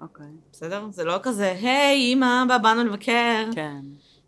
אוקיי. 0.00 0.26
בסדר? 0.52 0.86
זה 0.90 1.04
לא 1.04 1.18
כזה, 1.22 1.52
היי, 1.52 2.12
אמא, 2.12 2.42
אבא, 2.42 2.58
באנו 2.58 2.84
לבקר. 2.84 3.44
כן. 3.54 3.80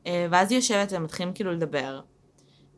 אה, 0.06 0.26
ואז 0.30 0.50
היא 0.50 0.58
יושבת 0.58 0.92
והם 0.92 1.04
מתחילים 1.04 1.32
כאילו 1.32 1.52
לדבר. 1.52 2.00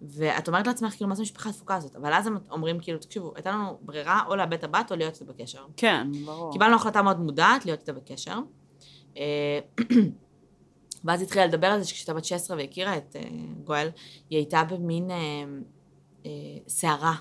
ואת 0.03 0.49
אומרת 0.49 0.67
לעצמך, 0.67 0.93
כאילו, 0.93 1.09
מה 1.09 1.15
זה 1.15 1.23
המשפחה 1.23 1.51
התפוקה 1.51 1.75
הזאת? 1.75 1.97
אבל 1.97 2.13
אז 2.13 2.27
הם 2.27 2.39
אומרים, 2.51 2.81
כאילו, 2.81 2.99
תקשיבו, 2.99 3.33
הייתה 3.35 3.51
לנו 3.51 3.79
ברירה 3.81 4.23
או 4.27 4.37
לאבד 4.37 4.53
את 4.53 4.65
הבת 4.65 4.91
או 4.91 4.97
להיות 4.97 5.15
איתה 5.15 5.33
בקשר. 5.33 5.65
כן, 5.77 6.07
ברור. 6.25 6.53
קיבלנו 6.53 6.77
החלטה 6.77 7.03
מאוד 7.03 7.21
מודעת 7.21 7.67
להיות 7.67 7.81
איתה 7.81 7.93
בקשר. 7.93 8.39
אה, 9.17 9.59
ואז 11.05 11.23
התחילה 11.23 11.47
לדבר 11.47 11.67
על 11.67 11.81
זה 11.81 11.89
שכשהייתה 11.89 12.15
בת 12.15 12.25
16 12.25 12.57
והכירה 12.57 12.97
את 12.97 13.17
אה, 13.17 13.23
גואל, 13.65 13.89
היא 14.31 14.39
הייתה 14.39 14.65
במין 14.65 15.11
אה, 15.11 16.31
סערה 16.69 17.15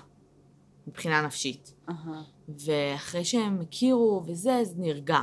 מבחינה 0.86 1.22
נפשית. 1.22 1.74
אהה. 1.88 2.22
ואחרי 2.48 3.24
שהם 3.24 3.60
הכירו 3.60 4.22
וזה, 4.26 4.60
זה 4.64 4.74
נרגע. 4.76 5.20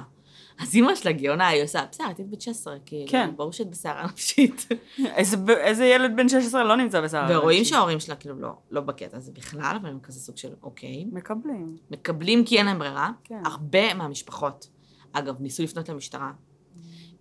אז 0.59 0.75
אימא 0.75 0.95
שלה 0.95 1.11
גאונה, 1.11 1.47
היא 1.47 1.63
עושה, 1.63 1.85
בסדר, 1.91 2.11
את 2.11 2.17
היית 2.17 2.29
בת 2.29 2.41
16, 2.41 2.77
כאילו, 2.85 3.11
כן. 3.11 3.29
ברור 3.35 3.53
שאת 3.53 3.69
בסערה 3.69 4.05
נפשית. 4.05 4.67
איזה 5.05 5.37
איזה 5.49 5.85
ילד 5.85 6.11
בן 6.15 6.29
16 6.29 6.63
לא 6.63 6.77
נמצא 6.77 7.01
בסערה? 7.01 7.37
ורואים 7.37 7.59
רגשית? 7.59 7.73
שההורים 7.73 7.99
שלה 7.99 8.15
כאילו 8.15 8.35
לא, 8.35 8.53
לא 8.71 8.81
בקטע 8.81 9.17
הזה 9.17 9.31
בכלל, 9.31 9.77
אבל 9.81 9.89
הם 9.89 9.99
כזה 9.99 10.19
סוג 10.19 10.37
של 10.37 10.49
אוקיי. 10.63 11.05
מקבלים. 11.11 11.77
מקבלים 11.91 12.45
כי 12.45 12.57
אין 12.57 12.65
להם 12.65 12.79
ברירה. 12.79 13.11
כן. 13.23 13.41
הרבה 13.45 13.93
מהמשפחות, 13.93 14.67
אגב, 15.11 15.35
ניסו 15.39 15.63
לפנות 15.63 15.89
למשטרה. 15.89 16.31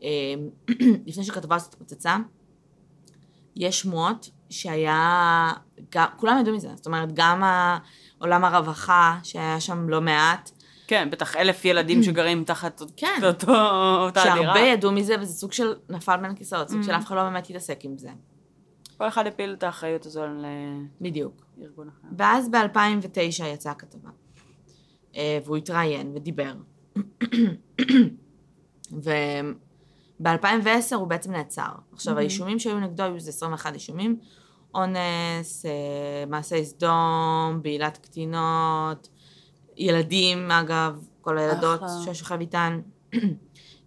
אמ, 0.03 0.09
לפני 1.07 1.25
שכתבה 1.25 1.57
הזאת 1.57 1.73
התפוצצה, 1.75 2.17
יש 3.57 3.81
שמועות 3.81 4.31
שהיה, 4.51 5.53
גם, 5.93 6.07
כולם 6.17 6.39
ידעו 6.41 6.55
מזה, 6.55 6.69
זאת 6.77 6.87
אומרת, 6.87 7.09
גם 7.13 7.43
עולם 8.19 8.45
הרווחה, 8.45 9.19
שהיה 9.23 9.61
שם 9.61 9.89
לא 9.89 10.01
מעט, 10.01 10.51
כן, 10.89 11.09
בטח 11.13 11.37
אלף 11.37 11.65
ילדים 11.65 12.03
שגרים 12.03 12.45
תחת 12.45 12.83
כן. 12.97 13.21
אותו, 13.25 13.53
אותה 14.07 14.21
דירה. 14.23 14.37
שהרבה 14.37 14.61
ידעו 14.61 14.93
מזה, 14.93 15.15
וזה 15.21 15.33
סוג 15.33 15.53
של 15.53 15.75
נפל 15.89 16.17
בין 16.17 16.31
הכיסאות, 16.31 16.69
סוג 16.69 16.83
של 16.83 16.93
Mhm. 16.95 16.97
אף 16.97 17.07
אחד 17.07 17.17
לא 17.17 17.23
באמת 17.23 17.51
התעסק 17.51 17.85
עם 17.85 17.99
זה. 17.99 18.09
כל 18.99 19.09
אחד 19.09 19.27
הפיל 19.27 19.53
את 19.59 19.63
האחריות 19.63 20.07
הזו 20.07 20.23
על 20.23 20.45
אה, 20.45 20.51
בדיוק. 21.01 21.45
ארגון 21.63 21.89
אחר. 21.89 22.09
ואז 22.19 22.49
ב-2009 22.49 23.19
יצאה 23.45 23.73
הכתבה, 23.73 24.11
אה, 25.17 25.39
והוא 25.45 25.57
התראיין 25.57 26.13
ודיבר. 26.15 26.53
וב-2010 28.93 30.27
הוא 30.95 31.07
בעצם 31.07 31.33
נעצר. 31.33 31.63
עכשיו, 31.93 32.15
Mhm. 32.15 32.19
האישומים 32.19 32.59
שהיו 32.59 32.81
נגדו 32.81 33.03
היו 33.03 33.15
איזה 33.15 33.31
21 33.31 33.75
אישומים, 33.75 34.19
אונס, 34.75 35.67
אה, 35.67 35.71
מעשי 36.27 36.65
סדום, 36.65 37.61
בעילת 37.63 37.97
קטינות, 37.99 39.09
ילדים, 39.79 40.51
אגב, 40.51 41.09
כל 41.21 41.39
הילדות 41.39 41.81
אחלה. 41.81 42.03
שהוא 42.03 42.15
שוכב 42.15 42.41
איתן. 42.41 42.81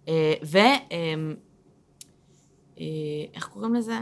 אה, 0.08 0.34
ו... 0.44 0.58
אה, 0.58 0.78
אה, 2.80 2.86
איך 3.34 3.48
קוראים 3.48 3.76
לזה? 3.76 4.00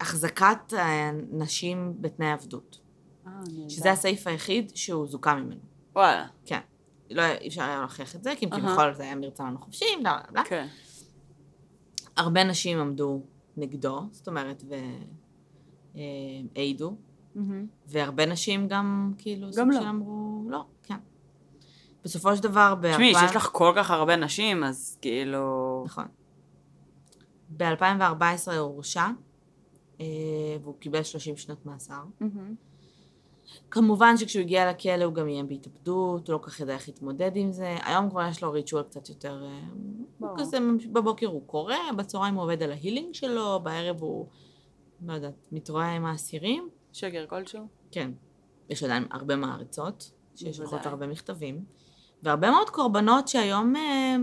החזקת 0.00 0.72
אה, 0.72 1.10
נשים 1.30 1.94
בתנאי 2.00 2.30
עבדות. 2.30 2.80
אה, 3.26 3.32
נהדר. 3.32 3.68
שזה 3.68 3.92
הסעיף 3.92 4.26
היחיד 4.26 4.72
שהוא 4.76 5.06
זוכה 5.06 5.34
ממנו. 5.34 5.60
וואלה. 5.92 6.26
כן. 6.46 6.60
לא, 7.10 7.22
אי 7.40 7.48
אפשר 7.48 7.62
היה 7.62 7.78
להוכיח 7.80 8.14
את 8.14 8.24
זה, 8.24 8.32
כי 8.38 8.46
אהה. 8.46 8.60
כביכול 8.60 8.94
זה 8.94 9.02
היה 9.02 9.14
מרצוננו 9.14 9.58
חופשי, 9.60 9.84
בלה 10.00 10.18
בלה 10.18 10.32
בלה. 10.32 10.44
כן. 10.44 10.66
הרבה 12.16 12.44
נשים 12.44 12.78
עמדו 12.78 13.22
נגדו, 13.56 14.00
זאת 14.10 14.28
אומרת, 14.28 14.62
והעידו, 15.94 16.96
והרבה 17.86 18.26
נשים 18.26 18.68
גם, 18.68 19.12
כאילו, 19.18 19.48
גם 19.56 19.70
לא. 19.70 19.80
של 19.80 19.86
אמרו, 19.86 20.50
לא, 20.50 20.64
כן. 20.82 20.96
בסופו 22.04 22.36
של 22.36 22.42
דבר, 22.42 22.74
ב- 22.80 22.92
תשמעי, 22.92 23.14
שיש 23.14 23.36
לך 23.36 23.48
כל 23.52 23.72
כך 23.76 23.90
הרבה 23.90 24.16
נשים, 24.16 24.64
אז 24.64 24.98
כאילו... 25.00 25.82
נכון. 25.86 26.04
ב-2014 27.56 28.50
הוא 28.50 28.56
הורשע, 28.56 29.06
אה, 30.00 30.06
והוא 30.62 30.74
קיבל 30.78 31.02
30 31.02 31.36
שנות 31.36 31.66
מאסר. 31.66 32.02
כמובן 33.70 34.16
שכשהוא 34.16 34.40
הגיע 34.40 34.70
לכלא 34.70 35.04
הוא 35.04 35.14
גם 35.14 35.28
איים 35.28 35.48
בהתאבדות, 35.48 36.28
הוא 36.28 36.34
לא 36.34 36.38
כל 36.38 36.50
כך 36.50 36.60
ידע 36.60 36.74
איך 36.74 36.88
להתמודד 36.88 37.30
עם 37.34 37.52
זה. 37.52 37.76
היום 37.84 38.10
כבר 38.10 38.28
יש 38.28 38.42
לו 38.42 38.52
ריטואל 38.52 38.82
קצת 38.82 39.08
יותר... 39.08 39.44
אה, 39.44 39.60
הוא. 40.18 40.28
כזה, 40.38 40.58
בבוקר 40.92 41.26
הוא 41.26 41.42
קורא, 41.46 41.76
בצהריים 41.96 42.34
הוא 42.34 42.42
עובד 42.42 42.62
על 42.62 42.72
ההילינג 42.72 43.14
שלו, 43.14 43.60
בערב 43.62 44.02
הוא, 44.02 44.26
לא 45.06 45.12
יודעת, 45.12 45.34
מתרועע 45.52 45.86
עם 45.86 46.04
האסירים. 46.04 46.68
שקר 46.94 47.26
כלשהו? 47.28 47.66
כן. 47.90 48.10
יש 48.70 48.82
עדיין 48.82 49.06
הרבה 49.10 49.36
מעריצות. 49.36 50.10
לך 50.42 50.86
הרבה 50.86 51.06
מכתבים, 51.06 51.64
והרבה 52.22 52.50
מאוד 52.50 52.70
קורבנות 52.70 53.28
שהיום 53.28 53.76
אה, 53.76 54.16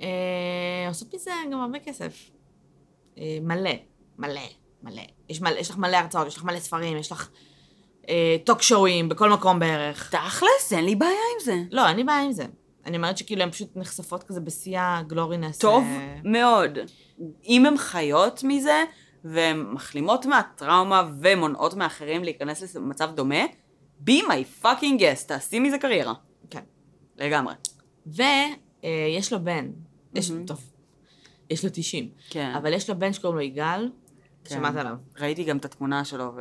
אה, 0.00 0.88
עושות 0.88 1.14
מזה 1.14 1.30
גם 1.52 1.60
הרבה 1.60 1.78
כסף. 1.78 2.30
אה, 3.18 3.38
מלא, 3.42 3.70
מלא, 4.18 4.40
מלא. 4.82 5.02
יש, 5.28 5.40
מלא. 5.40 5.58
יש 5.58 5.70
לך 5.70 5.76
מלא 5.76 5.96
הרצאות, 5.96 6.26
יש 6.26 6.36
לך 6.36 6.44
מלא 6.44 6.58
ספרים, 6.58 6.96
יש 6.96 7.12
לך 7.12 7.30
אה, 8.08 8.36
טוק 8.44 8.62
שואוים 8.62 9.08
בכל 9.08 9.30
מקום 9.30 9.58
בערך. 9.58 10.14
תכלס, 10.14 10.72
אין 10.72 10.84
לי 10.84 10.96
בעיה 10.96 11.10
עם 11.10 11.44
זה. 11.44 11.62
לא, 11.70 11.88
אין 11.88 11.96
לי 11.96 12.04
בעיה 12.04 12.22
עם 12.22 12.32
זה. 12.32 12.44
אני 12.86 12.96
אומרת 12.96 13.18
שכאילו 13.18 13.42
הן 13.42 13.50
פשוט 13.50 13.76
נחשפות 13.76 14.22
כזה 14.22 14.40
בשיא 14.40 14.78
הגלורינס. 14.80 15.58
טוב 15.58 15.84
אה, 15.84 16.16
מאוד. 16.24 16.78
אם 17.44 17.66
הן 17.66 17.76
חיות 17.76 18.40
מזה, 18.44 18.84
והן 19.24 19.62
מחלימות 19.62 20.26
מהטראומה 20.26 21.10
ומונעות 21.20 21.74
מאחרים 21.74 22.24
להיכנס 22.24 22.76
למצב 22.76 23.10
דומה, 23.14 23.44
be 24.06 24.10
my 24.10 24.64
fucking 24.64 25.00
guest, 25.00 25.26
תעשי 25.26 25.60
מזה 25.60 25.78
קריירה. 25.78 26.14
כן. 26.50 26.62
לגמרי. 27.16 27.54
ויש 28.06 29.32
לו 29.32 29.44
בן. 29.44 29.70
יש, 30.14 30.30
מהמם. 30.30 30.46
טוב, 30.46 30.60
יש 31.50 31.64
לו 31.64 31.70
90. 31.72 32.08
כן. 32.30 32.52
אבל 32.56 32.72
יש 32.72 32.90
לו 32.90 32.98
בן 32.98 33.12
שקוראים 33.12 33.38
לו 33.38 33.42
יגאל, 33.44 33.90
כן. 34.44 34.54
שמעת 34.54 34.76
עליו. 34.76 34.94
ראיתי 35.18 35.44
גם 35.44 35.56
את 35.56 35.64
התמונה 35.64 36.04
שלו, 36.04 36.32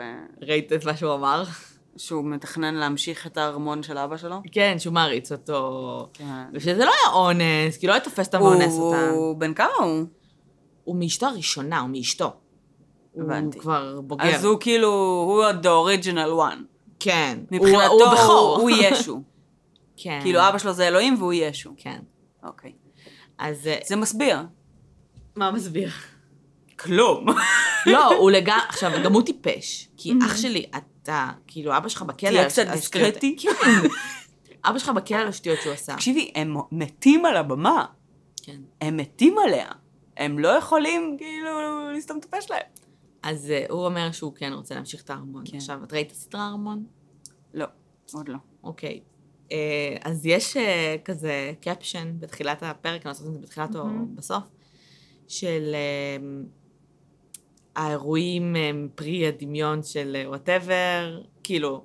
ראית 0.42 0.74
את 0.74 0.86
מה 0.86 0.98
שהוא 0.98 1.14
אמר? 1.14 1.44
ושהוא 1.96 2.26
מתכנן 2.26 2.76
להמשיך 2.76 3.28
את 3.28 3.38
הארמון 3.38 3.84
של 3.84 3.98
אבא 3.98 4.18
שלו. 4.18 4.36
כן, 4.52 4.76
שהוא 4.80 4.94
מעריץ 4.94 5.32
אותו. 5.32 6.10
כן. 6.14 6.44
ושזה 6.54 6.86
לא 6.86 6.92
היה 7.04 7.14
אונס, 7.14 7.78
כי 7.80 7.88
לא 7.88 7.92
היה 7.92 8.02
תופס 8.02 8.28
אותם 8.28 8.42
ואונס 8.42 8.78
אותם. 8.78 9.10
הוא 9.14 9.36
בן 9.36 9.54
כמה 9.54 9.74
הוא? 9.80 10.06
הוא 10.84 10.96
מאשתו 10.96 11.26
הראשונה, 11.26 11.80
הוא 11.80 11.90
מאשתו. 11.90 12.34
הבנתי. 13.18 13.58
הוא 13.58 13.62
כבר 13.62 14.02
בוגר. 14.02 14.36
אז 14.36 14.46
הוא 14.46 14.58
כאילו, 14.60 14.88
הוא 15.28 15.44
ה-the 15.44 15.66
original 15.66 16.52
one. 16.52 16.64
כן. 17.00 17.40
מבחינתו 17.52 17.92
הוא, 17.92 18.04
הוא 18.04 18.14
בכור. 18.14 18.58
הוא 18.62 18.70
ישו. 18.70 19.22
כן. 20.04 20.20
כאילו 20.22 20.40
אבא 20.50 20.58
שלו 20.58 20.74
זה 20.74 20.88
אלוהים 20.88 21.16
והוא 21.20 21.34
ישו. 21.34 21.72
כן. 21.78 22.00
אוקיי. 22.44 22.72
אז... 23.38 23.68
אה, 23.68 23.78
זה 23.86 23.96
מסביר. 23.96 24.38
מה 25.36 25.52
מסביר? 25.52 25.90
כלום. 26.80 27.26
לא, 27.86 28.14
הוא 28.20 28.32
לגמרי... 28.32 28.62
עכשיו, 28.70 28.92
גם 29.04 29.14
הוא 29.14 29.22
טיפש. 29.22 29.88
כי 29.98 30.14
אח 30.26 30.38
שלי, 30.38 30.66
אתה, 30.78 31.30
כאילו, 31.48 31.78
אבא 31.78 31.90
שלך 31.90 32.02
בכלא... 32.02 32.30
תהיה 32.30 32.50
קצת 32.50 32.68
דיסקרטי. 32.68 33.36
כן. 33.40 33.50
אבא 34.66 34.80
שלך 34.80 34.90
בכלא 34.90 35.18
על 35.18 35.28
השטויות 35.28 35.60
שהוא 35.62 35.74
עשה. 35.74 35.96
תקשיבי, 35.96 36.32
הם 36.36 36.56
מתים 36.72 37.26
על 37.26 37.38
הבמה. 37.38 37.86
כן. 38.44 38.58
הם 38.82 38.98
מתים 38.98 39.36
עליה. 39.38 39.68
הם 40.18 40.40
לא 40.40 40.48
יכולים 40.48 41.16
כאילו 41.18 41.50
לסתום 41.92 42.18
את 42.18 42.26
הפה 42.26 42.42
שלהם. 42.42 42.62
אז 43.24 43.52
אה, 43.52 43.66
הוא 43.70 43.86
אומר 43.86 44.12
שהוא 44.12 44.34
כן 44.36 44.54
רוצה 44.54 44.76
להמשיך 44.76 45.02
את 45.02 45.10
הארמון. 45.10 45.44
כן. 45.46 45.58
עכשיו, 45.58 45.84
את 45.84 45.94
ראית 45.94 46.08
את 46.08 46.12
הסדרה 46.12 46.42
הארמון? 46.42 46.86
לא, 47.54 47.66
עוד 48.14 48.30
לא. 48.30 48.38
אוקיי. 48.64 49.00
אה, 49.52 49.98
אז 50.04 50.26
יש 50.26 50.58
אה, 50.58 50.96
כזה 51.06 51.52
caption 51.62 52.14
בתחילת 52.20 52.64
הפרק, 52.64 53.06
אני 53.06 53.10
לא 53.10 53.14
זוכרת 53.14 53.30
אם 53.30 53.34
זה 53.34 53.40
בתחילת 53.40 53.76
או 53.76 53.86
מהמם. 53.86 54.16
בסוף, 54.16 54.44
של 55.28 55.72
אה, 55.74 56.18
האירועים 57.76 58.56
הם 58.56 58.90
פרי 58.96 59.28
הדמיון 59.28 59.84
של 59.84 60.24
whatever, 60.26 61.22
כאילו, 61.44 61.84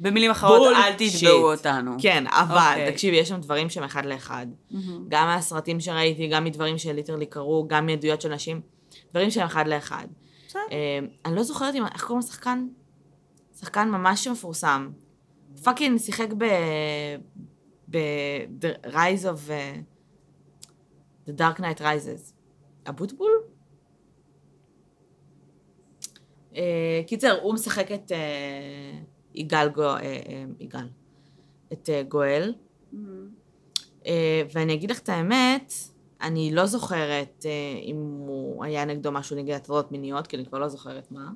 במילים 0.00 0.30
אחרות, 0.30 0.58
בואו 0.58 0.74
אל 0.74 0.92
תתבעו. 0.92 1.52
אותנו. 1.52 1.90
כן, 1.98 2.24
אבל, 2.26 2.70
אוקיי. 2.70 2.92
תקשיבי, 2.92 3.16
יש 3.16 3.28
שם 3.28 3.40
דברים 3.40 3.70
שהם 3.70 3.84
אחד 3.84 4.06
לאחד. 4.06 4.46
מהמם. 4.70 5.04
גם 5.08 5.26
מהסרטים 5.26 5.80
שראיתי, 5.80 6.28
גם 6.28 6.44
מדברים 6.44 6.78
ש 6.78 6.87
literally 6.87 7.26
קרו, 7.26 7.66
גם 7.68 7.86
מעדויות 7.86 8.20
של 8.20 8.34
נשים, 8.34 8.60
דברים 9.10 9.30
שהם 9.30 9.46
אחד 9.46 9.68
לאחד. 9.68 10.06
אה, 10.72 10.98
אני 11.24 11.36
לא 11.36 11.42
זוכרת 11.42 11.74
אם, 11.74 11.84
איך 11.94 12.04
קוראים 12.04 12.18
לשחקן? 12.18 12.68
שחקן 13.60 13.88
ממש 13.88 14.28
מפורסם. 14.28 14.90
fucking 15.62 15.98
שיחק 15.98 16.28
ב... 16.38 16.44
ב... 17.90 17.98
The 18.60 18.86
Rise 18.86 19.24
of... 19.24 19.50
אה, 19.50 19.76
The 21.26 21.32
Dark 21.38 21.60
Knight 21.60 21.80
Rises. 21.80 22.32
אבוטבול? 22.88 23.32
אה, 26.56 27.00
קיצר, 27.06 27.40
הוא 27.42 27.54
משחק 27.54 27.92
את 27.92 28.12
אה, 28.12 28.98
יגאל 29.34 29.68
גו... 29.68 29.82
יגאל. 30.60 30.88
את 31.72 31.88
גואל. 32.08 32.54
ואני 34.54 34.74
אגיד 34.74 34.90
לך 34.90 34.98
את 34.98 35.08
האמת, 35.08 35.72
אני 36.22 36.54
לא 36.54 36.66
זוכרת 36.66 37.46
אה, 37.46 37.80
אם 37.82 37.96
הוא 37.96 38.64
היה 38.64 38.84
נגדו 38.84 39.12
משהו 39.12 39.36
נגד 39.36 39.54
הטרדות 39.54 39.92
מיניות, 39.92 40.26
כי 40.26 40.36
אני 40.36 40.46
כבר 40.46 40.58
לא 40.58 40.68
זוכרת 40.68 41.10
מה. 41.10 41.30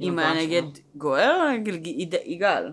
אם 0.00 0.18
המקורה 0.18 0.32
היה. 0.32 0.60
נגד 0.60 0.78
גואל 0.94 1.30
או 1.30 1.52
נגד 1.52 1.86
יגאל? 2.24 2.72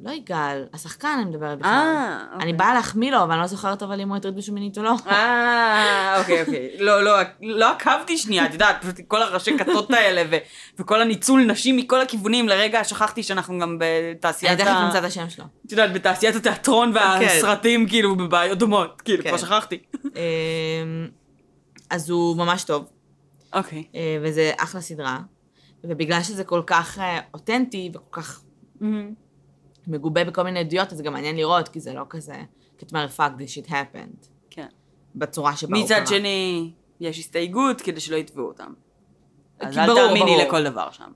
לא 0.00 0.10
יגאל, 0.10 0.64
השחקן 0.72 1.08
אני 1.08 1.24
מדברת 1.30 1.58
בכלל. 1.58 1.70
אה, 1.70 2.24
אוקיי. 2.32 2.42
אני 2.42 2.52
באה 2.52 2.74
להחמיא 2.74 3.12
לו, 3.12 3.22
אבל 3.22 3.32
אני 3.32 3.40
לא 3.40 3.46
זוכרת 3.46 3.82
אבל 3.82 4.00
אם 4.00 4.08
הוא 4.08 4.16
הטריד 4.16 4.34
מישהו 4.34 4.54
מינית 4.54 4.78
או 4.78 4.82
לא. 4.82 4.94
אה, 5.06 6.20
אוקיי, 6.20 6.40
אוקיי. 6.40 6.70
לא, 6.78 7.04
לא, 7.04 7.12
לא 7.42 7.70
עקבתי 7.70 8.18
שנייה, 8.18 8.46
את 8.46 8.52
יודעת, 8.52 8.76
פשוט 8.82 9.00
כל 9.08 9.22
הראשי 9.22 9.58
כתות 9.58 9.90
האלה, 9.90 10.22
ו- 10.30 10.36
וכל 10.78 11.00
הניצול 11.00 11.44
נשים 11.44 11.76
מכל 11.76 12.00
הכיוונים, 12.00 12.48
לרגע 12.48 12.84
שכחתי 12.84 13.22
שאנחנו 13.22 13.58
גם 13.58 13.78
אני 13.82 14.14
בתעשיית 14.14 14.60
תכף 14.60 14.70
ה... 14.70 14.86
אמצא 14.86 14.98
את 14.98 15.04
השם 15.04 15.30
שלו. 15.30 15.44
את 15.66 15.72
יודעת, 15.72 15.92
בתעשיית 15.92 16.36
התיאטרון 16.36 16.92
והסרטים, 16.94 17.88
כאילו, 17.88 18.16
בבעיות 18.16 18.58
דומות. 18.58 19.02
כאילו, 19.02 19.22
כן. 19.22 19.28
כבר 19.28 19.38
שכחתי. 19.38 19.78
אה, 20.16 20.22
אז 21.90 22.10
הוא 22.10 22.36
ממש 22.36 22.64
טוב, 22.64 22.84
אוקיי. 23.52 23.84
אה, 23.94 24.18
וזה 24.22 24.52
אחלה 24.58 24.80
סדרה. 24.80 25.18
ובגלל 25.84 26.22
שזה 26.22 26.44
כל 26.44 26.62
כך 26.66 26.98
אה, 26.98 27.20
אותנטי 27.34 27.90
וכל 27.94 28.20
כך 28.20 28.40
מגובה 29.86 30.24
בכל 30.24 30.42
מיני 30.42 30.60
עדויות, 30.60 30.92
אז 30.92 30.98
זה 30.98 31.02
גם 31.02 31.12
מעניין 31.12 31.36
לראות, 31.36 31.68
כי 31.68 31.80
זה 31.80 31.92
לא 31.92 32.04
כזה, 32.10 32.36
כי 32.78 32.84
את 32.84 32.92
אומרת, 32.92 33.10
fuck, 33.10 33.40
this 33.40 33.66
shit 33.66 33.68
happened. 33.70 34.26
כן. 34.50 34.66
בצורה 35.14 35.56
שבה 35.56 35.76
הוא 35.76 35.88
קרה. 35.88 36.00
מצד 36.00 36.06
שני, 36.06 36.70
יש 37.00 37.18
הסתייגות 37.18 37.80
כדי 37.80 38.00
שלא 38.00 38.16
יתבעו 38.16 38.46
אותם. 38.46 38.72
אז 39.60 39.78
אל 39.78 39.86
ברור, 39.86 40.08
תאמיני 40.08 40.26
ברור. 40.26 40.42
לכל 40.42 40.64
דבר 40.64 40.90
שם. 40.90 41.12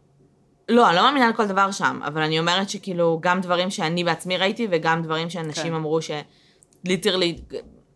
לא, 0.69 0.89
אני 0.89 0.97
לא 0.97 1.03
מאמינה 1.03 1.29
לכל 1.29 1.47
דבר 1.47 1.71
שם, 1.71 2.01
אבל 2.07 2.23
אני 2.23 2.39
אומרת 2.39 2.69
שכאילו, 2.69 3.19
גם 3.23 3.41
דברים 3.41 3.71
שאני 3.71 4.05
בעצמי 4.05 4.37
ראיתי, 4.37 4.69
וגם 4.71 5.03
דברים 5.03 5.31
שאנשים 5.31 5.67
כן. 5.67 5.75
אמרו 5.75 5.99
שליטרלי, 6.85 7.39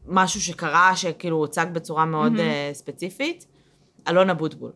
משהו 0.07 0.41
שקרה, 0.41 0.97
שכאילו 0.97 1.37
הוצג 1.37 1.67
בצורה 1.73 2.05
מאוד 2.05 2.33
uh, 2.37 2.41
ספציפית, 2.73 3.47
אלון 4.09 4.31
אבוטבול. 4.31 4.73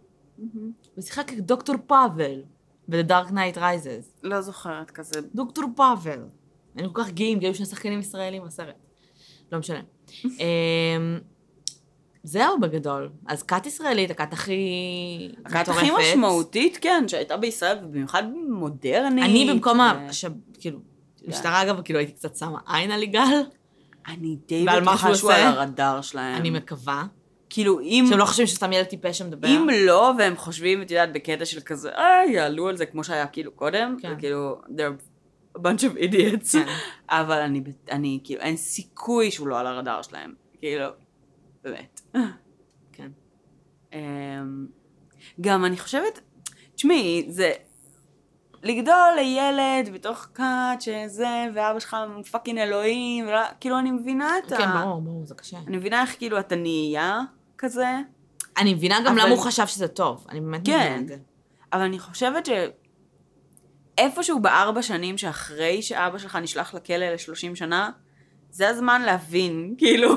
הוא 0.94 1.02
שיחק 1.02 1.32
את 1.32 1.46
דוקטור 1.46 1.76
פאבל 1.86 2.42
ב-The 2.88 3.08
Dark 3.08 3.30
Knight 3.30 3.56
Rises. 3.56 4.20
לא 4.22 4.40
זוכרת 4.40 4.90
כזה. 4.90 5.20
דוקטור 5.34 5.64
פאבל. 5.76 6.20
היינו 6.74 6.94
כל 6.94 7.04
כך 7.04 7.10
גאים, 7.10 7.38
גאים 7.38 7.54
שני 7.54 7.66
שחקנים 7.66 8.00
ישראלים 8.00 8.44
בסרט. 8.44 8.74
לא 9.52 9.58
משנה. 9.58 9.80
אמ, 10.24 11.18
זהו 12.22 12.60
בגדול. 12.60 13.10
אז 13.26 13.42
כת 13.42 13.66
ישראלית, 13.66 14.10
הכת 14.10 14.32
הכי 14.32 15.32
הכת 15.44 15.68
הכי. 15.68 15.90
משמעותית, 15.90 16.78
כן, 16.80 17.04
שהייתה 17.08 17.36
בישראל, 17.36 17.78
ובמיוחד 17.82 18.22
מודרנית. 18.48 19.24
אני 19.24 19.50
במקום 19.50 19.80
ה... 19.80 20.08
כאילו, 20.60 20.78
משטרה 21.28 21.62
אגב, 21.62 21.82
כאילו 21.82 21.98
הייתי 21.98 22.12
קצת 22.12 22.36
שמה 22.36 22.58
עין 22.66 22.90
על 22.90 23.02
יגאל, 23.02 23.42
אני 24.08 24.36
די 24.48 24.66
בטוחה 24.80 25.14
שהוא 25.14 25.32
על? 25.32 25.42
הרדאר 25.42 26.00
שלהם. 26.00 26.36
אני 26.36 26.50
מקווה. 26.50 27.04
כאילו, 27.56 27.80
אם... 27.80 28.04
שהם 28.08 28.18
לא 28.18 28.24
חושבים 28.24 28.46
שסתם 28.46 28.72
ילד 28.72 28.86
טיפש 28.86 29.18
שמדבר. 29.18 29.48
אם 29.48 29.68
לא, 29.86 30.12
והם 30.18 30.36
חושבים, 30.36 30.82
את 30.82 30.90
יודעת, 30.90 31.12
בקטע 31.12 31.44
של 31.44 31.60
כזה, 31.60 31.90
אה, 31.90 32.22
יעלו 32.28 32.68
על 32.68 32.76
זה 32.76 32.86
כמו 32.86 33.04
שהיה 33.04 33.26
כאילו 33.26 33.52
קודם, 33.52 33.96
כן. 34.00 34.14
וכאילו, 34.16 34.60
they're 34.64 35.58
a 35.58 35.60
bunch 35.60 35.80
of 35.80 35.98
idiots, 35.98 36.52
כן. 36.52 36.66
אבל 37.08 37.38
אני, 37.40 37.62
אני, 37.90 38.20
כאילו, 38.24 38.40
אין 38.40 38.56
סיכוי 38.56 39.30
שהוא 39.30 39.48
לא 39.48 39.58
על 39.58 39.66
הרדאר 39.66 40.02
שלהם, 40.02 40.34
כאילו, 40.58 40.84
באמת. 41.64 42.00
כן. 42.92 43.08
אמ, 43.92 44.66
גם 45.40 45.64
אני 45.64 45.76
חושבת, 45.76 46.20
תשמעי, 46.74 47.26
זה... 47.28 47.52
לגדול 48.62 49.12
לילד 49.16 49.94
בתוך 49.94 50.28
כת 50.34 50.80
שזה, 50.80 51.46
ואבא 51.54 51.80
שלך 51.80 51.96
פאקינג 52.30 52.58
אלוהים, 52.58 53.26
ולא, 53.26 53.40
כאילו 53.60 53.78
אני 53.78 53.90
מבינה 53.90 54.38
את 54.38 54.52
ה... 54.52 54.56
כן, 54.56 54.68
ברור, 54.80 55.00
ברור, 55.00 55.26
זה 55.26 55.34
קשה. 55.34 55.58
אני 55.66 55.76
מבינה 55.76 56.02
איך 56.02 56.18
כאילו 56.18 56.38
אתה 56.38 56.56
נהיה 56.56 57.20
כזה, 57.58 57.86
אני 58.58 58.74
מבינה 58.74 59.00
גם 59.00 59.12
אבל- 59.12 59.22
למה 59.26 59.34
הוא 59.34 59.38
חשב 59.42 59.66
שזה 59.66 59.88
טוב. 59.88 60.26
אני 60.28 60.40
באמת 60.40 60.66
כן. 60.66 60.78
מבינה 60.78 60.96
את 61.00 61.08
זה. 61.08 61.16
אבל 61.72 61.80
אני 61.82 61.98
חושבת 61.98 62.46
ש... 62.46 62.50
איפשהו 63.98 64.40
בארבע 64.40 64.82
שנים 64.82 65.18
שאחרי 65.18 65.82
שאבא 65.82 66.18
שלך 66.18 66.36
נשלח 66.36 66.74
לכלא 66.74 66.96
ל-30 67.06 67.54
שנה, 67.54 67.90
זה 68.50 68.68
הזמן 68.68 69.02
להבין, 69.02 69.74
כאילו, 69.78 70.16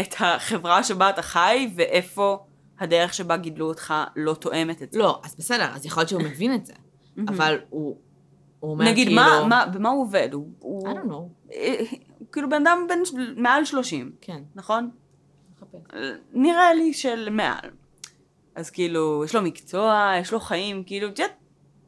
את 0.00 0.14
החברה 0.20 0.82
שבה 0.84 1.10
אתה 1.10 1.22
חי, 1.22 1.70
ואיפה 1.76 2.38
הדרך 2.80 3.14
שבה 3.14 3.36
גידלו 3.36 3.68
אותך 3.68 3.94
לא 4.16 4.34
תואמת 4.34 4.82
את 4.82 4.92
זה. 4.92 4.98
לא, 4.98 5.20
אז 5.24 5.34
בסדר, 5.36 5.68
אז 5.74 5.86
יכול 5.86 6.00
להיות 6.00 6.08
שהוא 6.08 6.22
מבין 6.22 6.54
את 6.54 6.66
זה. 6.66 6.72
אבל 7.28 7.58
הוא 7.70 7.96
הוא 8.60 8.70
אומר 8.70 8.84
נגיד, 8.84 9.06
כאילו... 9.08 9.22
מה, 9.22 9.46
מה, 9.48 9.66
במה 9.66 9.88
הוא 9.88 10.02
עובד? 10.02 10.28
הוא, 10.32 10.88
I 10.88 10.92
don't 10.92 11.10
know. 11.10 11.52
אה, 11.52 11.80
כאילו 12.32 12.48
בן 12.48 12.66
אדם 12.66 12.86
בן 12.88 12.98
מעל 13.36 13.64
30, 13.64 14.12
כן. 14.20 14.42
נכון? 14.54 14.90
מחפש. 15.74 15.96
נראה 16.32 16.74
לי 16.74 16.92
של 16.92 17.28
מעל. 17.30 17.70
אז 18.54 18.70
כאילו, 18.70 19.24
יש 19.24 19.34
לו 19.34 19.42
מקצוע, 19.42 20.12
יש 20.20 20.32
לו 20.32 20.40
חיים, 20.40 20.84
כאילו, 20.84 21.08
את 21.08 21.18
יודעת, 21.18 21.36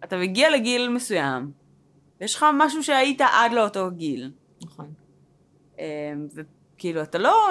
אתה 0.05 0.17
מגיע 0.17 0.51
לגיל 0.51 0.89
מסוים, 0.89 1.51
ויש 2.21 2.35
לך 2.35 2.47
משהו 2.59 2.83
שהיית 2.83 3.21
עד 3.21 3.53
לאותו 3.53 3.91
גיל. 3.91 4.31
נכון. 4.65 4.93
אה, 5.79 6.13
וכאילו, 6.35 7.03
אתה 7.03 7.19
לא... 7.19 7.49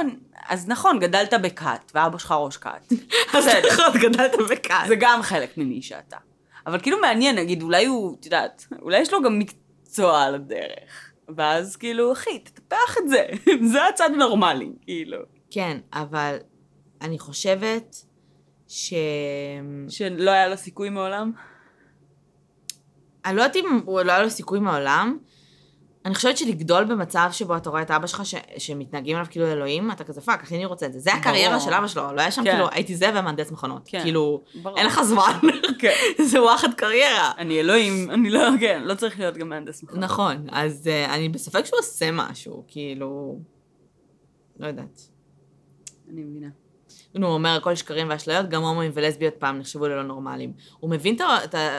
אז 0.49 0.67
נכון, 0.67 0.99
גדלת 0.99 1.33
בכת, 1.33 1.91
ואבא 1.93 2.17
שלך 2.17 2.31
ראש 2.31 2.57
כת. 2.57 2.93
בסדר, 3.37 3.67
נכון, 3.73 4.01
גדלת 4.01 4.31
בכעס. 4.51 4.87
זה 4.87 4.95
גם 4.99 5.21
חלק 5.21 5.57
ממי 5.57 5.81
שאתה. 5.81 6.17
אבל 6.67 6.79
כאילו 6.79 7.01
מעניין, 7.01 7.35
נגיד, 7.35 7.61
אולי 7.61 7.85
הוא, 7.85 8.15
את 8.19 8.25
יודעת, 8.25 8.67
אולי 8.81 8.99
יש 8.99 9.13
לו 9.13 9.21
גם 9.21 9.39
מקצוע 9.39 10.23
על 10.23 10.35
הדרך. 10.35 11.11
ואז 11.35 11.75
כאילו, 11.75 12.13
אחי, 12.13 12.39
תטפח 12.39 12.97
את 12.97 13.09
זה. 13.09 13.25
זה 13.71 13.87
הצד 13.87 14.09
הנורמלי, 14.13 14.69
כאילו. 14.81 15.17
כן, 15.53 15.77
אבל 15.93 16.37
אני 17.01 17.19
חושבת 17.19 17.95
ש... 18.67 18.93
שלא 19.89 20.31
היה 20.31 20.47
לו 20.47 20.57
סיכוי 20.57 20.89
מעולם? 20.89 21.31
אני 23.25 23.35
לא 23.35 23.41
יודעת 23.41 23.55
אם 23.55 23.81
הוא 23.85 24.01
לא 24.01 24.11
היה 24.11 24.23
לו 24.23 24.29
סיכוי 24.29 24.59
מהעולם. 24.59 25.17
אני 26.05 26.15
חושבת 26.15 26.37
שלגדול 26.37 26.83
במצב 26.83 27.29
שבו 27.31 27.57
אתה 27.57 27.69
רואה 27.69 27.81
את 27.81 27.91
אבא 27.91 28.07
שלך 28.07 28.25
ש... 28.25 28.35
שמתנהגים 28.57 29.15
עליו 29.15 29.27
כאילו 29.31 29.51
אלוהים, 29.51 29.91
אתה 29.91 30.03
כזה 30.03 30.21
fuck, 30.21 30.43
אחי, 30.43 30.55
אני 30.55 30.65
רוצה 30.65 30.85
את 30.85 30.93
זה. 30.93 30.99
זה. 30.99 31.13
הקריירה 31.13 31.59
של 31.59 31.73
אבא 31.73 31.87
שלו, 31.87 32.13
לא 32.13 32.21
היה 32.21 32.31
שם 32.31 32.43
כן. 32.43 32.51
כאילו, 32.51 32.69
הייתי 32.71 32.95
זה 32.95 33.09
ומהנדס 33.09 33.51
מכונות. 33.51 33.81
כן. 33.85 34.01
כאילו, 34.03 34.41
ברור. 34.61 34.77
אין 34.77 34.85
לך 34.85 35.01
זמן. 35.01 35.39
כן. 35.79 35.93
זה 36.31 36.41
וואחד 36.43 36.73
קריירה. 36.73 37.31
אני 37.37 37.59
אלוהים, 37.59 38.11
אני 38.11 38.29
לא, 38.29 38.49
כן, 38.59 38.81
לא 38.83 38.95
צריך 38.95 39.19
להיות 39.19 39.37
גם 39.37 39.49
מהנדס 39.49 39.83
מכונות. 39.83 40.03
נכון, 40.03 40.47
אז 40.51 40.89
אה, 41.07 41.11
אני 41.11 41.29
בספק 41.29 41.65
שהוא 41.65 41.79
עושה 41.79 42.11
משהו, 42.11 42.63
כאילו... 42.67 43.39
לא 44.59 44.67
יודעת. 44.67 45.12
אני 46.09 46.23
מבינה. 46.23 46.49
נו, 47.15 47.27
הוא 47.27 47.33
אומר, 47.33 47.49
הכל 47.49 47.75
שקרים 47.75 48.07
ואשליות, 48.09 48.49
גם 48.49 48.63
הומואים 48.63 48.91
ולסביות 48.93 49.33
פעם 49.39 49.59
נחשבו 49.59 49.87
ללא 49.87 50.03
נורמליים. 50.03 50.53
הוא 50.79 50.89
מבין 50.89 51.17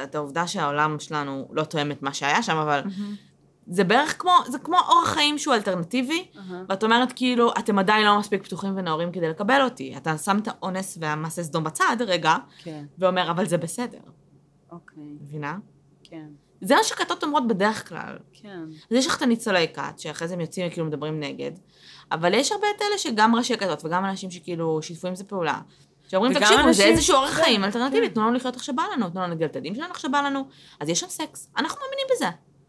את 0.05 0.14
העובדה 0.14 0.47
שהעולם 0.47 0.99
שלנו 0.99 1.49
לא 1.53 1.64
תואם 1.64 1.91
את 1.91 2.03
מה 2.03 2.14
שהיה 2.14 2.43
שם, 2.43 2.57
אבל 2.57 2.83
זה 3.66 3.85
בערך 3.85 4.16
כמו, 4.18 4.33
זה 4.49 4.59
כמו 4.59 4.77
אורח 4.89 5.09
חיים 5.09 5.39
שהוא 5.39 5.55
אלטרנטיבי, 5.55 6.29
ואת 6.68 6.85
אומרת 6.85 7.12
כאילו, 7.12 7.53
אתם 7.59 7.79
עדיין 7.79 8.07
לא 8.07 8.18
מספיק 8.18 8.45
פתוחים 8.45 8.77
ונאורים 8.77 9.12
כדי 9.12 9.29
לקבל 9.29 9.62
אותי. 9.64 9.97
אתה 9.97 10.18
שם 10.18 10.39
את 10.43 10.49
האונס 10.49 10.99
והמעשה 11.01 11.43
סדום 11.43 11.64
בצד 11.64 11.97
רגע, 12.01 12.37
כן, 12.59 12.85
ואומר, 12.99 13.31
אבל 13.31 13.47
זה 13.47 13.59
בסדר. 13.59 13.99
אוקיי, 14.72 15.16
מבינה? 15.20 15.59
כן, 16.03 16.27
זה 16.61 16.75
מה 16.75 16.85
שכתות 16.85 17.25
אומרות 17.25 17.49
בדרך 17.49 17.89
כלל. 17.89 18.18
כן. 18.33 18.61
אז 18.91 18.97
יש 18.97 19.07
לך 19.07 19.16
את 19.16 19.22
הניצולי 19.22 19.66
כת, 19.75 19.99
שאחרי 19.99 20.29
זה 20.29 20.35
הם 20.35 20.41
יוצאים 20.41 20.68
וכאילו 20.68 20.87
מדברים 20.87 21.20
נגד, 21.20 21.53
אבל 22.12 22.34
יש 22.34 22.52
הרבה 22.52 22.66
את 22.76 22.82
אלה 22.82 22.98
שגם 22.98 23.34
ראשי 23.36 23.57
כתות 23.57 23.84
וגם 23.84 24.05
אנשים 24.05 24.30
שכאילו 24.30 24.82
שיתפו 24.82 25.09
עם 25.09 25.14
זה 25.14 25.24
פעולה. 25.24 25.59
שאומרים, 26.09 26.34
תקשיבו, 26.34 26.57
זה 26.62 26.68
אנשים- 26.68 26.86
איזשהו 26.92 27.16
אורח 27.16 27.36
כן, 27.36 27.42
חיים 27.42 27.64
אלטרנטיבי, 27.64 28.09
כן. 28.09 28.14
תנו 28.14 28.22
לנו 28.22 28.32
לחיות 28.34 28.55
איך 28.55 28.64
שבא 28.64 28.82
לנו, 28.92 29.11
תנו 29.11 29.20
לנו 29.20 29.32
לגדל 29.32 29.46
את 29.46 29.57
הילדים 29.57 29.74
שלנו 29.74 29.88
איך 29.88 30.00
שבא 30.00 30.20
לנו. 30.20 30.44
אז 30.80 30.88
יש 30.88 31.00
שם 31.00 31.07
סקס, 31.09 31.48
אנחנו 31.57 31.80
מאמינים 31.80 32.07
בזה. 32.16 32.26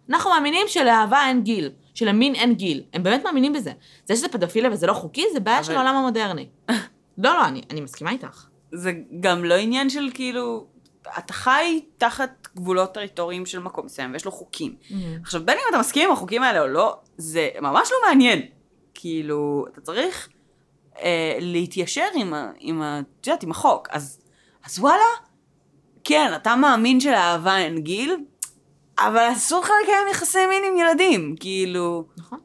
אנחנו 0.10 0.30
מאמינים 0.30 0.68
שלאהבה 0.68 1.26
אין 1.28 1.44
גיל, 1.44 1.72
שלמין 1.94 2.36
אין 2.36 2.54
גיל. 2.54 2.84
הם 2.94 3.04
באמת 3.04 3.24
מאמינים 3.24 3.54
בזה. 3.54 3.72
זה 4.06 4.16
שזה 4.16 4.28
פדופיליה 4.28 4.70
וזה 4.72 4.88
לא 4.88 4.94
חוקי, 4.94 5.26
זה 5.34 5.40
בעיה 5.40 5.64
של 5.64 5.72
אבל- 5.72 5.82
העולם 5.82 5.96
המודרני. 5.96 6.48
לא, 7.24 7.34
לא, 7.34 7.46
אני, 7.46 7.62
אני 7.70 7.82
מסכימה 7.82 8.12
איתך. 8.12 8.46
זה 8.74 8.92
גם 9.20 9.46
לא 9.46 9.54
עניין 9.54 9.90
של 9.90 10.10
כאילו, 10.14 10.66
אתה 11.18 11.34
חי 11.34 11.82
תחת 11.98 12.48
גבולות 12.56 12.94
טריטוריים 12.94 13.46
של 13.46 13.60
מקום 13.60 13.86
מסוים, 13.86 14.14
ויש 14.14 14.26
לו 14.26 14.32
חוקים. 14.32 14.76
עכשיו, 15.24 15.46
בין 15.46 15.58
אם 15.58 15.70
אתה 15.70 15.80
מסכים 15.80 16.08
עם 16.10 16.14
החוקים 16.14 16.44
האלה 16.44 16.62
או 16.62 16.68
לא, 16.68 16.96
זה 17.18 17.50
ממש 17.62 17.90
לא 17.92 17.98
מעניין. 18.10 18.42
כאילו, 18.96 19.66
אתה 19.74 19.82
צריך 19.82 20.30
אה, 21.00 21.38
להתיישר 21.42 22.06
עם, 22.16 22.34
ה- 22.34 22.52
עם, 22.60 22.82
ה- 22.82 23.00
את 23.20 23.28
יודעת, 23.28 23.44
עם 23.44 23.52
החוק. 23.52 23.88
אז, 23.92 24.20
אז 24.66 24.80
וואלה, 24.80 25.04
כן, 26.04 26.32
אתה 26.36 26.56
מאמין 26.56 27.00
שלאהבה 27.00 27.58
אין 27.58 27.80
גיל, 27.80 28.16
אבל 29.00 29.30
אסור 29.34 29.60
לך 29.62 29.70
לקיים 29.84 30.08
יחסי 30.12 30.46
מין 30.46 30.64
עם 30.72 30.78
ילדים, 30.78 31.36
כאילו... 31.40 32.06
נכון. 32.18 32.40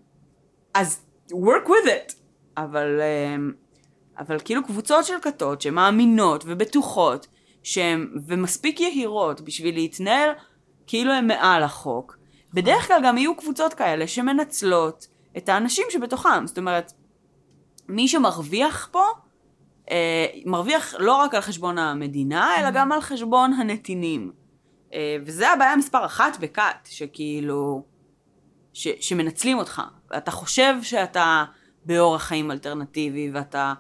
אז 0.74 1.00
work 1.32 1.66
with 1.68 1.86
it. 1.88 2.14
אבל, 2.56 3.00
אמ, 3.00 3.52
אבל 4.18 4.38
כאילו 4.44 4.64
קבוצות 4.64 5.04
של 5.04 5.14
כתות 5.22 5.60
שמאמינות 5.62 6.44
ובטוחות 6.46 7.26
שהן, 7.62 8.10
ומספיק 8.26 8.80
יהירות 8.80 9.40
בשביל 9.40 9.74
להתנהל 9.74 10.30
כאילו 10.86 11.12
הן 11.12 11.26
מעל 11.26 11.62
החוק, 11.62 12.16
בדרך 12.54 12.86
כלל 12.86 13.00
גם 13.04 13.18
יהיו 13.18 13.36
קבוצות 13.36 13.74
כאלה 13.74 14.06
שמנצלות 14.06 15.06
את 15.36 15.48
האנשים 15.48 15.86
שבתוכם. 15.90 16.46
זאת 16.46 16.58
אומרת, 16.58 16.92
מי 17.88 18.08
שמרוויח 18.08 18.88
פה, 18.92 19.04
אה, 19.90 20.26
מרוויח 20.46 20.94
לא 20.98 21.16
רק 21.16 21.34
על 21.34 21.40
חשבון 21.40 21.78
המדינה, 21.78 22.60
אלא 22.60 22.70
גם 22.70 22.92
על 22.92 23.00
חשבון 23.00 23.52
הנתינים. 23.52 24.32
אה, 24.94 25.16
וזה 25.24 25.50
הבעיה 25.50 25.76
מספר 25.76 26.06
אחת 26.06 26.36
בכת, 26.40 26.88
שכאילו... 26.90 27.82
ש, 28.72 28.88
שמנצלים 29.00 29.58
אותך. 29.58 29.82
ואתה 30.10 30.30
חושב 30.30 30.74
שאתה 30.82 31.44
באורח 31.84 32.22
חיים 32.22 32.50
אלטרנטיבי, 32.50 33.30
ואתה 33.34 33.74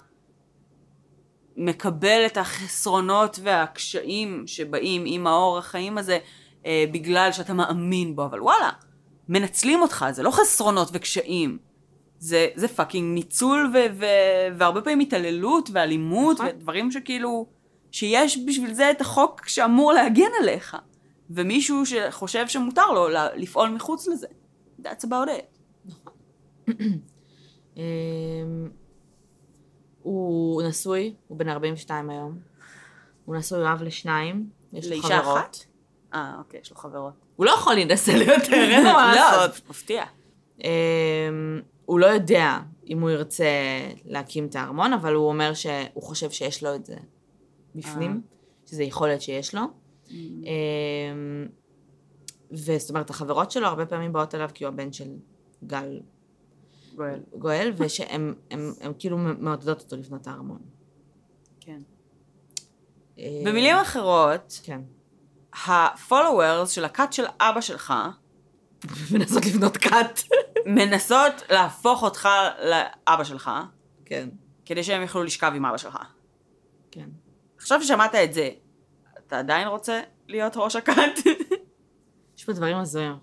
מקבל 1.56 2.22
את 2.26 2.36
החסרונות 2.36 3.38
והקשיים 3.42 4.46
שבאים 4.46 5.02
עם 5.06 5.26
האורח 5.26 5.66
חיים 5.66 5.98
הזה, 5.98 6.18
אה, 6.66 6.84
בגלל 6.92 7.32
שאתה 7.32 7.54
מאמין 7.54 8.16
בו, 8.16 8.24
אבל 8.24 8.42
וואלה, 8.42 8.70
מנצלים 9.30 9.82
אותך, 9.82 10.06
זה 10.12 10.22
לא 10.22 10.30
חסרונות 10.30 10.88
וקשיים. 10.92 11.58
זה, 12.18 12.48
זה 12.54 12.68
פאקינג 12.68 13.14
ניצול 13.14 13.70
ו- 13.74 13.98
ו- 13.98 14.56
והרבה 14.58 14.80
פעמים 14.82 15.00
התעללות 15.00 15.70
ואלימות 15.72 16.36
נכון. 16.40 16.48
ודברים 16.48 16.90
שכאילו, 16.90 17.46
שיש 17.90 18.38
בשביל 18.46 18.74
זה 18.74 18.90
את 18.90 19.00
החוק 19.00 19.48
שאמור 19.48 19.92
להגן 19.92 20.30
עליך. 20.40 20.76
ומישהו 21.30 21.86
שחושב 21.86 22.48
שמותר 22.48 22.86
לו 22.92 23.08
לפעול 23.36 23.68
מחוץ 23.68 24.08
לזה. 24.08 24.26
That's 24.82 25.04
about 25.04 25.28
it. 25.28 25.58
אמ, 27.76 27.82
הוא 30.02 30.62
נשוי, 30.62 31.14
הוא 31.28 31.38
בן 31.38 31.48
42 31.48 32.10
היום. 32.10 32.38
הוא 33.24 33.36
נשוי, 33.36 33.72
אב 33.72 33.82
לשניים. 33.82 34.50
יש 34.72 34.84
לו 34.84 34.90
לאישה 34.90 35.22
חברות. 35.22 35.38
אחת? 35.38 35.56
אה, 36.14 36.34
אוקיי, 36.38 36.60
יש 36.60 36.70
לו 36.70 36.76
חברות. 36.76 37.14
הוא 37.40 37.46
לא 37.46 37.50
יכול 37.50 37.74
להינשא 37.74 38.10
ליותר, 38.10 38.54
אין 38.72 38.84
לו 38.84 38.92
מה 38.92 39.14
לא, 39.14 39.20
לעשות. 39.20 39.68
מפתיע. 39.70 40.04
אמ, 40.64 41.60
הוא 41.84 42.00
לא 42.00 42.06
יודע 42.06 42.58
אם 42.88 43.00
הוא 43.00 43.10
ירצה 43.10 43.44
להקים 44.04 44.46
את 44.46 44.56
הארמון, 44.56 44.92
אבל 44.92 45.14
הוא 45.14 45.28
אומר 45.28 45.54
שהוא 45.54 46.02
חושב 46.02 46.30
שיש 46.30 46.62
לו 46.62 46.74
את 46.74 46.86
זה 46.86 46.96
בפנים, 47.74 48.20
שזה 48.66 48.82
יכול 48.82 49.08
להיות 49.08 49.22
שיש 49.22 49.54
לו. 49.54 49.62
אמ, 50.10 51.46
וזאת 52.50 52.90
אומרת, 52.90 53.10
החברות 53.10 53.50
שלו 53.50 53.66
הרבה 53.66 53.86
פעמים 53.86 54.12
באות 54.12 54.34
אליו 54.34 54.50
כי 54.54 54.64
הוא 54.64 54.72
הבן 54.72 54.92
של 54.92 55.08
גל 55.66 56.00
גואל. 56.94 57.20
גואל, 57.38 57.72
ושהם 57.76 58.34
הם, 58.50 58.72
הם 58.80 58.92
כאילו 58.98 59.18
מעודדות 59.18 59.80
אותו 59.80 59.96
לבנות 59.96 60.26
הארמון. 60.26 60.60
כן. 61.60 61.80
אה, 63.18 63.42
במילים 63.46 63.76
אחרות, 63.76 64.60
כן. 64.62 64.80
ה-followers 65.54 66.66
של 66.66 66.84
הכת 66.84 67.12
של 67.12 67.24
אבא 67.40 67.60
שלך 67.60 67.94
מנסות 69.12 69.46
לבנות 69.46 69.76
כת. 69.76 70.20
מנסות 70.66 71.42
להפוך 71.50 72.02
אותך 72.02 72.28
לאבא 72.64 73.24
שלך, 73.24 73.50
כן. 74.04 74.28
כדי 74.64 74.84
שהם 74.84 75.02
יוכלו 75.02 75.22
לשכב 75.22 75.52
עם 75.56 75.66
אבא 75.66 75.76
שלך. 75.76 75.98
כן. 76.90 77.08
עכשיו 77.56 77.82
ששמעת 77.82 78.14
את 78.14 78.32
זה, 78.32 78.50
אתה 79.26 79.38
עדיין 79.38 79.68
רוצה 79.68 80.00
להיות 80.28 80.52
ראש 80.56 80.76
הכת? 80.76 81.12
יש 82.38 82.44
פה 82.44 82.52
דברים 82.52 82.76
הזויים. 82.76 83.16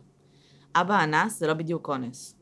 אבא 0.76 1.04
אנס 1.04 1.40
זה 1.40 1.48
לא 1.48 1.54
בדיוק 1.54 1.90
אונס. 1.90 2.36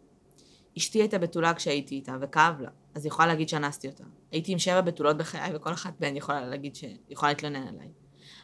אשתי 0.78 1.00
הייתה 1.00 1.18
בתולה 1.18 1.54
כשהייתי 1.54 1.96
איתה, 1.96 2.18
וכאב 2.22 2.62
לה. 2.62 2.70
אז 2.96 3.06
היא 3.06 3.12
יכולה 3.12 3.28
להגיד 3.28 3.50
שאנסתי 3.50 3.88
אותה. 3.88 4.04
הייתי 4.32 4.52
עם 4.52 4.60
שבע 4.60 4.82
בתולות 4.82 5.18
בחיי, 5.18 5.56
וכל 5.56 5.74
אחת 5.74 6.02
מהן 6.02 6.16
יכולה 6.16 6.46
להגיד 6.46 6.76
ש... 6.76 6.84
יכולה 7.10 7.32
להתלונן 7.32 7.68
עליי. 7.68 7.90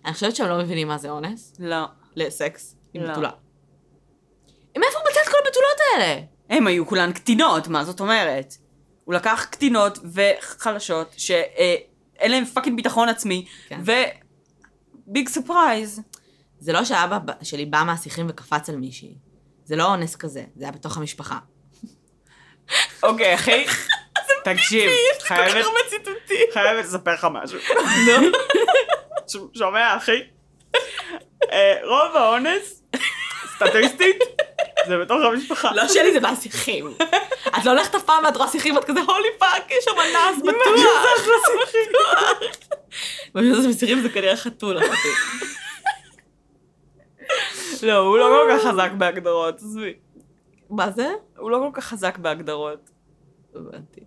אני 0.05 0.13
חושבת 0.13 0.35
שהם 0.35 0.49
לא 0.49 0.57
מבינים 0.59 0.87
מה 0.87 0.97
זה 0.97 1.09
אונס. 1.09 1.53
לא. 1.59 1.85
לסקס 2.15 2.75
עם 2.93 3.03
לא. 3.03 3.11
בתולה. 3.11 3.29
מאיפה 4.77 4.97
הוא 4.99 5.07
מצא 5.11 5.19
את 5.23 5.27
כל 5.27 5.37
הבתולות 5.45 5.77
האלה? 5.93 6.21
הם 6.49 6.67
היו 6.67 6.87
כולן 6.87 7.11
קטינות, 7.13 7.67
מה 7.67 7.85
זאת 7.85 7.99
אומרת? 7.99 8.53
הוא 9.03 9.15
לקח 9.15 9.47
קטינות 9.51 9.99
וחלשות, 10.13 11.13
שאין 11.17 12.31
להם 12.31 12.45
fucking 12.45 12.77
ביטחון 12.77 13.09
עצמי, 13.09 13.45
כן. 13.67 13.81
ו... 13.85 13.91
big 15.07 15.29
surprise. 15.29 16.01
זה 16.59 16.73
לא 16.73 16.85
שאבא 16.85 17.17
שלי 17.41 17.65
בא 17.65 17.83
מהשיחים 17.85 18.27
וקפץ 18.29 18.69
על 18.69 18.75
מישהי. 18.75 19.15
זה 19.65 19.75
לא 19.75 19.85
אונס 19.85 20.15
כזה, 20.15 20.43
זה 20.55 20.63
היה 20.63 20.71
בתוך 20.71 20.97
המשפחה. 20.97 21.37
אוקיי, 23.03 23.35
אחי, 23.35 23.65
תקשיב, 24.43 24.91
חייבת, 25.21 25.65
ציטוטים. 25.89 26.47
חייבת 26.53 26.85
לספר 26.85 27.13
לך 27.13 27.27
משהו. 27.31 27.59
נו. 28.05 28.31
שומע, 29.53 29.97
אחי? 29.97 30.21
אה, 31.51 31.79
רוב 31.83 32.15
האונס, 32.15 32.83
סטטיסטית, 33.55 34.19
זה 34.87 34.97
בתוך 34.97 35.17
המשפחה. 35.23 35.71
לא 35.75 35.87
שלי, 35.87 36.13
זה 36.13 36.19
מהשיחים. 36.19 36.93
את 37.47 37.65
לא 37.65 37.71
הולכת 37.71 37.95
אף 37.95 38.03
פעם 38.03 38.23
ואת 38.23 38.37
רואה 38.37 38.47
שיחים 38.49 38.75
ואת 38.75 38.83
כזה, 38.83 38.99
holy 38.99 39.27
fuck, 39.39 39.71
יש 39.71 39.85
שם 39.85 39.91
אנס 39.91 40.41
בטוח. 40.47 40.85
מה 43.35 43.41
שזה 43.41 43.67
מסירים 43.67 44.01
זה 44.01 44.09
כנראה 44.09 44.37
חתול, 44.37 44.77
אחותי. 44.79 45.07
לא, 47.87 47.97
הוא 47.97 48.17
לא 48.17 48.25
כל 48.25 48.57
כך 48.57 48.67
חזק 48.67 48.91
בהגדרות, 48.97 49.55
עזבי. 49.55 49.93
מה 50.69 50.91
זה? 50.91 51.09
הוא 51.37 51.51
לא 51.51 51.57
כל 51.57 51.81
כך 51.81 51.87
חזק 51.87 52.17
בהגדרות. 52.17 52.89
הבנתי. 53.55 54.01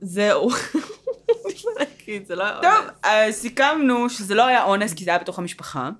זהו. 0.00 0.50
לא 2.30 2.44
טוב. 2.62 2.90
אה, 3.04 3.32
סיכמנו 3.32 4.10
שזה 4.10 4.34
לא 4.34 4.46
היה 4.46 4.64
אונס 4.64 4.94
כי 4.94 5.04
זה 5.04 5.10
היה 5.10 5.18
בתוך 5.18 5.38
המשפחה. 5.38 5.90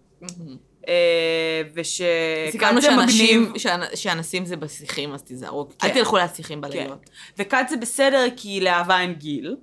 אה, 0.89 1.63
וש... 1.75 2.03
סיכמנו 2.51 2.83
שאנשים, 2.83 3.53
שאנסים 3.95 4.45
זה 4.45 4.57
בשיחים, 4.57 5.13
אז 5.13 5.23
תיזהרו. 5.23 5.69
כן. 5.69 5.89
אל 5.89 5.95
תלכו 5.95 6.17
להשיחים 6.17 6.63
כן. 6.63 6.69
בלילות. 6.71 7.11
וכת 7.39 7.67
זה 7.71 7.77
בסדר 7.77 8.27
כי 8.37 8.61
לאהבה 8.61 9.01
אין 9.01 9.13
גיל, 9.13 9.57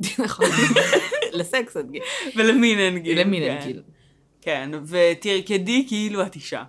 נכון. 0.24 0.46
לסקס 1.32 1.76
עד 1.76 1.90
גיל. 1.90 2.02
ולמין 2.36 2.78
אין 2.78 2.98
גיל. 2.98 3.20
למין 3.20 3.42
כן. 3.42 3.50
אין 3.50 3.66
גיל. 3.66 3.82
כן, 4.40 4.70
ותרקדי 4.86 5.84
כאילו 5.88 6.22
את 6.22 6.34
אישה. 6.34 6.62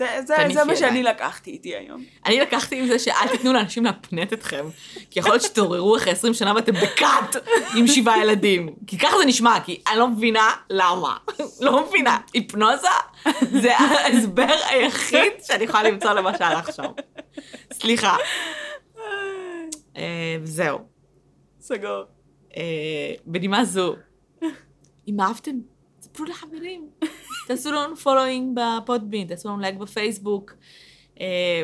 זה, 0.00 0.06
זה, 0.26 0.34
זה 0.54 0.64
מה. 0.64 0.76
שאני 0.76 1.02
לקחתי 1.02 1.50
איתי 1.50 1.76
היום. 1.76 2.04
אני 2.26 2.40
לקחתי 2.40 2.78
עם 2.80 2.86
זה 2.86 2.98
שאל 2.98 3.28
תיתנו 3.30 3.52
לאנשים 3.52 3.84
להפנט 3.84 4.32
אתכם, 4.32 4.66
כי 5.10 5.18
יכול 5.18 5.32
להיות 5.32 5.42
שתעוררו 5.42 5.96
אחרי 5.96 6.12
20 6.12 6.34
שנה 6.34 6.54
ואתם 6.54 6.72
בכת 6.72 7.42
עם 7.76 7.86
שבעה 7.86 8.22
ילדים. 8.22 8.74
כי 8.86 8.98
ככה 8.98 9.18
זה 9.18 9.24
נשמע, 9.24 9.60
כי 9.64 9.82
אני 9.90 9.98
לא 9.98 10.08
מבינה 10.08 10.50
למה. 10.70 11.16
לא 11.60 11.86
מבינה. 11.86 12.18
היפנוזה 12.34 12.88
זה 13.62 13.76
ההסבר 13.76 14.56
היחיד 14.70 15.32
שאני 15.42 15.64
יכולה 15.64 15.82
למצוא 15.82 16.12
למה 16.12 16.38
שהלך 16.38 16.72
שם. 16.72 16.92
סליחה. 17.72 18.16
אה, 19.96 20.36
זהו. 20.44 20.78
סגור. 21.60 22.02
אה, 22.56 23.12
בנימה 23.26 23.64
זו, 23.64 23.96
אם 25.08 25.20
אהבתם, 25.20 25.56
ספרו 26.12 26.24
לחברים. 26.24 26.90
תעשו 27.48 27.72
לנו 27.72 27.96
following 27.96 28.60
ב 28.60 28.67
Podbean, 28.67 29.26
תעשו 29.26 29.48
לנו 29.48 29.58
לייק 29.58 29.74
בפייסבוק. 29.74 30.52
אה, 31.20 31.62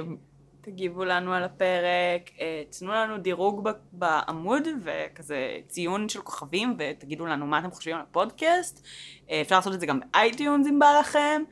תגיבו 0.60 1.04
לנו 1.04 1.32
על 1.32 1.44
הפרק, 1.44 2.30
אה, 2.40 2.62
תנו 2.78 2.92
לנו 2.92 3.18
דירוג 3.18 3.68
בעמוד 3.92 4.68
וכזה 4.84 5.58
ציון 5.68 6.08
של 6.08 6.20
כוכבים 6.20 6.76
ותגידו 6.78 7.26
לנו 7.26 7.46
מה 7.46 7.58
אתם 7.58 7.70
חושבים 7.70 7.96
על 7.96 8.02
הפודקאסט. 8.02 8.86
אה, 9.30 9.40
אפשר 9.40 9.56
לעשות 9.56 9.74
את 9.74 9.80
זה 9.80 9.86
גם 9.86 10.00
ב 10.00 10.10
iTunes 10.10 10.66
אם 10.66 10.78
בא 10.78 10.98
לכם. 11.00 11.42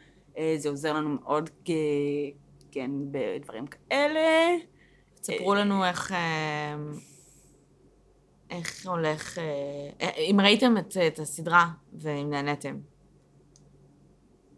זה 0.56 0.68
עוזר 0.68 0.92
לנו 0.92 1.08
מאוד. 1.08 1.50
כן, 2.72 2.90
בדברים 3.10 3.66
כאלה. 3.66 4.20
ספרו 5.22 5.54
לנו 5.54 5.84
איך... 5.84 6.14
איך 8.50 8.86
הולך... 8.86 9.38
אה, 9.38 9.44
אה, 10.00 10.10
אם 10.16 10.40
ראיתם 10.42 10.78
את, 10.78 10.96
את 11.06 11.18
הסדרה 11.18 11.66
ואם 11.98 12.30
נהניתם. 12.30 12.78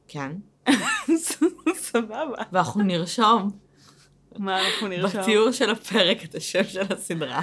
כן. 0.09 0.33
סבבה. 1.75 2.25
ואנחנו 2.53 2.83
נרשום 2.83 3.51
מה 4.39 4.67
אנחנו 4.67 4.89
נרשום? 4.89 5.21
בתיאור 5.23 5.51
של 5.53 5.71
הפרק 5.71 6.25
את 6.25 6.35
השם 6.35 6.65
של 6.65 6.93
הסדרה. 6.93 7.43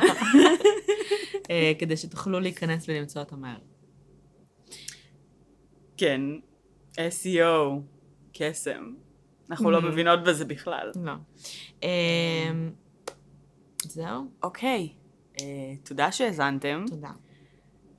אה, 1.49 1.71
כדי 1.79 1.97
שתוכלו 1.97 2.39
להיכנס 2.39 2.89
ולמצוא 2.89 3.21
אותה 3.21 3.35
מהר. 3.35 3.57
כן, 5.97 6.21
SEO, 6.93 7.79
קסם. 8.33 8.93
אנחנו 9.51 9.71
לא 9.71 9.77
Mhm. 9.77 9.81
מבינות 9.81 10.23
בזה 10.23 10.45
בכלל. 10.45 10.91
לא. 11.03 11.11
אה, 11.83 12.51
זהו, 13.81 14.21
אוקיי, 14.43 14.89
אה, 15.41 15.45
תודה 15.83 16.11
שהאזנתם. 16.11 16.85
תודה. 16.89 17.09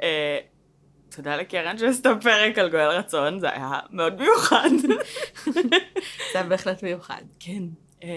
אה, 0.03 0.39
תודה 1.17 1.37
לקרן 1.37 1.79
שעשתה 1.79 2.11
פרק 2.23 2.59
על 2.59 2.71
גואל 2.71 2.89
רצון, 2.89 3.39
זה 3.39 3.51
היה 3.51 3.81
מאוד 3.91 4.21
מיוחד. 4.21 4.69
זה 6.33 6.39
היה 6.39 6.43
בהחלט 6.49 6.83
מיוחד. 6.83 7.23
כן. 7.41 7.63
אה, 8.05 8.09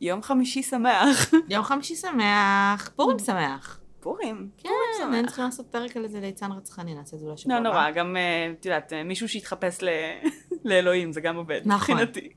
יום 0.00 0.22
חמישי 0.22 0.62
שמח. 0.62 1.30
יום 1.50 1.64
חמישי 1.64 1.96
שמח, 1.96 2.90
פורים 2.96 3.18
שמח. 3.18 3.80
פורים. 4.00 4.48
כן, 4.58 4.68
שמח. 4.98 5.12
היינו 5.12 5.26
צריכים 5.26 5.44
לעשות 5.44 5.66
פרק 5.70 5.96
על 5.96 6.04
איזה 6.04 6.20
ליצן 6.20 6.52
רצחני, 6.52 6.94
נעשה 6.94 7.16
את 7.16 7.20
זה 7.20 7.26
אולי 7.26 7.36
שבוע 7.36 7.60
לא 7.60 7.68
הבא. 7.68 7.78
נורא, 7.78 7.90
גם, 7.90 8.16
את 8.60 8.66
יודעת, 8.66 8.92
מישהו 9.04 9.28
שיתחפש 9.28 9.82
ל- 9.82 9.88
לאלוהים, 10.68 11.12
זה 11.12 11.20
גם 11.20 11.36
עובד. 11.36 11.60
נכון. 11.64 11.96
מבחינתי. 11.96 12.28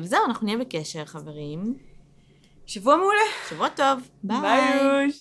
וזהו, 0.00 0.20
אנחנו 0.26 0.44
נהיה 0.46 0.58
בקשר, 0.58 1.04
חברים. 1.04 1.74
שבוע 2.65 2.95
מעולה. 2.97 3.21
שבוע 3.49 3.69
טוב. 3.69 4.09
ביי. 4.23 4.41
ביי. 4.41 5.11